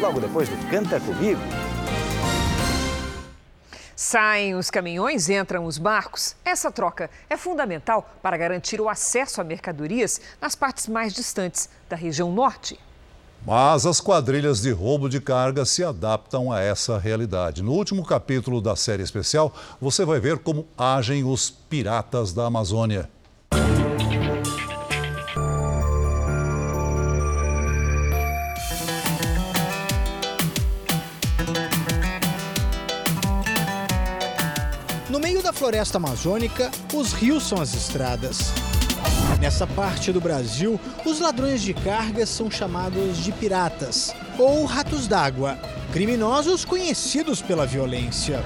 Logo 0.00 0.18
depois 0.18 0.48
do 0.48 0.70
Canta 0.70 0.98
Comigo. 0.98 1.38
Saem 3.94 4.54
os 4.54 4.70
caminhões, 4.70 5.28
entram 5.28 5.66
os 5.66 5.76
barcos. 5.76 6.34
Essa 6.42 6.72
troca 6.72 7.10
é 7.28 7.36
fundamental 7.36 8.10
para 8.22 8.38
garantir 8.38 8.80
o 8.80 8.88
acesso 8.88 9.42
a 9.42 9.44
mercadorias 9.44 10.22
nas 10.40 10.54
partes 10.54 10.88
mais 10.88 11.12
distantes 11.12 11.68
da 11.86 11.96
região 11.96 12.32
norte. 12.32 12.80
Mas 13.48 13.86
as 13.86 13.98
quadrilhas 13.98 14.60
de 14.60 14.70
roubo 14.70 15.08
de 15.08 15.22
carga 15.22 15.64
se 15.64 15.82
adaptam 15.82 16.52
a 16.52 16.60
essa 16.60 16.98
realidade. 16.98 17.62
No 17.62 17.72
último 17.72 18.04
capítulo 18.04 18.60
da 18.60 18.76
série 18.76 19.02
especial, 19.02 19.54
você 19.80 20.04
vai 20.04 20.20
ver 20.20 20.36
como 20.40 20.66
agem 20.76 21.24
os 21.24 21.48
piratas 21.48 22.34
da 22.34 22.44
Amazônia. 22.44 23.08
No 35.08 35.18
meio 35.18 35.42
da 35.42 35.54
floresta 35.54 35.96
amazônica, 35.96 36.70
os 36.92 37.14
rios 37.14 37.48
são 37.48 37.62
as 37.62 37.72
estradas. 37.72 38.52
Nessa 39.40 39.68
parte 39.68 40.10
do 40.10 40.20
Brasil, 40.20 40.80
os 41.06 41.20
ladrões 41.20 41.62
de 41.62 41.72
cargas 41.72 42.28
são 42.28 42.50
chamados 42.50 43.18
de 43.18 43.30
piratas 43.30 44.12
ou 44.36 44.64
ratos 44.64 45.06
d'água, 45.06 45.56
criminosos 45.92 46.64
conhecidos 46.64 47.40
pela 47.40 47.64
violência. 47.64 48.42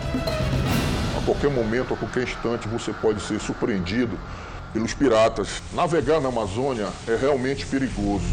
qualquer 1.24 1.50
momento, 1.50 1.94
a 1.94 1.96
qualquer 1.96 2.24
instante, 2.24 2.68
você 2.68 2.92
pode 2.92 3.22
ser 3.22 3.40
surpreendido 3.40 4.18
pelos 4.74 4.92
piratas. 4.92 5.62
Navegar 5.72 6.20
na 6.20 6.28
Amazônia 6.28 6.88
é 7.08 7.16
realmente 7.16 7.64
perigoso. 7.64 8.26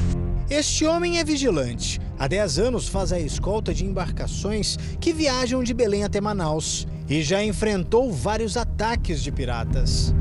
Este 0.50 0.86
homem 0.86 1.18
é 1.18 1.24
vigilante. 1.24 2.02
Há 2.18 2.28
10 2.28 2.60
anos 2.60 2.90
faz 2.90 3.14
a 3.14 3.20
escolta 3.20 3.74
de 3.74 3.86
embarcações 3.86 4.78
que 5.00 5.14
viajam 5.14 5.64
de 5.64 5.74
Belém 5.74 6.04
até 6.04 6.20
Manaus 6.20 6.86
e 7.08 7.22
já 7.22 7.42
enfrentou 7.42 8.12
vários 8.12 8.58
ataques 8.58 9.24
de 9.24 9.32
piratas. 9.32 10.14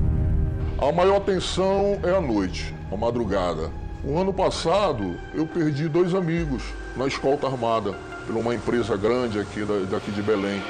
A 0.80 0.92
maior 0.92 1.18
tensão 1.18 1.98
é 2.04 2.16
a 2.16 2.20
noite, 2.20 2.72
a 2.92 2.96
madrugada. 2.96 3.68
O 4.04 4.16
ano 4.16 4.32
passado 4.32 5.18
eu 5.34 5.44
perdi 5.44 5.88
dois 5.88 6.14
amigos 6.14 6.62
na 6.96 7.08
escolta 7.08 7.48
armada 7.48 7.96
por 8.24 8.36
uma 8.36 8.54
empresa 8.54 8.96
grande 8.96 9.40
aqui 9.40 9.66
daqui 9.90 10.12
de 10.12 10.22
Belém. 10.22 10.62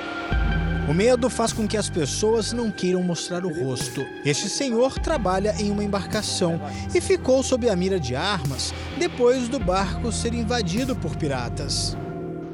O 0.88 0.94
medo 0.94 1.28
faz 1.28 1.52
com 1.52 1.68
que 1.68 1.76
as 1.76 1.90
pessoas 1.90 2.54
não 2.54 2.70
queiram 2.70 3.02
mostrar 3.02 3.44
o 3.44 3.52
rosto. 3.52 4.02
Este 4.24 4.48
senhor 4.48 4.98
trabalha 4.98 5.54
em 5.58 5.70
uma 5.70 5.84
embarcação 5.84 6.58
e 6.94 7.02
ficou 7.02 7.42
sob 7.42 7.68
a 7.68 7.76
mira 7.76 8.00
de 8.00 8.16
armas 8.16 8.72
depois 8.98 9.46
do 9.46 9.60
barco 9.60 10.10
ser 10.10 10.32
invadido 10.32 10.96
por 10.96 11.16
piratas. 11.16 11.94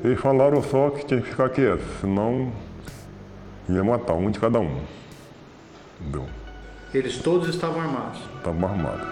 Eles 0.02 0.18
falaram 0.20 0.60
só 0.60 0.90
que 0.90 1.06
tinha 1.06 1.20
que 1.20 1.30
ficar 1.30 1.48
quieto, 1.50 1.84
senão 2.00 2.52
ia 3.68 3.84
matar 3.84 4.14
um 4.14 4.28
de 4.28 4.40
cada 4.40 4.58
um. 4.58 4.80
Entendeu? 6.00 6.26
Eles 6.94 7.18
todos 7.18 7.48
estavam 7.48 7.80
armados? 7.80 8.20
Estavam 8.36 8.68
armados. 8.68 9.04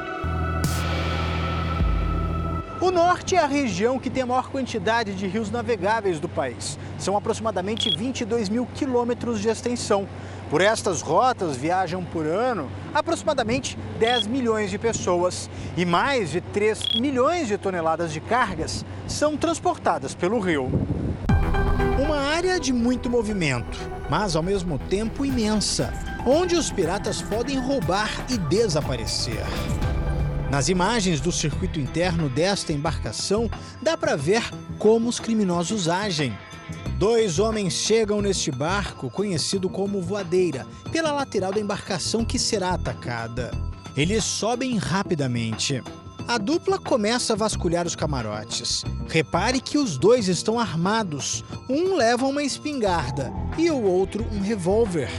O 2.80 2.93
norte 2.93 3.35
é 3.35 3.41
a 3.41 3.47
região 3.47 3.99
que 3.99 4.09
tem 4.09 4.22
a 4.22 4.26
maior 4.26 4.49
quantidade 4.51 5.12
de 5.14 5.26
rios 5.26 5.51
navegáveis 5.51 6.20
do 6.20 6.28
país. 6.28 6.78
São 6.97 7.16
aproximadamente 7.16 7.91
22 7.97 8.49
mil 8.49 8.68
quilômetros 8.72 9.41
de 9.41 9.49
extensão. 9.49 10.07
Por 10.49 10.61
estas 10.61 11.03
rotas 11.03 11.57
viajam 11.57 12.05
por 12.05 12.24
ano 12.24 12.70
aproximadamente 12.95 13.76
10 13.99 14.28
milhões 14.28 14.70
de 14.70 14.78
pessoas 14.78 15.51
e 15.76 15.85
mais 15.85 16.30
de 16.30 16.41
3 16.41 17.01
milhões 17.01 17.49
de 17.49 17.59
toneladas 17.59 18.12
de 18.12 18.20
cargas 18.20 18.85
são 19.09 19.37
transportadas 19.37 20.14
pelo 20.14 20.39
rio. 20.39 20.70
Uma 22.01 22.16
área 22.16 22.61
de 22.61 22.72
muito 22.72 23.11
movimento, 23.11 23.76
mas 24.09 24.37
ao 24.37 24.43
mesmo 24.43 24.78
tempo 24.78 25.24
imensa, 25.24 25.93
onde 26.27 26.55
os 26.55 26.70
piratas 26.70 27.20
podem 27.20 27.59
roubar 27.59 28.11
e 28.29 28.39
desaparecer. 28.39 29.45
Nas 30.51 30.68
imagens 30.68 31.20
do 31.20 31.33
circuito 31.33 31.81
interno 31.81 32.29
desta 32.29 32.73
embarcação, 32.73 33.51
dá 33.81 33.97
para 33.97 34.16
ver 34.16 34.43
como 34.79 35.09
os 35.09 35.18
criminosos 35.18 35.89
agem. 35.89 36.37
Dois 36.99 37.39
homens 37.39 37.73
chegam 37.73 38.20
neste 38.20 38.51
barco, 38.51 39.11
conhecido 39.11 39.68
como 39.68 40.01
voadeira, 40.01 40.66
pela 40.93 41.11
lateral 41.11 41.53
da 41.53 41.59
embarcação 41.59 42.25
que 42.25 42.39
será 42.39 42.75
atacada. 42.75 43.51
Eles 43.97 44.25
sobem 44.25 44.77
rapidamente. 44.77 45.83
A 46.29 46.39
dupla 46.39 46.79
começa 46.79 47.33
a 47.33 47.37
vasculhar 47.37 47.87
os 47.87 47.97
camarotes. 47.97 48.85
Repare 49.09 49.61
que 49.61 49.77
os 49.77 49.97
dois 49.97 50.29
estão 50.29 50.59
armados. 50.59 51.45
Um 51.68 51.97
leva 51.97 52.27
uma 52.27 52.43
espingarda 52.43 53.33
e 53.59 53.70
o 53.70 53.83
outro 53.83 54.25
um 54.33 54.41
revólver. 54.41 55.11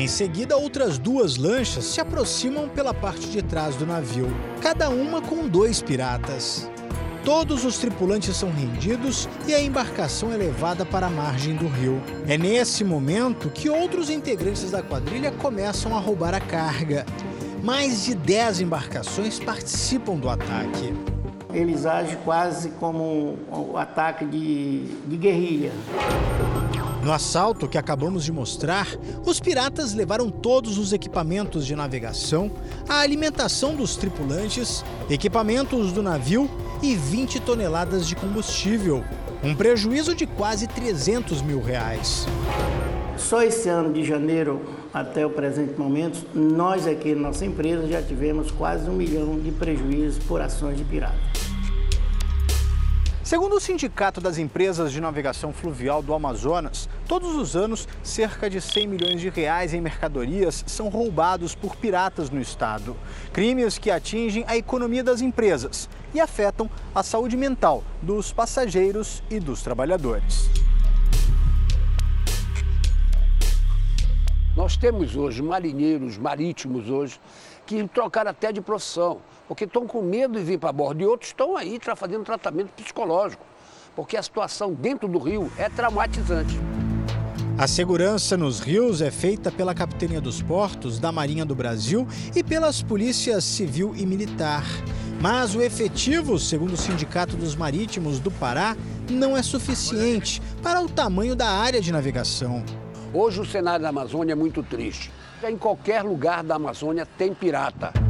Em 0.00 0.08
seguida, 0.08 0.56
outras 0.56 0.96
duas 0.96 1.36
lanchas 1.36 1.84
se 1.84 2.00
aproximam 2.00 2.70
pela 2.70 2.94
parte 2.94 3.28
de 3.28 3.42
trás 3.42 3.76
do 3.76 3.84
navio, 3.84 4.34
cada 4.62 4.88
uma 4.88 5.20
com 5.20 5.46
dois 5.46 5.82
piratas. 5.82 6.70
Todos 7.22 7.66
os 7.66 7.76
tripulantes 7.76 8.34
são 8.34 8.50
rendidos 8.50 9.28
e 9.46 9.52
a 9.52 9.60
embarcação 9.60 10.32
é 10.32 10.38
levada 10.38 10.86
para 10.86 11.08
a 11.08 11.10
margem 11.10 11.54
do 11.54 11.68
rio. 11.68 12.00
É 12.26 12.38
nesse 12.38 12.82
momento 12.82 13.50
que 13.50 13.68
outros 13.68 14.08
integrantes 14.08 14.70
da 14.70 14.82
quadrilha 14.82 15.32
começam 15.32 15.94
a 15.94 16.00
roubar 16.00 16.32
a 16.34 16.40
carga. 16.40 17.04
Mais 17.62 18.06
de 18.06 18.14
10 18.14 18.62
embarcações 18.62 19.38
participam 19.38 20.14
do 20.14 20.30
ataque. 20.30 20.94
Eles 21.52 21.84
agem 21.84 22.16
quase 22.24 22.70
como 22.80 23.36
um 23.52 23.76
ataque 23.76 24.24
de, 24.24 24.86
de 25.06 25.16
guerrilha. 25.18 25.72
No 27.02 27.12
assalto 27.12 27.66
que 27.66 27.78
acabamos 27.78 28.24
de 28.24 28.32
mostrar, 28.32 28.86
os 29.24 29.40
piratas 29.40 29.94
levaram 29.94 30.28
todos 30.28 30.76
os 30.76 30.92
equipamentos 30.92 31.66
de 31.66 31.74
navegação, 31.74 32.50
a 32.86 33.00
alimentação 33.00 33.74
dos 33.74 33.96
tripulantes, 33.96 34.84
equipamentos 35.08 35.92
do 35.92 36.02
navio 36.02 36.50
e 36.82 36.94
20 36.94 37.40
toneladas 37.40 38.06
de 38.06 38.14
combustível. 38.14 39.02
Um 39.42 39.54
prejuízo 39.54 40.14
de 40.14 40.26
quase 40.26 40.66
300 40.66 41.40
mil 41.40 41.62
reais. 41.62 42.26
Só 43.16 43.42
esse 43.42 43.68
ano 43.70 43.92
de 43.92 44.04
janeiro 44.04 44.60
até 44.92 45.24
o 45.24 45.30
presente 45.30 45.78
momento, 45.78 46.26
nós 46.34 46.86
aqui 46.86 47.14
na 47.14 47.28
nossa 47.28 47.46
empresa 47.46 47.86
já 47.86 48.02
tivemos 48.02 48.50
quase 48.50 48.90
um 48.90 48.94
milhão 48.94 49.38
de 49.38 49.50
prejuízos 49.52 50.22
por 50.24 50.42
ações 50.42 50.76
de 50.76 50.84
piratas. 50.84 51.49
Segundo 53.30 53.54
o 53.54 53.60
Sindicato 53.60 54.20
das 54.20 54.38
Empresas 54.38 54.90
de 54.90 55.00
Navegação 55.00 55.52
Fluvial 55.52 56.02
do 56.02 56.12
Amazonas, 56.12 56.88
todos 57.06 57.36
os 57.36 57.54
anos, 57.54 57.86
cerca 58.02 58.50
de 58.50 58.60
100 58.60 58.88
milhões 58.88 59.20
de 59.20 59.28
reais 59.28 59.72
em 59.72 59.80
mercadorias 59.80 60.64
são 60.66 60.88
roubados 60.88 61.54
por 61.54 61.76
piratas 61.76 62.28
no 62.28 62.40
estado. 62.40 62.96
Crimes 63.32 63.78
que 63.78 63.88
atingem 63.88 64.44
a 64.48 64.56
economia 64.56 65.04
das 65.04 65.20
empresas 65.20 65.88
e 66.12 66.18
afetam 66.18 66.68
a 66.92 67.04
saúde 67.04 67.36
mental 67.36 67.84
dos 68.02 68.32
passageiros 68.32 69.22
e 69.30 69.38
dos 69.38 69.62
trabalhadores. 69.62 70.50
Nós 74.56 74.76
temos 74.76 75.14
hoje 75.14 75.40
marinheiros 75.40 76.18
marítimos 76.18 76.90
hoje 76.90 77.20
que 77.64 77.86
trocaram 77.86 78.32
até 78.32 78.50
de 78.50 78.60
profissão, 78.60 79.20
porque 79.50 79.64
estão 79.64 79.84
com 79.84 80.00
medo 80.00 80.38
de 80.38 80.44
vir 80.44 80.60
para 80.60 80.72
bordo. 80.72 81.02
E 81.02 81.06
outros 81.06 81.30
estão 81.30 81.56
aí 81.56 81.76
fazendo 81.96 82.22
tratamento 82.22 82.68
psicológico, 82.68 83.44
porque 83.96 84.16
a 84.16 84.22
situação 84.22 84.72
dentro 84.72 85.08
do 85.08 85.18
rio 85.18 85.50
é 85.58 85.68
traumatizante. 85.68 86.56
A 87.58 87.66
segurança 87.66 88.36
nos 88.36 88.60
rios 88.60 89.02
é 89.02 89.10
feita 89.10 89.50
pela 89.50 89.74
Capitania 89.74 90.20
dos 90.20 90.40
Portos, 90.40 91.00
da 91.00 91.10
Marinha 91.10 91.44
do 91.44 91.56
Brasil 91.56 92.06
e 92.32 92.44
pelas 92.44 92.80
polícias 92.80 93.42
civil 93.42 93.92
e 93.96 94.06
militar. 94.06 94.62
Mas 95.20 95.56
o 95.56 95.60
efetivo, 95.60 96.38
segundo 96.38 96.74
o 96.74 96.76
Sindicato 96.76 97.36
dos 97.36 97.56
Marítimos 97.56 98.20
do 98.20 98.30
Pará, 98.30 98.76
não 99.10 99.36
é 99.36 99.42
suficiente 99.42 100.40
para 100.62 100.80
o 100.80 100.88
tamanho 100.88 101.34
da 101.34 101.48
área 101.48 101.80
de 101.80 101.90
navegação. 101.90 102.62
Hoje 103.12 103.40
o 103.40 103.44
cenário 103.44 103.82
da 103.82 103.88
Amazônia 103.88 104.30
é 104.30 104.36
muito 104.36 104.62
triste. 104.62 105.10
Em 105.42 105.56
qualquer 105.56 106.04
lugar 106.04 106.44
da 106.44 106.54
Amazônia 106.54 107.04
tem 107.04 107.34
pirata. 107.34 108.09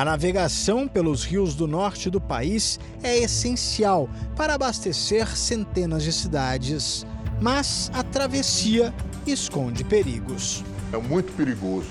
A 0.00 0.04
navegação 0.06 0.88
pelos 0.88 1.24
rios 1.24 1.54
do 1.54 1.66
norte 1.66 2.08
do 2.08 2.18
país 2.18 2.80
é 3.02 3.18
essencial 3.18 4.08
para 4.34 4.54
abastecer 4.54 5.36
centenas 5.36 6.02
de 6.02 6.10
cidades. 6.10 7.04
Mas 7.38 7.90
a 7.92 8.02
travessia 8.02 8.94
esconde 9.26 9.84
perigos. 9.84 10.64
É 10.90 10.96
muito 10.96 11.34
perigoso 11.34 11.90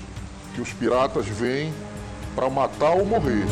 que 0.56 0.60
os 0.60 0.72
piratas 0.72 1.28
vêm 1.28 1.72
para 2.34 2.50
matar 2.50 2.96
ou 2.96 3.06
morrer. 3.06 3.46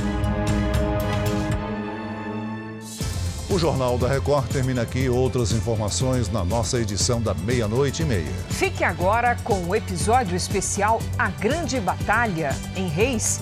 O 3.49 3.57
Jornal 3.61 3.97
da 3.97 4.09
Record 4.09 4.49
termina 4.49 4.83
aqui. 4.83 5.09
Outras 5.09 5.53
informações 5.53 6.29
na 6.33 6.45
nossa 6.45 6.81
edição 6.81 7.23
da 7.23 7.33
meia-noite 7.33 8.03
e 8.03 8.05
meia. 8.05 8.33
Fique 8.51 8.83
agora 8.83 9.37
com 9.45 9.63
o 9.69 9.73
episódio 9.77 10.37
especial 10.37 11.01
A 11.17 11.31
Grande 11.31 11.79
Batalha 11.79 12.51
em 12.75 12.89
Reis 12.89 13.41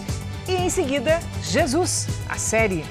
e 0.49 0.55
em 0.55 0.71
seguida 0.71 1.21
Jesus, 1.43 2.07
a 2.29 2.37
série. 2.39 2.85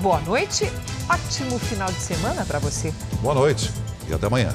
Boa 0.00 0.20
noite, 0.20 0.70
ótimo 1.08 1.58
final 1.58 1.90
de 1.90 2.00
semana 2.00 2.44
para 2.44 2.58
você. 2.58 2.92
Boa 3.20 3.34
noite 3.34 3.70
e 4.08 4.14
até 4.14 4.26
amanhã. 4.26 4.54